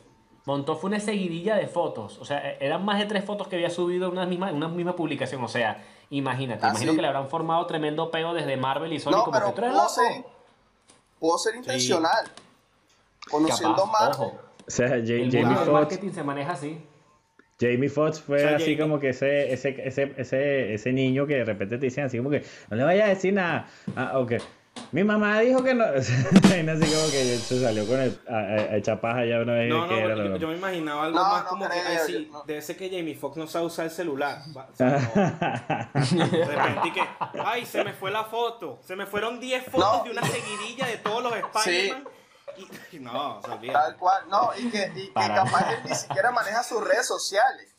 Montó 0.45 0.77
fue 0.77 0.89
una 0.89 1.01
seguidilla 1.01 1.57
de 1.57 1.67
fotos. 1.67 2.19
O 2.19 2.25
sea, 2.25 2.39
e- 2.53 2.59
eran 2.61 2.85
más 2.85 3.01
de 3.01 3.07
tres 3.07 3.25
fotos 3.25 3.49
que 3.49 3.57
había 3.57 3.71
subido 3.71 4.07
en 4.07 4.13
una 4.13 4.27
misma, 4.27 4.51
en 4.51 4.57
una 4.57 4.69
misma 4.69 4.95
publicación. 4.95 5.43
O 5.43 5.49
sea, 5.49 5.85
imagínate. 6.11 6.65
Ah, 6.65 6.71
imagino 6.71 6.93
sí. 6.93 6.97
que 6.97 7.03
le 7.03 7.09
habrán 7.09 7.29
formado 7.29 7.67
tremendo 7.67 8.11
pego 8.13 8.33
desde 8.33 8.57
Marvel 8.57 8.93
y 8.93 9.01
Sony 9.01 9.11
No, 9.11 9.25
como 9.25 9.33
pero 9.33 9.47
que 9.47 9.53
tú 9.55 9.61
eres 9.63 9.73
loco. 9.75 9.89
ser, 9.89 10.25
pudo 11.19 11.39
ser 11.39 11.57
intencional. 11.57 12.27
Conociendo 13.31 13.75
Capaz, 13.77 13.93
Marvel. 13.93 14.15
ojo. 14.29 14.41
O 14.67 14.71
sea, 14.71 14.95
El 14.97 15.07
Jamie 15.31 15.55
Foxx 15.57 15.71
marketing 15.73 16.11
se 16.13 16.23
maneja 16.23 16.53
así. 16.53 16.81
Jamie 17.61 17.89
Foxx 17.89 18.21
fue 18.21 18.37
O 18.37 18.41
sea, 18.41 18.57
así 18.57 18.65
Jamie- 18.77 18.79
como 18.83 19.01
que 19.01 19.09
ese, 19.11 19.53
ese, 19.53 19.77
ese, 19.87 20.13
ese, 20.17 20.75
ese 20.75 20.93
niño 20.93 21.27
que 21.27 21.37
de 21.37 21.45
repente 21.45 21.79
te 21.79 21.87
dicen 21.87 22.05
así 22.05 22.19
como 22.19 22.31
que 22.31 22.45
no 22.71 22.77
le 22.77 22.85
vayas 22.85 23.07
a 23.07 23.09
decir 23.11 23.33
nada. 23.33 23.69
Ah, 23.97 24.19
ok. 24.19 24.33
Mi 24.93 25.03
mamá 25.05 25.41
dijo 25.41 25.63
que 25.65 25.75
no. 25.75 25.85
Así 25.97 26.13
como 26.23 26.41
que 27.11 27.39
se 27.39 27.61
salió 27.61 27.87
con 27.87 28.01
el, 28.01 28.19
a, 28.29 28.35
a- 28.35 28.39
a 28.73 28.77
echar 28.77 29.01
paja 29.01 29.25
ya 29.25 29.41
una 29.41 29.55
vez. 29.55 29.69
No, 29.69 29.83
no, 29.83 29.89
que 29.89 29.99
era 30.01 30.15
yo, 30.17 30.23
lo- 30.23 30.37
yo 30.37 30.49
me 30.49 30.57
imaginaba 30.57 31.05
algo 31.05 31.19
No, 31.19 31.25
más 31.25 31.43
no 31.45 31.49
como 31.51 31.65
que, 31.69 31.71
creo, 31.71 31.83
ay, 31.89 31.99
sí, 32.07 32.31
debe 32.47 32.63
ser 32.63 32.77
que 32.77 32.89
Jamie 32.89 33.15
Foxx 33.15 33.37
no 33.37 33.47
sabe 33.47 33.67
usar 33.67 33.87
el 33.87 33.91
celular. 33.91 34.39
O 34.57 34.77
sea. 34.77 35.91
De 35.93 36.45
repente 36.57 36.93
que, 36.95 37.03
ay, 37.45 37.67
se 37.67 37.83
me 37.85 37.93
fue 37.93 38.11
la 38.11 38.25
foto. 38.25 38.79
Se 38.87 38.97
me 38.97 39.07
fueron 39.07 39.41
10 39.41 39.65
fotos 39.65 39.99
No. 39.99 40.05
de 40.05 40.11
una 40.11 40.23
seguidilla 40.27 40.87
de 40.87 40.99
todos 40.99 41.23
los 41.23 41.33
Spider-Man. 41.37 42.05
Y, 42.93 42.97
y 42.97 43.01
no, 43.01 43.39
o 43.39 43.43
sea, 43.43 43.55
olvídate. 43.55 43.79
Tal 43.79 43.97
cual, 43.97 44.23
no, 44.31 44.51
y 44.57 44.71
que, 44.71 44.91
y 44.97 45.07
que 45.09 45.13
capaz 45.13 45.73
él 45.73 45.79
ni 45.89 45.95
siquiera 45.95 46.31
maneja 46.31 46.63
sus 46.63 46.83
redes 46.83 47.07
sociales. 47.07 47.75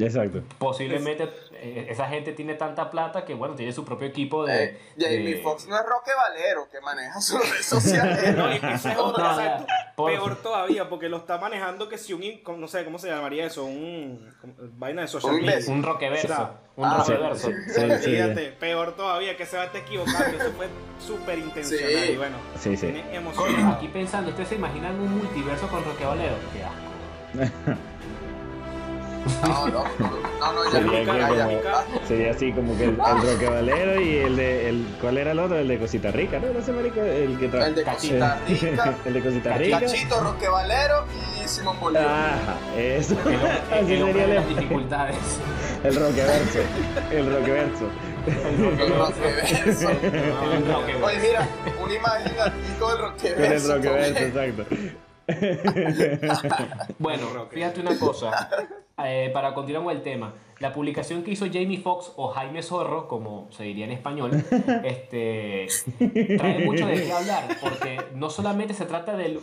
Exacto. 0.00 0.42
Posiblemente 0.58 1.28
eh, 1.54 1.86
esa 1.90 2.06
gente 2.08 2.32
tiene 2.32 2.54
tanta 2.54 2.90
plata 2.90 3.24
que, 3.24 3.34
bueno, 3.34 3.54
tiene 3.54 3.72
su 3.72 3.84
propio 3.84 4.06
equipo 4.08 4.44
de... 4.46 4.64
Eh, 4.64 4.78
Jamie 4.98 5.34
de- 5.36 5.42
Foxx 5.42 5.66
no 5.66 5.76
es 5.76 5.84
Roque 5.86 6.10
Valero 6.16 6.68
que 6.70 6.80
maneja 6.80 7.20
sus 7.20 7.40
redes 7.40 7.66
sociales. 7.66 8.18
No, 8.36 8.52
y 8.52 8.56
esa 8.56 8.74
es 8.92 8.96
No, 8.96 9.04
otra, 9.06 9.66
por- 9.96 10.12
Peor 10.12 10.36
todavía, 10.36 10.88
porque 10.88 11.08
lo 11.08 11.16
está 11.16 11.38
manejando 11.38 11.88
que 11.88 11.98
si 11.98 12.12
un, 12.12 12.22
no 12.60 12.68
sé, 12.68 12.84
¿cómo 12.84 12.98
se 12.98 13.08
llamaría 13.08 13.46
eso? 13.46 13.64
Un, 13.64 14.32
vaina 14.78 15.02
de 15.02 15.08
social 15.08 15.34
media. 15.40 15.58
Un 15.68 15.82
roqueverso. 15.82 16.26
O 16.32 16.36
sea, 16.36 16.52
un 16.76 16.84
ah, 16.84 16.98
roqueverso. 16.98 17.48
Sí, 17.48 17.80
sí, 18.04 18.10
Fíjate, 18.10 18.52
peor 18.52 18.94
todavía 18.94 19.36
que 19.36 19.46
se 19.46 19.56
va 19.56 19.64
a 19.64 19.66
estar 19.66 19.80
equivocando. 19.80 20.38
Eso 20.38 20.52
fue 20.52 20.68
súper 21.04 21.38
intencional. 21.38 21.92
Sí. 22.04 22.12
Y 22.12 22.16
bueno, 22.16 22.36
Sí, 22.58 22.76
sí. 22.76 22.86
tiene 22.86 23.02
Coño, 23.02 23.16
emoción. 23.18 23.66
aquí 23.72 23.88
pensando, 23.88 24.30
¿ustedes 24.30 24.50
se 24.50 24.54
imaginan 24.54 24.94
un 25.00 25.18
multiverso 25.18 25.66
con 25.68 25.84
Roque 25.84 26.04
Valero? 26.04 26.36
Qué 26.52 26.62
asco. 26.62 27.80
No, 29.42 29.66
no, 29.68 29.84
no, 29.98 30.10
no, 30.40 30.52
no, 30.52 30.64
ya 30.64 30.70
Sería, 30.70 31.02
ya, 31.04 31.28
como- 31.28 31.50
ya. 31.62 32.06
sería 32.06 32.30
así 32.30 32.52
como 32.52 32.76
que 32.76 32.84
el, 32.84 32.90
el 32.90 33.32
Roque 33.32 33.48
Valero 33.48 34.00
y 34.00 34.16
el 34.18 34.36
de. 34.36 34.68
El, 34.68 34.86
¿Cuál 35.00 35.18
era 35.18 35.32
el 35.32 35.38
otro? 35.38 35.58
El 35.58 35.68
de 35.68 35.78
Cosita 35.78 36.10
Rica, 36.10 36.38
¿no? 36.38 36.52
No 36.52 36.64
sé, 36.64 36.72
marico. 36.72 37.00
El 37.00 37.38
que 37.38 37.50
tra- 37.50 37.66
El 37.66 37.74
de 37.74 37.82
Cosita 37.84 38.40
Rica, 38.48 38.94
el 39.04 39.12
de 39.14 39.20
Cosita 39.20 39.52
Rica. 39.58 39.80
Cachito, 39.80 40.20
Roque 40.20 40.48
Valero 40.48 41.04
y 41.44 41.48
Simón 41.48 41.78
Bolívar. 41.80 42.06
Ajá, 42.06 42.56
eso. 42.76 43.14
El, 43.26 43.36
Así 43.84 43.92
el 43.94 44.04
sería 44.06 44.26
las 44.28 44.48
dificultades. 44.48 45.16
el 45.84 45.94
Roqueverso. 45.96 46.58
El 47.10 47.32
Roqueverso. 47.34 47.88
El 48.28 48.68
roqueverso. 48.68 49.08
Roqueverso. 49.08 49.88
Roqueverso. 49.88 51.06
Oye, 51.06 51.18
mira, 51.20 51.48
una 51.82 51.94
imagen 51.94 52.32
aquí 52.40 52.56
con 52.78 52.90
el 52.92 52.96
Con 52.98 52.98
el 52.98 52.98
Roqueverso. 52.98 53.74
Roqueverso, 53.76 54.18
exacto. 54.24 54.64
Bueno, 56.98 57.46
fíjate 57.50 57.80
una 57.80 57.98
cosa, 57.98 58.48
eh, 59.04 59.30
para 59.32 59.54
continuar 59.54 59.84
con 59.84 59.96
el 59.96 60.02
tema. 60.02 60.34
La 60.58 60.72
publicación 60.72 61.22
que 61.22 61.30
hizo 61.32 61.46
Jamie 61.46 61.78
Foxx 61.78 62.12
o 62.16 62.28
Jaime 62.28 62.62
Zorro, 62.62 63.06
como 63.06 63.48
se 63.52 63.64
diría 63.64 63.84
en 63.84 63.92
español, 63.92 64.42
este, 64.84 65.68
trae 66.36 66.64
mucho 66.64 66.86
de 66.86 66.94
qué 67.04 67.12
hablar, 67.12 67.44
porque 67.60 68.00
no 68.14 68.30
solamente 68.30 68.74
se 68.74 68.86
trata 68.86 69.16
del... 69.16 69.40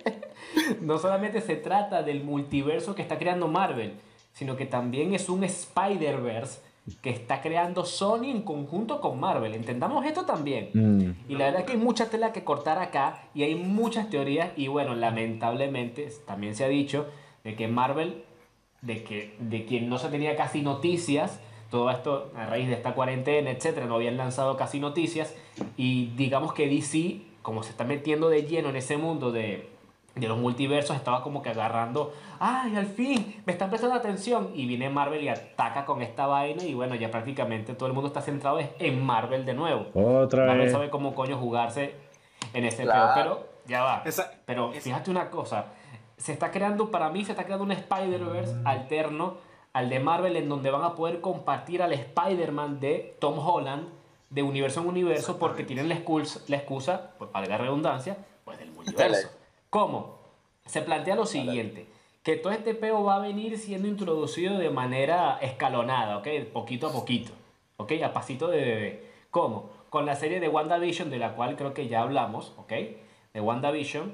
no 0.80 0.98
solamente 0.98 1.40
se 1.40 1.56
trata 1.56 2.02
del 2.02 2.24
multiverso 2.24 2.94
que 2.94 3.02
está 3.02 3.18
creando 3.18 3.46
Marvel, 3.48 3.94
sino 4.32 4.56
que 4.56 4.66
también 4.66 5.14
es 5.14 5.28
un 5.28 5.44
Spider-Verse 5.44 6.60
que 7.00 7.10
está 7.10 7.40
creando 7.40 7.84
Sony 7.84 8.24
en 8.24 8.42
conjunto 8.42 9.00
con 9.00 9.18
Marvel. 9.18 9.54
Entendamos 9.54 10.04
esto 10.04 10.26
también. 10.26 10.70
Mm. 10.74 11.30
Y 11.30 11.36
la 11.36 11.46
verdad 11.46 11.64
que 11.64 11.72
hay 11.72 11.78
mucha 11.78 12.10
tela 12.10 12.32
que 12.32 12.44
cortar 12.44 12.78
acá 12.78 13.22
y 13.34 13.42
hay 13.42 13.54
muchas 13.54 14.10
teorías 14.10 14.50
y 14.56 14.68
bueno, 14.68 14.94
lamentablemente 14.94 16.08
también 16.26 16.54
se 16.54 16.64
ha 16.64 16.68
dicho 16.68 17.06
de 17.42 17.56
que 17.56 17.68
Marvel, 17.68 18.24
de 18.82 19.02
que 19.02 19.34
de 19.38 19.64
quien 19.64 19.88
no 19.88 19.98
se 19.98 20.08
tenía 20.08 20.36
casi 20.36 20.60
noticias, 20.60 21.40
todo 21.70 21.90
esto 21.90 22.30
a 22.36 22.46
raíz 22.46 22.68
de 22.68 22.74
esta 22.74 22.94
cuarentena, 22.94 23.50
etcétera, 23.50 23.86
no 23.86 23.96
habían 23.96 24.18
lanzado 24.18 24.56
casi 24.56 24.78
noticias 24.78 25.34
y 25.76 26.12
digamos 26.16 26.52
que 26.52 26.68
DC, 26.68 27.22
como 27.40 27.62
se 27.62 27.70
está 27.70 27.84
metiendo 27.84 28.28
de 28.28 28.42
lleno 28.42 28.68
en 28.68 28.76
ese 28.76 28.98
mundo 28.98 29.32
de, 29.32 29.73
de 30.14 30.28
los 30.28 30.38
multiversos, 30.38 30.94
estaba 30.96 31.22
como 31.22 31.42
que 31.42 31.50
agarrando, 31.50 32.12
ay, 32.38 32.76
al 32.76 32.86
fin, 32.86 33.42
me 33.46 33.52
están 33.52 33.68
prestando 33.68 33.96
atención 33.96 34.50
y 34.54 34.66
viene 34.66 34.88
Marvel 34.88 35.22
y 35.24 35.28
ataca 35.28 35.84
con 35.84 36.02
esta 36.02 36.26
vaina 36.26 36.62
y 36.62 36.74
bueno, 36.74 36.94
ya 36.94 37.10
prácticamente 37.10 37.74
todo 37.74 37.88
el 37.88 37.94
mundo 37.94 38.08
está 38.08 38.20
centrado 38.20 38.58
es 38.60 38.68
en 38.78 39.04
Marvel 39.04 39.44
de 39.44 39.54
nuevo. 39.54 39.86
Otra 39.94 40.44
Marvel 40.46 40.62
vez. 40.64 40.72
sabe 40.72 40.88
cómo 40.90 41.14
coño 41.14 41.36
jugarse 41.36 41.94
en 42.52 42.64
ese 42.64 42.84
Claro. 42.84 43.12
pedo, 43.14 43.14
pero 43.14 43.48
ya 43.66 43.82
va. 43.82 44.02
Esa- 44.04 44.30
pero 44.46 44.70
esa- 44.72 44.82
fíjate 44.82 45.10
una 45.10 45.30
cosa, 45.30 45.66
se 46.16 46.32
está 46.32 46.52
creando, 46.52 46.92
para 46.92 47.08
mí 47.10 47.24
se 47.24 47.32
está 47.32 47.42
creando 47.44 47.64
un 47.64 47.72
Spider-Verse 47.72 48.54
alterno 48.64 49.34
al 49.72 49.88
de 49.90 49.98
Marvel 49.98 50.36
en 50.36 50.48
donde 50.48 50.70
van 50.70 50.84
a 50.84 50.94
poder 50.94 51.20
compartir 51.20 51.82
al 51.82 51.92
Spider-Man 51.92 52.78
de 52.78 53.16
Tom 53.18 53.36
Holland 53.40 53.88
de 54.30 54.44
universo 54.44 54.80
en 54.80 54.86
universo 54.88 55.40
porque 55.40 55.64
tienen 55.64 55.88
la 55.88 55.94
excusa, 55.96 56.38
la 56.46 56.56
excusa 56.58 57.10
pues 57.18 57.30
para 57.32 57.46
la 57.48 57.58
redundancia, 57.58 58.16
pues 58.44 58.58
del 58.60 58.70
multiverso. 58.70 59.28
¿Cómo? 59.74 60.20
Se 60.66 60.82
plantea 60.82 61.16
lo 61.16 61.26
siguiente, 61.26 61.88
que 62.22 62.36
todo 62.36 62.52
este 62.52 62.74
peo 62.74 63.02
va 63.02 63.16
a 63.16 63.18
venir 63.18 63.58
siendo 63.58 63.88
introducido 63.88 64.56
de 64.56 64.70
manera 64.70 65.36
escalonada, 65.42 66.18
¿ok? 66.18 66.28
Poquito 66.52 66.86
a 66.86 66.92
poquito, 66.92 67.32
¿ok? 67.78 67.90
A 68.04 68.12
pasito 68.12 68.46
de 68.46 68.60
bebé. 68.60 69.10
¿Cómo? 69.32 69.70
con 69.94 70.06
la 70.06 70.16
serie 70.16 70.40
de 70.40 70.48
WandaVision, 70.48 71.08
de 71.08 71.18
la 71.18 71.36
cual 71.36 71.54
creo 71.54 71.72
que 71.72 71.86
ya 71.86 72.02
hablamos, 72.02 72.52
¿ok? 72.56 72.72
De 73.32 73.40
WandaVision, 73.40 74.12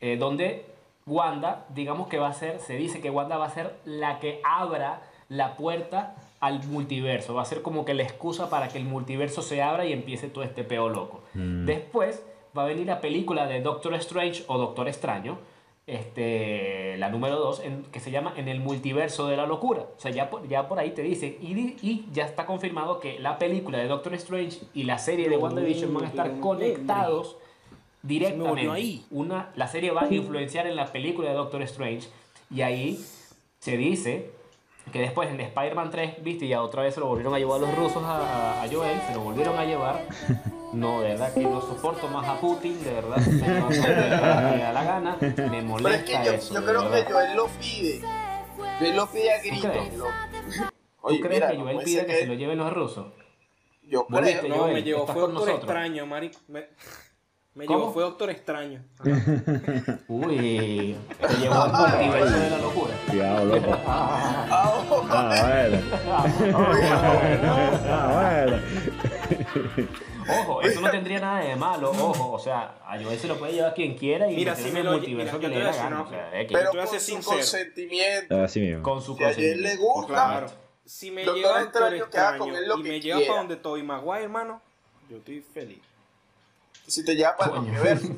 eh, 0.00 0.16
donde 0.16 0.64
Wanda, 1.06 1.66
digamos 1.74 2.08
que 2.08 2.18
va 2.18 2.28
a 2.28 2.32
ser, 2.32 2.58
se 2.58 2.74
dice 2.76 3.02
que 3.02 3.10
Wanda 3.10 3.36
va 3.36 3.44
a 3.44 3.50
ser 3.50 3.74
la 3.84 4.18
que 4.18 4.40
abra 4.44 5.02
la 5.28 5.56
puerta 5.56 6.14
al 6.40 6.64
multiverso, 6.68 7.34
va 7.34 7.42
a 7.42 7.44
ser 7.44 7.60
como 7.60 7.84
que 7.84 7.92
la 7.92 8.02
excusa 8.02 8.48
para 8.48 8.68
que 8.68 8.78
el 8.78 8.84
multiverso 8.84 9.42
se 9.42 9.62
abra 9.62 9.84
y 9.84 9.92
empiece 9.92 10.28
todo 10.28 10.42
este 10.42 10.64
peo 10.64 10.88
loco. 10.88 11.22
Después 11.34 12.22
va 12.56 12.62
a 12.62 12.66
venir 12.66 12.86
la 12.86 13.00
película 13.00 13.46
de 13.46 13.60
Doctor 13.60 13.94
Strange 13.94 14.44
o 14.46 14.58
Doctor 14.58 14.88
Extraño, 14.88 15.38
este, 15.86 16.98
la 16.98 17.08
número 17.08 17.36
2, 17.36 17.62
que 17.90 18.00
se 18.00 18.10
llama 18.10 18.34
En 18.36 18.46
el 18.46 18.60
multiverso 18.60 19.26
de 19.26 19.36
la 19.38 19.46
locura. 19.46 19.82
O 19.96 20.00
sea, 20.00 20.10
ya 20.10 20.28
por, 20.28 20.46
ya 20.46 20.68
por 20.68 20.78
ahí 20.78 20.90
te 20.90 21.02
dice, 21.02 21.38
y, 21.40 21.76
y 21.80 22.06
ya 22.12 22.26
está 22.26 22.44
confirmado 22.44 23.00
que 23.00 23.18
la 23.18 23.38
película 23.38 23.78
de 23.78 23.88
Doctor 23.88 24.14
Strange 24.14 24.60
y 24.74 24.82
la 24.82 24.98
serie 24.98 25.28
de 25.30 25.38
WandaVision 25.38 25.92
van 25.94 26.04
a 26.04 26.08
estar 26.08 26.40
conectados 26.40 27.36
directamente. 28.02 28.70
ahí. 28.70 29.04
Una, 29.10 29.50
la 29.56 29.66
serie 29.66 29.90
va 29.90 30.02
a 30.02 30.12
influenciar 30.12 30.66
en 30.66 30.76
la 30.76 30.86
película 30.86 31.30
de 31.30 31.34
Doctor 31.34 31.62
Strange 31.62 32.08
y 32.50 32.60
ahí 32.60 33.02
se 33.58 33.76
dice 33.78 34.30
que 34.92 35.00
después 35.00 35.30
en 35.30 35.40
Spider-Man 35.40 35.90
3, 35.90 36.22
viste, 36.22 36.48
ya 36.48 36.62
otra 36.62 36.82
vez 36.82 36.94
se 36.94 37.00
lo 37.00 37.06
volvieron 37.06 37.34
a 37.34 37.38
llevar 37.38 37.60
los 37.60 37.74
rusos 37.74 38.02
a, 38.02 38.62
a 38.62 38.68
Joel, 38.68 38.98
se 39.06 39.14
lo 39.14 39.20
volvieron 39.20 39.56
a 39.58 39.64
llevar. 39.64 40.04
No, 40.72 41.00
de 41.00 41.08
verdad 41.08 41.32
que 41.32 41.40
no 41.40 41.60
soporto 41.60 42.08
más 42.08 42.26
a 42.28 42.38
Putin, 42.40 42.82
de 42.84 42.92
verdad, 42.92 43.16
me 43.16 44.58
da 44.58 44.72
la 44.72 44.84
gana, 44.84 45.16
me 45.50 45.62
molesta 45.62 45.90
Pero 45.90 45.94
es 45.94 46.02
que 46.04 46.26
yo, 46.26 46.32
eso. 46.32 46.54
yo 46.54 46.64
creo 46.64 46.90
que 46.90 47.04
Joel 47.10 47.36
lo 47.36 47.46
pide. 47.46 48.02
Joel 48.78 48.96
lo 48.96 49.06
pide 49.10 49.32
a 49.32 49.38
gritos. 49.40 49.70
crees? 49.70 49.94
lo- 49.96 50.04
¿Tú 50.06 50.12
Oye, 51.00 51.20
crees 51.20 51.34
mira, 51.36 51.50
que 51.52 51.56
Joel 51.58 51.78
pide 51.84 52.06
que 52.06 52.14
se 52.16 52.26
lo 52.26 52.34
lleven 52.34 52.58
los 52.58 52.72
rusos? 52.72 53.06
Yo 53.82 54.06
creo. 54.06 54.42
No, 54.48 54.54
Joel, 54.56 54.74
me 54.74 54.82
llevó, 54.82 55.06
fue 55.06 55.14
con 55.14 55.22
Doctor 55.34 55.48
nosotros. 55.48 55.62
Extraño, 55.62 56.06
Mari. 56.06 56.30
Me, 56.48 56.66
me 57.54 57.64
¿Cómo? 57.64 57.78
llevó, 57.78 57.92
fue 57.94 58.02
Doctor 58.02 58.28
Extraño. 58.30 58.84
Uy, 60.08 60.96
te 61.18 61.34
llevó 61.40 61.54
al 61.62 61.72
multiverso 61.72 62.38
de 62.38 62.50
la 62.50 62.58
locura. 62.58 62.94
Cuidado, 63.08 63.44
loco. 63.46 63.78
Ah, 64.50 64.74
ojo. 64.90 65.06
Ah, 65.10 65.46
bueno. 65.48 65.78
Ah, 67.88 68.44
bueno. 68.44 69.98
Ojo, 70.28 70.62
eso 70.62 70.80
no 70.80 70.90
tendría 70.90 71.20
nada 71.20 71.40
de 71.40 71.56
malo, 71.56 71.90
ojo, 71.90 72.32
o 72.32 72.38
sea, 72.38 72.74
a 72.86 73.02
Joel 73.02 73.18
se 73.18 73.28
lo 73.28 73.38
puede 73.38 73.54
llevar 73.54 73.74
quien 73.74 73.94
quiera 73.96 74.30
y 74.30 74.36
Mira, 74.36 74.54
si 74.54 74.70
me 74.70 74.80
el 74.80 74.88
multiverso 74.90 75.38
mira, 75.38 75.38
que 75.38 75.42
yo 75.42 75.48
le 75.48 75.54
te 75.54 75.60
dé 75.60 75.64
la 75.64 75.76
gana, 75.84 76.02
o 76.02 76.08
sea, 76.08 76.18
una- 76.18 76.40
es 76.40 76.46
que- 76.48 76.54
Pero 76.54 76.70
con 76.72 76.86
su 76.88 77.00
sincero. 77.00 77.36
consentimiento. 77.36 78.42
Así 78.42 78.60
mismo. 78.60 78.82
con 78.82 79.00
su 79.02 79.16
Si 79.16 79.24
a 79.24 79.26
Joel 79.34 79.36
le 79.36 79.52
consentimiento. 79.78 79.82
gusta, 79.94 80.12
Claro. 80.12 80.46
Si 80.84 81.10
me 81.10 81.22
lleva 81.24 81.62
Extraño, 81.62 81.70
con 81.98 82.06
Extraño 82.06 82.56
él 82.58 82.68
lo 82.68 82.78
y 82.78 82.82
que 82.82 82.88
me 82.88 83.00
lleva 83.00 83.20
para 83.26 83.38
donde 83.40 83.56
Tobey 83.56 83.82
Maguire, 83.82 84.24
hermano, 84.24 84.62
yo 85.10 85.16
estoy 85.18 85.40
feliz. 85.40 85.80
si 86.86 87.04
te 87.04 87.14
lleva 87.14 87.36
para 87.36 87.52
el 87.52 87.58
universo. 87.58 88.08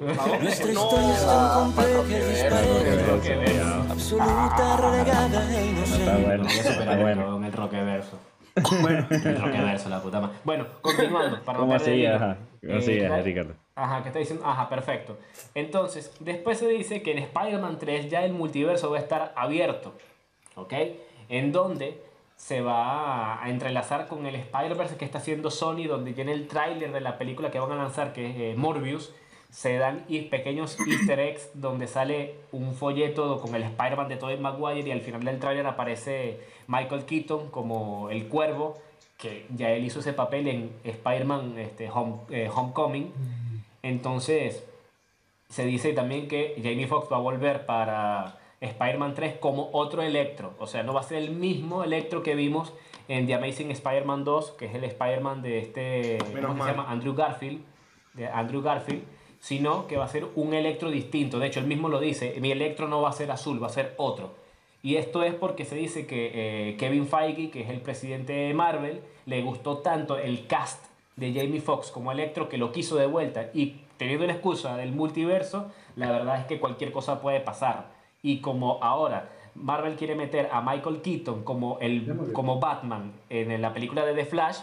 Nuestra 0.00 0.72
No, 0.72 0.84
historia 0.84 1.14
es 1.14 1.26
tan 1.26 1.54
compleja 1.54 2.02
y 2.06 2.12
ver. 2.12 3.62
absoluta, 3.90 4.76
relegada 4.76 5.58
e 5.60 5.66
inocente. 5.66 6.04
Está 6.04 6.16
bueno, 6.18 6.48
está 6.48 6.96
bueno. 6.96 7.32
con 7.32 7.44
el 7.44 7.52
roqueverso. 7.52 8.18
Bueno, 8.82 9.06
la 9.88 10.02
puta 10.02 10.20
madre. 10.20 10.36
Bueno, 10.44 10.66
continuando. 10.80 11.42
Para 11.42 11.58
no 11.58 11.64
¿Cómo 11.66 11.76
hilo. 11.76 12.14
Ajá. 12.16 12.36
¿Cómo 12.60 12.72
Eh, 12.78 12.82
seguías, 12.82 13.06
claro. 13.08 13.22
Ricardo? 13.22 13.54
Ajá, 13.74 14.02
¿qué 14.02 14.08
está 14.08 14.18
diciendo? 14.18 14.44
Ajá, 14.46 14.68
perfecto. 14.68 15.18
Entonces, 15.54 16.12
después 16.20 16.58
se 16.58 16.68
dice 16.68 17.02
que 17.02 17.12
en 17.12 17.18
Spider-Man 17.18 17.78
3 17.78 18.10
ya 18.10 18.24
el 18.24 18.32
multiverso 18.32 18.90
va 18.90 18.96
a 18.96 19.00
estar 19.00 19.32
abierto, 19.36 19.94
¿ok? 20.56 20.74
En 21.28 21.52
donde 21.52 22.02
se 22.36 22.60
va 22.60 23.42
a 23.42 23.50
entrelazar 23.50 24.06
con 24.08 24.26
el 24.26 24.34
Spider-Verse 24.36 24.96
que 24.96 25.04
está 25.04 25.18
haciendo 25.18 25.50
Sony, 25.50 25.84
donde 25.88 26.14
ya 26.14 26.22
en 26.22 26.28
el 26.28 26.46
tráiler 26.48 26.92
de 26.92 27.00
la 27.00 27.18
película 27.18 27.50
que 27.50 27.58
van 27.58 27.72
a 27.72 27.76
lanzar, 27.76 28.12
que 28.12 28.30
es 28.30 28.36
eh, 28.36 28.54
Morbius, 28.56 29.12
se 29.50 29.78
dan 29.78 30.04
y 30.08 30.22
pequeños 30.22 30.76
easter 30.86 31.18
eggs 31.20 31.50
donde 31.54 31.86
sale 31.86 32.34
un 32.52 32.74
folleto 32.74 33.40
con 33.40 33.54
el 33.54 33.62
Spider-Man 33.62 34.08
de 34.08 34.16
Tobey 34.16 34.38
Maguire 34.38 34.86
y 34.88 34.92
al 34.92 35.00
final 35.00 35.24
del 35.24 35.38
tráiler 35.40 35.66
aparece 35.66 36.40
Michael 36.66 37.04
Keaton 37.06 37.48
como 37.50 38.10
el 38.10 38.28
cuervo, 38.28 38.76
que 39.16 39.46
ya 39.56 39.70
él 39.70 39.84
hizo 39.84 40.00
ese 40.00 40.12
papel 40.12 40.48
en 40.48 40.70
Spider-Man 40.84 41.58
este, 41.58 41.88
Home- 41.90 42.18
eh, 42.30 42.50
Homecoming. 42.54 43.12
Entonces, 43.82 44.64
se 45.48 45.64
dice 45.64 45.92
también 45.92 46.28
que 46.28 46.54
Jamie 46.62 46.86
Foxx 46.86 47.10
va 47.10 47.16
a 47.16 47.20
volver 47.20 47.64
para 47.66 48.38
Spider-Man 48.60 49.14
3 49.14 49.36
como 49.38 49.70
otro 49.72 50.02
Electro. 50.02 50.52
O 50.58 50.66
sea, 50.66 50.82
no 50.82 50.92
va 50.92 51.00
a 51.00 51.04
ser 51.04 51.18
el 51.18 51.30
mismo 51.30 51.84
Electro 51.84 52.22
que 52.22 52.34
vimos 52.34 52.72
en 53.08 53.26
The 53.26 53.34
Amazing 53.34 53.70
Spider-Man 53.70 54.24
2, 54.24 54.50
que 54.52 54.66
es 54.66 54.74
el 54.74 54.84
Spider-Man 54.84 55.40
de 55.42 55.58
este, 55.60 56.18
¿cómo 56.48 56.64
se 56.64 56.70
llama? 56.72 56.90
Andrew 56.90 57.14
Garfield, 57.14 57.62
de 58.14 58.26
Andrew 58.28 58.60
Garfield, 58.62 59.02
sino 59.40 59.86
que 59.86 59.96
va 59.96 60.04
a 60.04 60.08
ser 60.08 60.26
un 60.34 60.54
Electro 60.54 60.90
distinto. 60.90 61.38
De 61.38 61.46
hecho, 61.46 61.60
él 61.60 61.66
mismo 61.66 61.88
lo 61.88 62.00
dice, 62.00 62.36
mi 62.40 62.50
Electro 62.50 62.88
no 62.88 63.02
va 63.02 63.10
a 63.10 63.12
ser 63.12 63.30
azul, 63.30 63.62
va 63.62 63.68
a 63.68 63.70
ser 63.70 63.94
otro. 63.96 64.34
Y 64.82 64.96
esto 64.96 65.22
es 65.22 65.34
porque 65.34 65.64
se 65.64 65.74
dice 65.74 66.06
que 66.06 66.30
eh, 66.70 66.76
Kevin 66.76 67.06
Feige, 67.06 67.50
que 67.50 67.62
es 67.62 67.70
el 67.70 67.80
presidente 67.80 68.32
de 68.32 68.54
Marvel, 68.54 69.00
le 69.26 69.42
gustó 69.42 69.78
tanto 69.78 70.16
el 70.18 70.46
cast 70.46 70.84
de 71.16 71.32
Jamie 71.32 71.60
Foxx 71.60 71.90
como 71.90 72.12
Electro 72.12 72.48
que 72.48 72.58
lo 72.58 72.70
quiso 72.72 72.96
de 72.96 73.06
vuelta. 73.06 73.50
Y 73.52 73.80
teniendo 73.96 74.26
la 74.26 74.34
excusa 74.34 74.76
del 74.76 74.92
multiverso, 74.92 75.70
la 75.96 76.12
verdad 76.12 76.40
es 76.40 76.46
que 76.46 76.60
cualquier 76.60 76.92
cosa 76.92 77.20
puede 77.20 77.40
pasar. 77.40 77.86
Y 78.22 78.38
como 78.40 78.78
ahora 78.82 79.30
Marvel 79.54 79.96
quiere 79.96 80.14
meter 80.14 80.48
a 80.52 80.60
Michael 80.60 81.02
Keaton 81.02 81.42
como, 81.42 81.78
el, 81.80 82.30
como 82.32 82.60
Batman 82.60 83.12
en 83.28 83.60
la 83.60 83.72
película 83.72 84.04
de 84.04 84.14
The 84.14 84.26
Flash, 84.26 84.58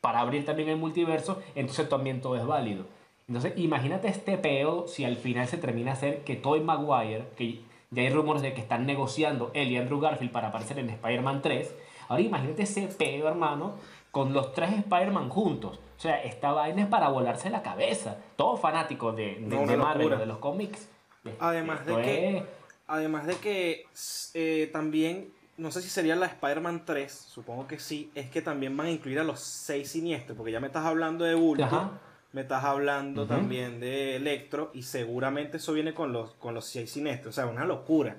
para 0.00 0.20
abrir 0.20 0.44
también 0.44 0.68
el 0.68 0.76
multiverso, 0.76 1.42
entonces 1.56 1.88
también 1.88 2.20
todo 2.20 2.36
es 2.36 2.46
válido. 2.46 2.84
Entonces, 3.28 3.54
imagínate 3.56 4.08
este 4.08 4.38
peo 4.38 4.86
si 4.86 5.04
al 5.04 5.16
final 5.16 5.48
se 5.48 5.58
termina 5.58 5.90
a 5.90 5.94
hacer 5.94 6.22
que 6.22 6.36
Tobey 6.36 6.60
Maguire, 6.60 7.24
que 7.36 7.60
ya 7.90 8.02
hay 8.02 8.10
rumores 8.10 8.42
de 8.42 8.54
que 8.54 8.60
están 8.60 8.86
negociando 8.86 9.50
él 9.54 9.72
y 9.72 9.76
Andrew 9.78 9.98
Garfield 10.00 10.30
para 10.32 10.48
aparecer 10.48 10.78
en 10.78 10.90
Spider-Man 10.90 11.42
3. 11.42 11.74
Ahora 12.08 12.22
imagínate 12.22 12.62
ese 12.62 12.82
peo, 12.86 13.26
hermano, 13.28 13.74
con 14.12 14.32
los 14.32 14.52
tres 14.54 14.70
Spider-Man 14.72 15.28
juntos. 15.28 15.80
O 15.96 16.00
sea, 16.00 16.22
esta 16.22 16.52
vaina 16.52 16.82
es 16.82 16.88
para 16.88 17.08
volarse 17.08 17.50
la 17.50 17.62
cabeza. 17.62 18.18
Todo 18.36 18.56
fanático 18.56 19.12
de, 19.12 19.34
de, 19.34 19.40
No, 19.40 19.62
una 19.62 19.72
de 19.72 19.78
Marvel, 19.78 20.02
locura. 20.04 20.18
de 20.20 20.26
los 20.26 20.38
cómics. 20.38 20.88
Además 21.40 21.84
de 21.84 21.96
que- 22.02 22.36
es- 22.38 22.42
Además 22.88 23.26
de 23.26 23.34
que 23.34 23.86
eh, 24.34 24.70
también, 24.72 25.32
no 25.56 25.72
sé 25.72 25.82
si 25.82 25.88
sería 25.88 26.14
la 26.14 26.26
Spider-Man 26.26 26.84
3, 26.86 27.10
supongo 27.12 27.66
que 27.66 27.80
sí, 27.80 28.12
es 28.14 28.30
que 28.30 28.40
también 28.42 28.76
van 28.76 28.86
a 28.86 28.90
incluir 28.92 29.18
a 29.18 29.24
los 29.24 29.40
seis 29.40 29.90
siniestros, 29.90 30.36
porque 30.36 30.52
ya 30.52 30.60
me 30.60 30.68
estás 30.68 30.84
hablando 30.86 31.24
de 31.24 31.34
Bulto, 31.34 31.64
Ajá. 31.64 31.90
Me 32.36 32.42
estás 32.42 32.64
hablando 32.64 33.26
también 33.26 33.80
de 33.80 34.16
Electro, 34.16 34.70
y 34.74 34.82
seguramente 34.82 35.56
eso 35.56 35.72
viene 35.72 35.94
con 35.94 36.12
los, 36.12 36.34
con 36.34 36.52
los 36.52 36.66
seis 36.66 36.92
siniestros, 36.92 37.32
o 37.32 37.34
sea, 37.34 37.46
una 37.46 37.64
locura. 37.64 38.14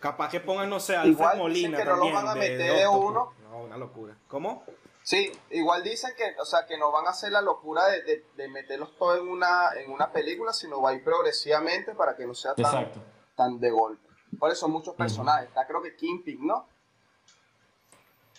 Capaz 0.00 0.30
que 0.30 0.40
pongan, 0.40 0.70
no 0.70 0.80
sé, 0.80 0.96
Alfred 0.96 1.12
Igual 1.12 1.30
dicen 1.32 1.42
Molina 1.42 1.76
que 1.76 1.84
no 1.84 1.90
lo 1.90 1.96
también. 1.98 2.14
van 2.14 2.28
a 2.28 2.34
meter 2.34 2.78
de 2.78 2.88
uno. 2.88 3.34
No, 3.50 3.58
una 3.64 3.76
locura. 3.76 4.16
¿Cómo? 4.28 4.64
Sí, 5.02 5.30
igual 5.50 5.82
dicen 5.82 6.12
que, 6.16 6.24
o 6.40 6.44
sea, 6.46 6.64
que 6.66 6.78
no 6.78 6.90
van 6.90 7.06
a 7.06 7.10
hacer 7.10 7.32
la 7.32 7.42
locura 7.42 7.84
de, 7.88 8.02
de- 8.04 8.24
de 8.34 8.48
meterlos 8.48 8.96
todos 8.96 9.18
en 9.20 9.28
una, 9.28 9.72
en 9.78 9.90
una 9.90 10.10
película, 10.10 10.54
sino 10.54 10.80
va 10.80 10.90
a 10.90 10.94
ir 10.94 11.04
progresivamente 11.04 11.92
para 11.94 12.16
que 12.16 12.26
no 12.26 12.32
sea 12.34 12.54
tan, 12.54 12.64
Exacto. 12.64 13.00
tan 13.36 13.60
de 13.60 13.70
golpe. 13.70 14.08
Por 14.38 14.50
eso 14.50 14.60
son 14.60 14.70
muchos 14.70 14.94
personajes. 14.94 15.48
Está 15.48 15.66
creo 15.66 15.82
que 15.82 15.94
Kingpin, 15.94 16.46
¿no? 16.46 16.66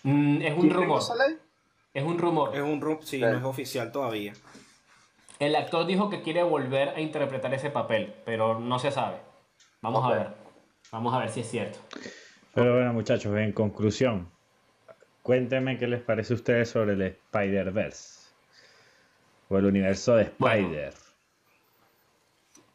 Mm, 0.01 0.41
es 0.41 0.53
un 0.53 0.62
¿Kingpin 0.62 0.74
rumor. 0.74 0.95
no 0.97 1.01
sale 1.01 1.24
ahí? 1.26 1.39
Es 1.93 2.03
un 2.03 2.18
rumor. 2.18 2.56
Es 2.56 2.62
un 2.64 2.82
rump, 2.82 3.01
sí, 3.01 3.18
Sí. 3.18 3.22
no 3.22 3.38
es 3.38 3.43
oficial 3.43 3.91
todavía. 3.91 4.34
El 5.40 5.56
actor 5.56 5.86
dijo 5.86 6.10
que 6.10 6.22
quiere 6.22 6.44
volver 6.44 6.90
a 6.90 7.02
interpretar 7.02 7.54
ese 7.54 7.70
papel, 7.70 8.14
pero 8.26 8.60
no 8.60 8.80
se 8.80 8.92
sabe. 8.92 9.18
Vamos 9.82 10.06
a 10.06 10.16
ver. 10.16 10.28
Vamos 10.92 11.14
a 11.14 11.20
ver 11.20 11.30
si 11.30 11.42
es 11.42 11.50
cierto. 11.50 11.80
Pero 12.54 12.76
bueno, 12.76 12.94
muchachos, 12.94 13.36
en 13.38 13.52
conclusión, 13.52 14.30
cuéntenme 15.24 15.78
qué 15.78 15.88
les 15.88 16.02
parece 16.02 16.34
a 16.34 16.36
ustedes 16.38 16.70
sobre 16.70 16.94
el 16.94 17.02
Spider-Verse. 17.02 18.30
O 19.50 19.58
el 19.58 19.66
universo 19.66 20.16
de 20.16 20.32
Bueno. 20.38 20.68
Spider. 20.68 20.94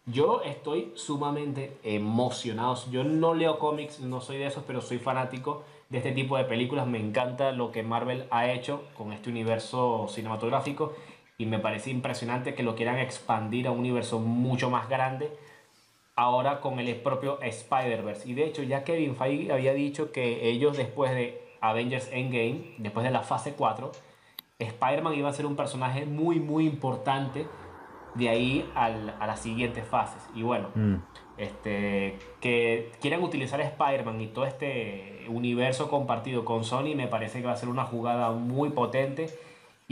Yo 0.06 0.42
estoy 0.42 0.92
sumamente 0.96 1.78
emocionado. 1.82 2.76
Yo 2.90 3.04
no 3.04 3.34
leo 3.34 3.58
cómics, 3.58 4.00
no 4.00 4.20
soy 4.20 4.38
de 4.38 4.46
esos, 4.46 4.64
pero 4.66 4.80
soy 4.80 4.98
fanático 4.98 5.62
de 5.88 5.98
este 5.98 6.12
tipo 6.12 6.36
de 6.36 6.44
películas. 6.44 6.86
Me 6.86 6.98
encanta 6.98 7.52
lo 7.52 7.70
que 7.70 7.82
Marvel 7.82 8.26
ha 8.30 8.50
hecho 8.50 8.84
con 8.96 9.12
este 9.12 9.30
universo 9.30 10.06
cinematográfico 10.08 10.94
y 11.40 11.46
me 11.46 11.58
parece 11.58 11.88
impresionante 11.90 12.54
que 12.54 12.62
lo 12.62 12.76
quieran 12.76 12.98
expandir 12.98 13.66
a 13.66 13.70
un 13.70 13.78
universo 13.78 14.18
mucho 14.18 14.68
más 14.68 14.90
grande 14.90 15.30
ahora 16.14 16.60
con 16.60 16.78
el 16.78 16.94
propio 16.96 17.40
Spider-Verse. 17.40 18.28
Y 18.28 18.34
de 18.34 18.44
hecho, 18.44 18.62
ya 18.62 18.84
Kevin 18.84 19.16
Feige 19.16 19.50
había 19.50 19.72
dicho 19.72 20.12
que 20.12 20.50
ellos 20.50 20.76
después 20.76 21.12
de 21.12 21.40
Avengers 21.62 22.10
Endgame, 22.12 22.74
después 22.76 23.04
de 23.04 23.10
la 23.10 23.22
fase 23.22 23.54
4, 23.54 23.90
Spider-Man 24.58 25.14
iba 25.14 25.30
a 25.30 25.32
ser 25.32 25.46
un 25.46 25.56
personaje 25.56 26.04
muy, 26.04 26.40
muy 26.40 26.66
importante 26.66 27.46
de 28.16 28.28
ahí 28.28 28.70
al- 28.74 29.14
a 29.18 29.26
las 29.26 29.40
siguientes 29.40 29.86
fases. 29.86 30.22
Y 30.34 30.42
bueno, 30.42 30.68
Mm. 30.74 30.96
este, 31.38 32.18
que 32.42 32.92
quieran 33.00 33.22
utilizar 33.22 33.62
Spider-Man 33.62 34.20
y 34.20 34.26
todo 34.26 34.44
este 34.44 35.24
universo 35.28 35.88
compartido 35.88 36.44
con 36.44 36.64
Sony 36.64 36.94
me 36.94 37.06
parece 37.06 37.40
que 37.40 37.46
va 37.46 37.52
a 37.52 37.56
ser 37.56 37.70
una 37.70 37.84
jugada 37.84 38.30
muy 38.32 38.68
potente 38.70 39.30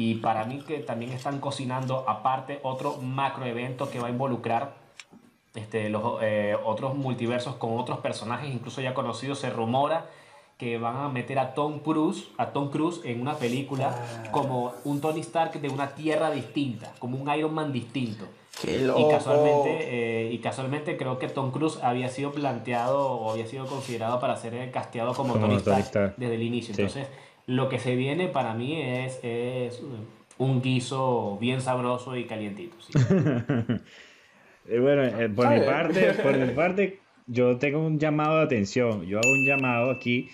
Y 0.00 0.14
para 0.14 0.44
mí 0.44 0.60
que 0.64 0.78
también 0.78 1.10
están 1.10 1.40
cocinando 1.40 2.04
aparte 2.06 2.60
otro 2.62 2.98
macro 3.02 3.44
evento 3.46 3.90
que 3.90 3.98
va 3.98 4.06
a 4.06 4.10
involucrar 4.10 4.74
este, 5.56 5.88
los 5.88 6.20
eh, 6.22 6.56
otros 6.64 6.94
multiversos 6.94 7.56
con 7.56 7.76
otros 7.76 7.98
personajes, 7.98 8.48
incluso 8.54 8.80
ya 8.80 8.94
conocidos, 8.94 9.40
se 9.40 9.50
rumora 9.50 10.06
que 10.56 10.78
van 10.78 10.98
a 10.98 11.08
meter 11.08 11.40
a 11.40 11.52
Tom 11.52 11.80
Cruise, 11.80 12.28
a 12.36 12.50
Tom 12.50 12.70
Cruise 12.70 13.00
en 13.02 13.20
una 13.20 13.34
película 13.38 13.92
como 14.30 14.72
un 14.84 15.00
Tony 15.00 15.18
Stark 15.18 15.60
de 15.60 15.68
una 15.68 15.88
tierra 15.96 16.30
distinta, 16.30 16.92
como 17.00 17.18
un 17.18 17.28
Iron 17.36 17.52
Man 17.52 17.72
distinto. 17.72 18.24
¡Qué 18.62 18.76
Y 18.76 18.84
loco! 18.84 19.08
casualmente, 19.08 19.78
eh, 20.28 20.32
y 20.32 20.38
casualmente 20.38 20.96
creo 20.96 21.18
que 21.18 21.28
Tom 21.28 21.50
Cruise 21.50 21.80
había 21.82 22.08
sido 22.08 22.30
planteado 22.30 23.04
o 23.04 23.32
había 23.32 23.48
sido 23.48 23.66
considerado 23.66 24.20
para 24.20 24.36
ser 24.36 24.70
casteado 24.70 25.12
como, 25.12 25.32
Como 25.32 25.46
Tony, 25.46 25.60
Tony 25.60 25.80
Stark 25.80 25.84
Stark. 25.86 26.14
desde 26.16 26.34
el 26.36 26.42
inicio. 26.42 26.72
Sí. 26.72 26.82
Entonces, 26.82 27.08
lo 27.48 27.70
que 27.70 27.78
se 27.78 27.96
viene 27.96 28.28
para 28.28 28.54
mí 28.54 28.80
es, 28.80 29.18
es 29.22 29.82
un 30.36 30.60
guiso 30.60 31.38
bien 31.40 31.60
sabroso 31.60 32.16
y 32.16 32.24
calientito. 32.24 32.76
sí. 32.80 32.92
Eh, 34.70 34.80
bueno, 34.80 35.02
eh, 35.02 35.30
por 35.30 35.48
mi 35.48 35.60
parte, 35.60 36.12
por 36.22 36.36
mi 36.36 36.46
parte, 36.54 36.98
yo 37.26 37.56
tengo 37.56 37.78
un 37.86 37.98
llamado 37.98 38.36
de 38.36 38.44
atención. 38.44 39.06
Yo 39.06 39.18
hago 39.18 39.30
un 39.30 39.46
llamado 39.46 39.90
aquí 39.90 40.28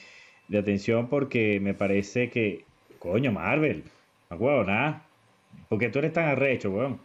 de 0.49 0.59
atención 0.59 1.07
porque 1.09 1.61
me 1.61 1.73
parece 1.73 2.31
que, 2.31 2.65
coño, 2.99 3.31
Marvel, 3.31 3.85
no 4.31 4.37
huevo, 4.37 4.65
nada. 4.65 5.07
¿Por 5.69 5.79
qué 5.79 5.89
tú 5.89 6.01
eres 6.01 6.13
tan 6.13 6.25
arrecho, 6.25 6.71
weón? 6.71 6.99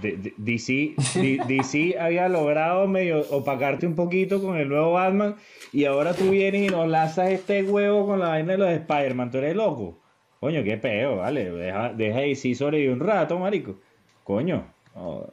DC, 0.00 0.94
D- 1.14 1.40
DC 1.46 1.96
había 1.98 2.28
logrado 2.28 2.86
medio 2.88 3.20
opacarte 3.30 3.86
un 3.86 3.94
poquito 3.94 4.42
con 4.42 4.56
el 4.56 4.68
nuevo 4.68 4.92
Batman 4.92 5.36
y 5.72 5.84
ahora 5.84 6.14
tú 6.14 6.30
vienes 6.30 6.62
y 6.62 6.66
nos 6.74 6.88
lanzas 6.88 7.30
este 7.30 7.62
huevo 7.62 8.06
con 8.06 8.18
la 8.20 8.28
vaina 8.28 8.52
de 8.52 8.58
los 8.58 8.70
Spider-Man. 8.70 9.30
¿Tú 9.30 9.38
eres 9.38 9.56
loco? 9.56 10.00
Coño, 10.40 10.62
qué 10.62 10.76
peo, 10.76 11.16
vale. 11.16 11.50
Deja, 11.50 11.92
deja 11.92 12.20
DC 12.20 12.54
sobrevivir 12.54 12.92
un 12.92 13.00
rato, 13.00 13.38
marico. 13.38 13.76
Coño. 14.24 14.66
No, 14.94 15.26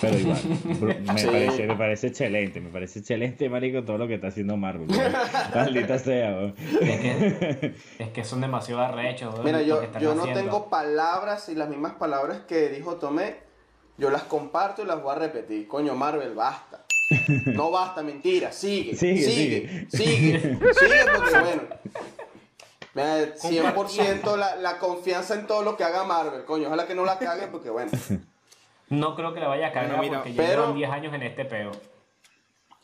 pero 0.00 0.18
igual, 0.18 0.38
me, 1.04 1.18
Sí. 1.18 1.26
parece, 1.26 1.66
me 1.66 1.76
parece 1.76 2.06
excelente, 2.08 2.60
me 2.60 2.68
parece 2.70 2.98
excelente, 3.00 3.48
marico, 3.48 3.82
todo 3.82 3.98
lo 3.98 4.06
que 4.06 4.14
está 4.14 4.28
haciendo 4.28 4.56
Marvel. 4.56 4.86
Maldita 5.54 5.98
sea. 5.98 6.52
Es 6.80 7.00
que, 7.00 7.74
es 7.98 8.08
que 8.10 8.22
son 8.24 8.40
demasiado 8.40 8.82
arrechos. 8.82 9.34
Mira, 9.42 9.62
yo, 9.62 9.82
yo 9.98 10.14
no 10.14 10.22
haciendo. 10.22 10.40
tengo 10.42 10.68
palabras 10.70 11.48
y 11.48 11.54
las 11.54 11.68
mismas 11.68 11.94
palabras 11.94 12.42
que 12.46 12.68
dijo 12.68 12.96
Tomé, 12.96 13.36
yo 13.98 14.10
las 14.10 14.22
comparto 14.24 14.82
y 14.82 14.86
las 14.86 15.02
voy 15.02 15.12
a 15.12 15.18
repetir. 15.18 15.66
Coño, 15.68 15.94
Marvel, 15.94 16.34
basta. 16.34 16.84
No 17.46 17.70
basta, 17.70 18.02
mentira, 18.02 18.52
sigue, 18.52 18.96
Sigue, 18.96 19.22
sigue, 19.22 19.86
sigue, 19.90 20.40
sigue, 20.40 21.04
porque 21.14 21.38
bueno. 21.40 21.62
Mira, 22.94 23.34
100% 23.36 24.36
la, 24.36 24.56
la 24.56 24.78
confianza 24.78 25.34
en 25.34 25.46
todo 25.46 25.62
lo 25.62 25.76
que 25.76 25.84
haga 25.84 26.04
Marvel, 26.04 26.44
coño, 26.44 26.66
ojalá 26.68 26.86
que 26.86 26.94
no 26.94 27.04
la 27.04 27.18
cague 27.18 27.46
porque 27.48 27.70
bueno. 27.70 27.90
No 28.88 29.14
creo 29.14 29.32
que 29.32 29.40
le 29.40 29.46
vaya 29.46 29.68
a 29.68 29.72
cagar 29.72 29.96
Bueno, 29.96 30.02
mira, 30.02 30.18
porque 30.18 30.34
ya 30.34 30.42
pero- 30.42 30.60
llevan 30.62 30.76
10 30.76 30.90
años 30.90 31.14
en 31.14 31.22
este 31.22 31.44
peo. 31.46 31.72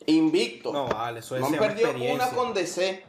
Invicto. 0.07 0.73
No, 0.73 0.87
vale, 0.87 1.19
eso 1.19 1.35
es 1.35 1.41
No 1.41 1.47
han 1.47 1.55
perdido 1.57 1.91
una 2.13 2.29
con 2.29 2.53
DC. 2.53 3.03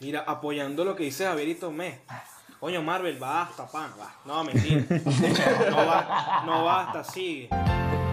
Mira, 0.00 0.24
apoyando 0.26 0.84
lo 0.84 0.94
que 0.94 1.04
dice 1.04 1.24
Javier 1.24 1.48
y 1.48 1.54
Tomé. 1.54 2.00
Coño, 2.60 2.82
Marvel, 2.82 3.18
basta, 3.18 3.66
pan, 3.66 3.90
basta. 3.98 4.18
No, 4.24 4.42
mentira. 4.44 4.84
No, 5.70 5.70
no 5.70 5.86
ba- 5.86 6.42
no 6.46 6.64
basta, 6.64 7.04
sigue. 7.04 7.48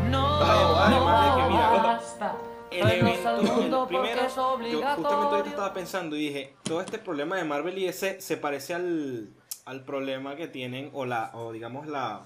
No, 0.10 0.28
Además 0.42 1.36
de 1.36 1.42
que, 1.44 1.50
mira, 1.50 1.70
basta. 1.70 2.36
El 2.72 2.90
evento, 2.90 3.36
el 3.38 3.44
mundo 3.52 3.88
primero, 3.88 4.22
es 4.22 4.36
yo 4.36 4.82
justamente 4.82 5.36
ahorita 5.36 5.50
estaba 5.50 5.74
pensando 5.74 6.16
y 6.16 6.28
dije, 6.28 6.56
todo 6.64 6.82
este 6.82 6.98
problema 6.98 7.36
de 7.38 7.44
Marvel 7.44 7.78
y 7.78 7.86
ese 7.88 8.20
se 8.20 8.36
parece 8.36 8.74
al, 8.74 9.30
al 9.66 9.84
problema 9.86 10.36
que 10.36 10.48
tienen, 10.48 10.90
o 10.94 11.06
la, 11.06 11.30
o 11.36 11.52
digamos 11.52 11.86
la, 11.88 12.22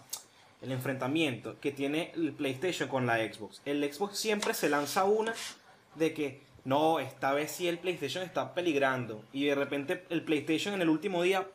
el 0.62 0.72
enfrentamiento 0.72 1.60
que 1.60 1.72
tiene 1.74 2.12
el 2.16 2.32
PlayStation 2.32 2.88
con 2.88 3.06
la 3.06 3.18
Xbox. 3.18 3.62
El 3.66 3.84
Xbox 3.94 4.18
siempre 4.18 4.54
se 4.54 4.70
lanza 4.70 5.04
una 5.04 5.34
de 5.96 6.14
que, 6.14 6.42
no, 6.64 7.00
esta 7.00 7.34
vez 7.34 7.52
sí 7.52 7.68
el 7.68 7.78
PlayStation 7.78 8.24
está 8.24 8.54
peligrando. 8.54 9.22
Y 9.34 9.46
de 9.46 9.56
repente 9.56 10.06
el 10.10 10.24
PlayStation 10.24 10.74
en 10.74 10.82
el 10.82 10.88
último 10.90 11.24
día, 11.24 11.46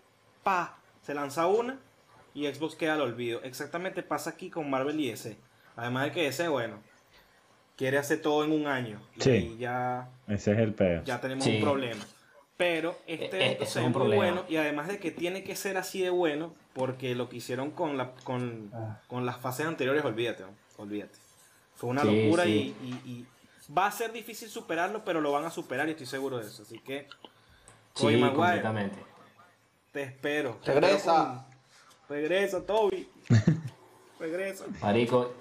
pa, 0.42 0.78
se 1.02 1.14
lanza 1.14 1.46
una 1.46 1.78
y 2.34 2.46
Xbox 2.52 2.74
queda 2.76 2.94
al 2.94 3.00
olvido. 3.02 3.42
Exactamente 3.42 4.02
pasa 4.02 4.30
aquí 4.30 4.50
con 4.50 4.68
Marvel 4.70 4.98
y 5.00 5.10
ese. 5.10 5.36
Además 5.76 6.04
de 6.04 6.12
que 6.12 6.26
ese, 6.26 6.48
bueno, 6.48 6.80
quiere 7.76 7.98
hacer 7.98 8.20
todo 8.22 8.44
en 8.44 8.52
un 8.52 8.66
año. 8.66 9.00
Y 9.16 9.20
Sí. 9.22 9.30
ahí 9.30 9.56
ya, 9.58 10.08
Ese 10.28 10.52
es 10.52 10.58
el 10.58 10.74
peo. 10.74 11.02
ya 11.04 11.20
tenemos 11.20 11.44
Sí. 11.44 11.56
un 11.56 11.62
problema. 11.62 12.04
Pero 12.56 12.96
este 13.06 13.38
e- 13.44 13.52
ese 13.54 13.66
se 13.66 13.70
es 13.70 13.76
un 13.76 13.82
muy 13.84 13.92
problema. 13.92 14.22
bueno 14.24 14.44
y 14.48 14.56
además 14.56 14.86
de 14.88 14.98
que 14.98 15.10
tiene 15.10 15.42
que 15.42 15.56
ser 15.56 15.76
así 15.78 16.00
de 16.02 16.10
bueno 16.10 16.54
porque 16.74 17.14
lo 17.14 17.28
que 17.28 17.36
hicieron 17.36 17.70
con, 17.72 17.96
la, 17.96 18.12
con, 18.24 18.70
con 19.08 19.26
las 19.26 19.38
fases 19.38 19.66
anteriores, 19.66 20.04
olvídate, 20.04 20.44
¿no? 20.44 20.54
olvídate. 20.76 21.18
Fue 21.74 21.90
una 21.90 22.02
Sí, 22.02 22.24
locura 22.24 22.44
sí. 22.44 22.74
Y, 22.82 22.86
y- 22.88 23.10
y 23.10 23.26
va 23.72 23.86
a 23.86 23.90
ser 23.90 24.12
difícil 24.12 24.48
superarlo, 24.48 25.04
pero 25.04 25.20
lo 25.20 25.32
van 25.32 25.44
a 25.44 25.50
superar 25.50 25.88
y 25.88 25.92
estoy 25.92 26.06
seguro 26.06 26.38
de 26.38 26.46
eso. 26.46 26.62
Así 26.62 26.78
que, 26.78 27.08
Sí, 27.94 28.04
Maguire, 28.06 28.32
completamente. 28.34 28.98
Te 29.92 30.02
espero. 30.02 30.58
Regresa. 30.64 31.46
Regresa, 32.08 32.64
Toby. 32.66 33.08
Regresa. 34.18 34.64
Marico, 34.80 35.32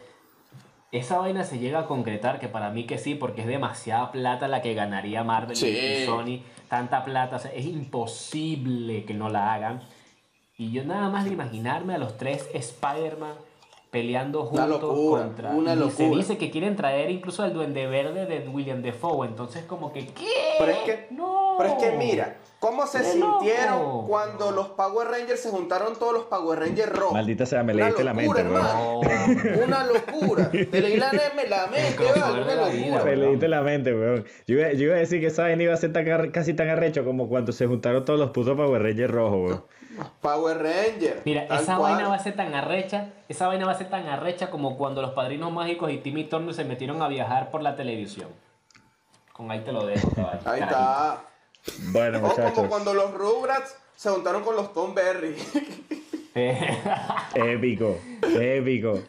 esa 0.92 1.18
vaina 1.20 1.44
se 1.44 1.60
llega 1.60 1.80
a 1.80 1.88
concretar, 1.88 2.40
que 2.40 2.48
para 2.48 2.70
mí 2.70 2.86
que 2.86 2.98
sí, 2.98 3.16
porque 3.16 3.42
es 3.42 3.48
demasiada 3.48 4.12
plata 4.12 4.48
la 4.48 4.62
que 4.62 4.74
ganaría 4.74 5.24
Marvel 5.24 5.54
y- 5.54 5.60
Sí. 5.60 5.68
y 5.70 6.06
Sony. 6.06 6.44
Tanta 6.70 7.04
plata, 7.04 7.36
o 7.36 7.40
sea, 7.40 7.52
es 7.52 7.66
imposible 7.66 9.04
que 9.06 9.14
no 9.14 9.30
la 9.30 9.54
hagan. 9.54 9.82
Y 10.58 10.72
yo 10.72 10.84
nada 10.86 11.10
más 11.10 11.26
de 11.26 11.32
imaginarme 11.32 11.96
a 11.96 11.98
los 11.98 12.18
tres 12.18 12.48
Spider-Man 12.54 13.34
peleando 13.92 14.50
Una 14.50 14.64
juntos 14.64 14.82
locura, 14.82 15.22
contra... 15.24 15.50
una 15.52 15.74
y 15.74 15.78
se 15.78 15.82
locura. 16.04 16.18
dice 16.18 16.38
que 16.38 16.50
quieren 16.50 16.76
traer 16.78 17.12
incluso 17.12 17.44
al 17.44 17.54
Duende 17.54 17.86
Verde 17.88 18.26
de 18.26 18.48
William 18.48 18.82
Defoe, 18.82 19.28
entonces 19.28 19.66
como 19.66 19.92
que 19.92 20.08
¿qué? 20.08 20.28
Pero 20.58 20.72
es 20.72 20.78
que, 20.80 21.08
no. 21.12 21.56
pero 21.58 21.72
es 21.72 21.84
que 21.84 21.92
mira, 21.98 22.38
¿cómo 22.62 22.88
se 22.88 23.00
¡Qué 23.00 23.04
sintieron 23.04 23.80
loco! 23.82 24.06
cuando 24.08 24.52
los 24.52 24.70
Power 24.70 25.10
Rangers 25.10 25.42
se 25.42 25.50
juntaron 25.50 25.96
todos 26.00 26.14
los 26.14 26.24
Power 26.24 26.60
Rangers 26.60 26.90
rojos? 26.90 27.12
Maldita 27.14 27.46
sea, 27.46 27.64
me 27.64 27.74
leíste 27.74 28.04
la 28.06 28.14
locura, 28.14 28.44
mente, 28.44 28.50
weón. 28.50 28.66
hermano. 28.66 29.02
No. 29.60 29.64
Una 29.66 29.86
locura. 29.86 30.50
Te 30.52 30.82
leí 30.82 30.96
la, 30.98 31.12
me- 31.12 31.50
la 31.50 31.68
mente, 31.72 31.98
vale, 32.18 32.42
una 32.44 32.56
locura. 32.56 33.04
Me 33.04 33.16
leíste 33.18 33.48
la 33.50 33.62
mente, 33.62 33.94
weón. 33.94 34.24
Yo 34.48 34.56
iba, 34.58 34.72
yo 34.72 34.84
iba 34.86 34.96
a 34.96 35.00
decir 35.00 35.20
que 35.20 35.28
esa 35.28 35.44
vaina 35.44 35.64
iba 35.64 35.74
a 35.74 35.78
ser 35.78 35.92
tan 35.92 36.32
casi 36.32 36.54
tan 36.54 36.70
arrecho 36.70 37.04
como 37.04 37.28
cuando 37.28 37.52
se 37.52 37.68
juntaron 37.68 38.06
todos 38.06 38.18
los 38.20 38.30
putos 38.32 38.56
Power 38.56 38.82
Rangers 38.82 39.12
rojos, 39.12 39.40
weón. 39.50 39.64
Power 40.22 40.58
Ranger. 40.58 41.22
Mira, 41.26 41.44
esa 41.44 41.78
cual. 41.78 41.94
vaina 41.94 42.08
va 42.10 42.16
a 42.16 42.20
ser 42.20 42.36
tan 42.36 42.54
arrecha, 42.54 43.10
esa 43.30 43.48
vaina 43.48 43.66
va 43.66 43.72
a 43.74 43.78
ser 43.78 43.90
tan 43.90 44.08
arrecha 44.08 44.50
como 44.50 44.78
cuando 44.78 45.02
los 45.02 45.12
padrinos 45.12 45.52
mágicos 45.52 45.92
y 45.92 45.98
Timmy 45.98 46.24
Turner 46.26 46.54
se 46.54 46.64
metieron 46.66 47.02
a 47.02 47.08
viajar 47.08 47.52
por 47.52 47.62
la 47.62 47.76
televisión. 47.76 48.30
Con 49.34 49.50
ahí 49.52 49.60
te 49.62 49.72
lo 49.72 49.86
dejo, 49.86 50.10
caballo. 50.12 50.40
Ahí 50.46 50.60
carajito. 50.60 50.66
está. 50.68 51.22
Bueno, 51.92 52.18
O 52.18 52.22
como 52.22 52.34
muchachos. 52.36 52.66
cuando 52.70 52.94
los 52.94 53.14
Rugrats 53.14 53.76
se 53.96 54.10
juntaron 54.10 54.44
con 54.44 54.56
los 54.56 54.74
Tom 54.74 54.94
Berry. 54.94 55.36
Eh, 56.34 56.78
Épico, 57.36 57.98
épico. 58.24 59.02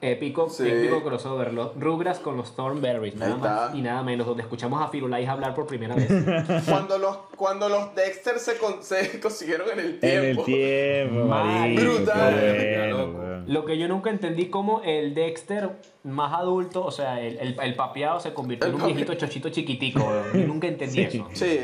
Épico, 0.00 0.48
Sí. 0.48 0.68
épico 0.68 1.02
crossover. 1.02 1.52
Los 1.52 1.78
Rugrats 1.78 2.18
con 2.20 2.36
los 2.36 2.54
Thornberries, 2.56 3.16
nada 3.16 3.36
más 3.36 3.74
y 3.74 3.82
nada 3.82 4.02
menos, 4.02 4.26
donde 4.26 4.42
escuchamos 4.42 4.82
a 4.82 4.88
Firulais 4.88 5.28
hablar 5.28 5.54
por 5.54 5.66
primera 5.66 5.94
vez. 5.94 6.08
cuando, 6.68 6.98
los, 6.98 7.16
cuando 7.36 7.68
los 7.68 7.94
Dexter 7.94 8.38
se, 8.38 8.56
con- 8.58 8.82
se 8.82 9.20
consiguieron 9.22 9.68
en 9.72 9.78
el 9.78 9.98
En 10.02 10.24
el 10.24 10.44
tiempo. 10.44 10.44
tiempo, 10.44 11.24
marico. 11.26 11.82
Brutal. 11.82 12.34
bueno, 12.34 12.98
Loco. 12.98 13.18
weón. 13.18 13.44
Lo 13.46 13.64
que 13.64 13.78
yo 13.78 13.88
nunca 13.88 14.10
entendí 14.10 14.46
cómo 14.48 14.80
el 14.84 15.14
Dexter 15.14 15.70
más 16.04 16.32
adulto, 16.32 16.84
o 16.84 16.90
sea, 16.90 17.20
el, 17.20 17.36
el, 17.38 17.56
el 17.60 17.74
papeado 17.74 18.20
se 18.20 18.32
convirtió 18.32 18.68
en 18.68 18.74
un 18.76 18.80
El 18.82 18.86
viejito 18.88 19.14
chochito 19.14 19.48
chiquitico. 19.50 20.00
Yo 20.32 20.46
nunca 20.46 20.66
entendí 20.68 21.02
eso. 21.02 21.28
Sí. 21.32 21.58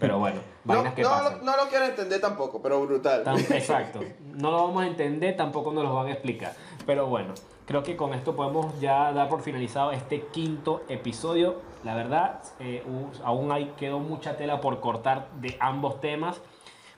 Pero 0.00 0.18
bueno, 0.18 0.40
No, 0.66 0.74
vainas 0.74 0.94
que 0.94 1.02
no, 1.02 1.10
pasan. 1.10 1.38
no, 1.44 1.52
no 1.52 1.64
lo 1.64 1.68
quiero 1.68 1.84
entender 1.84 2.20
tampoco, 2.20 2.60
pero 2.60 2.84
brutal. 2.84 3.22
Exacto. 3.50 4.00
No 4.34 4.50
lo 4.50 4.66
vamos 4.66 4.82
a 4.82 4.86
entender, 4.86 5.36
tampoco 5.36 5.72
nos 5.72 5.84
lo 5.84 5.94
van 5.94 6.08
a 6.08 6.12
explicar. 6.12 6.54
Pero 6.84 7.06
bueno, 7.06 7.34
creo 7.66 7.82
que 7.82 7.96
con 7.96 8.14
esto 8.14 8.34
podemos 8.34 8.78
ya 8.80 9.12
dar 9.12 9.28
por 9.28 9.42
finalizado 9.42 9.92
este 9.92 10.22
quinto 10.26 10.82
episodio. 10.88 11.60
La 11.84 11.94
verdad, 11.94 12.40
eh, 12.58 12.82
aún 13.24 13.52
hay, 13.52 13.74
quedó 13.76 14.00
mucha 14.00 14.36
tela 14.36 14.60
por 14.60 14.80
cortar 14.80 15.28
de 15.40 15.56
ambos 15.60 16.00
temas. 16.00 16.40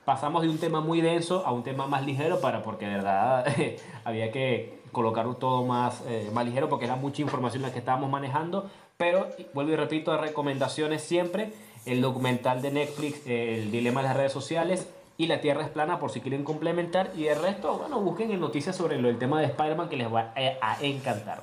Pasamos 0.06 0.40
de 0.40 0.48
un 0.48 0.56
tema 0.56 0.80
muy 0.80 1.02
denso 1.02 1.42
a 1.44 1.52
un 1.52 1.62
tema 1.62 1.86
más 1.86 2.06
ligero 2.06 2.40
para 2.40 2.62
porque 2.62 2.86
de 2.86 2.94
verdad 2.94 3.44
había 4.04 4.32
que 4.32 4.80
colocar 4.92 5.26
todo 5.34 5.66
más, 5.66 6.02
eh, 6.06 6.30
más 6.32 6.46
ligero 6.46 6.70
porque 6.70 6.86
era 6.86 6.96
mucha 6.96 7.20
información 7.20 7.62
la 7.62 7.72
que 7.72 7.80
estábamos 7.80 8.08
manejando. 8.08 8.70
Pero 8.96 9.28
vuelvo 9.52 9.72
y 9.72 9.76
repito, 9.76 10.16
recomendaciones 10.16 11.02
siempre. 11.02 11.52
El 11.88 12.02
documental 12.02 12.60
de 12.60 12.70
Netflix, 12.70 13.26
eh, 13.26 13.60
El 13.62 13.70
dilema 13.70 14.02
de 14.02 14.08
las 14.08 14.16
redes 14.16 14.32
sociales 14.32 14.88
y 15.16 15.26
La 15.26 15.40
Tierra 15.40 15.62
es 15.62 15.70
plana 15.70 15.98
por 15.98 16.10
si 16.10 16.20
quieren 16.20 16.44
complementar. 16.44 17.10
Y 17.16 17.26
el 17.26 17.40
resto, 17.40 17.78
bueno, 17.78 18.00
busquen 18.00 18.30
en 18.30 18.40
noticias 18.40 18.76
sobre 18.76 18.96
el 18.96 19.18
tema 19.18 19.40
de 19.40 19.46
Spider-Man 19.46 19.88
que 19.88 19.96
les 19.96 20.12
va 20.12 20.32
a, 20.60 20.74
a 20.74 20.82
encantar. 20.82 21.42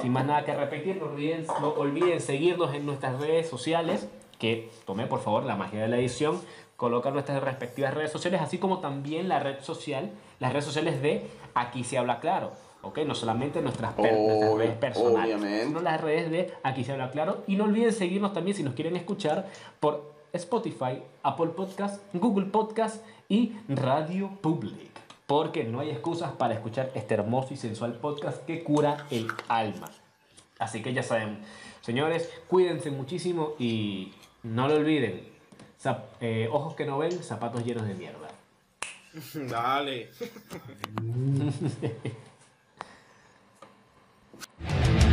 Sin 0.00 0.10
más 0.10 0.24
nada 0.26 0.44
que 0.44 0.54
repetir, 0.54 0.96
no 0.96 1.06
olviden, 1.06 1.46
no 1.60 1.68
olviden 1.68 2.20
seguirnos 2.20 2.74
en 2.74 2.86
nuestras 2.86 3.20
redes 3.20 3.48
sociales. 3.48 4.08
Que 4.38 4.70
tomé 4.86 5.06
por 5.06 5.20
favor 5.20 5.44
la 5.44 5.54
magia 5.54 5.82
de 5.82 5.88
la 5.88 5.98
edición. 5.98 6.40
coloca 6.76 7.10
nuestras 7.10 7.42
respectivas 7.42 7.94
redes 7.94 8.10
sociales, 8.10 8.40
así 8.40 8.58
como 8.58 8.80
también 8.80 9.28
la 9.28 9.38
red 9.38 9.60
social, 9.60 10.10
las 10.40 10.52
redes 10.52 10.64
sociales 10.64 11.00
de 11.00 11.26
Aquí 11.54 11.84
se 11.84 11.98
habla 11.98 12.18
claro. 12.18 12.52
¿Ok? 12.84 12.98
No 13.06 13.14
solamente 13.14 13.60
nuestras, 13.62 13.92
per- 13.94 14.12
nuestras 14.12 14.50
Obvio, 14.50 14.58
redes 14.58 14.76
personales, 14.76 15.34
obviamente. 15.36 15.66
sino 15.66 15.80
las 15.80 16.00
redes 16.00 16.30
de 16.30 16.52
Aquí 16.62 16.84
se 16.84 16.92
habla 16.92 17.10
claro. 17.10 17.42
Y 17.46 17.56
no 17.56 17.64
olviden 17.64 17.92
seguirnos 17.92 18.32
también 18.32 18.56
si 18.56 18.62
nos 18.62 18.74
quieren 18.74 18.96
escuchar 18.96 19.46
por 19.80 20.12
Spotify, 20.32 21.02
Apple 21.22 21.48
Podcast, 21.48 22.02
Google 22.12 22.46
Podcast 22.46 23.04
y 23.28 23.52
Radio 23.68 24.30
Public. 24.40 24.90
Porque 25.26 25.64
no 25.64 25.80
hay 25.80 25.90
excusas 25.90 26.32
para 26.32 26.54
escuchar 26.54 26.90
este 26.94 27.14
hermoso 27.14 27.54
y 27.54 27.56
sensual 27.56 27.94
podcast 27.94 28.44
que 28.44 28.62
cura 28.62 29.06
el 29.10 29.28
alma. 29.48 29.90
Así 30.58 30.82
que 30.82 30.92
ya 30.92 31.02
saben, 31.02 31.38
señores, 31.80 32.30
cuídense 32.48 32.90
muchísimo 32.90 33.54
y 33.58 34.12
no 34.42 34.68
lo 34.68 34.74
olviden. 34.76 35.26
Zap- 35.82 36.04
eh, 36.20 36.48
ojos 36.52 36.74
que 36.74 36.84
no 36.86 36.98
ven, 36.98 37.12
zapatos 37.22 37.64
llenos 37.64 37.86
de 37.86 37.94
mierda. 37.94 38.28
Dale. 39.34 40.10
Thank 44.66 45.02
you. 45.02 45.03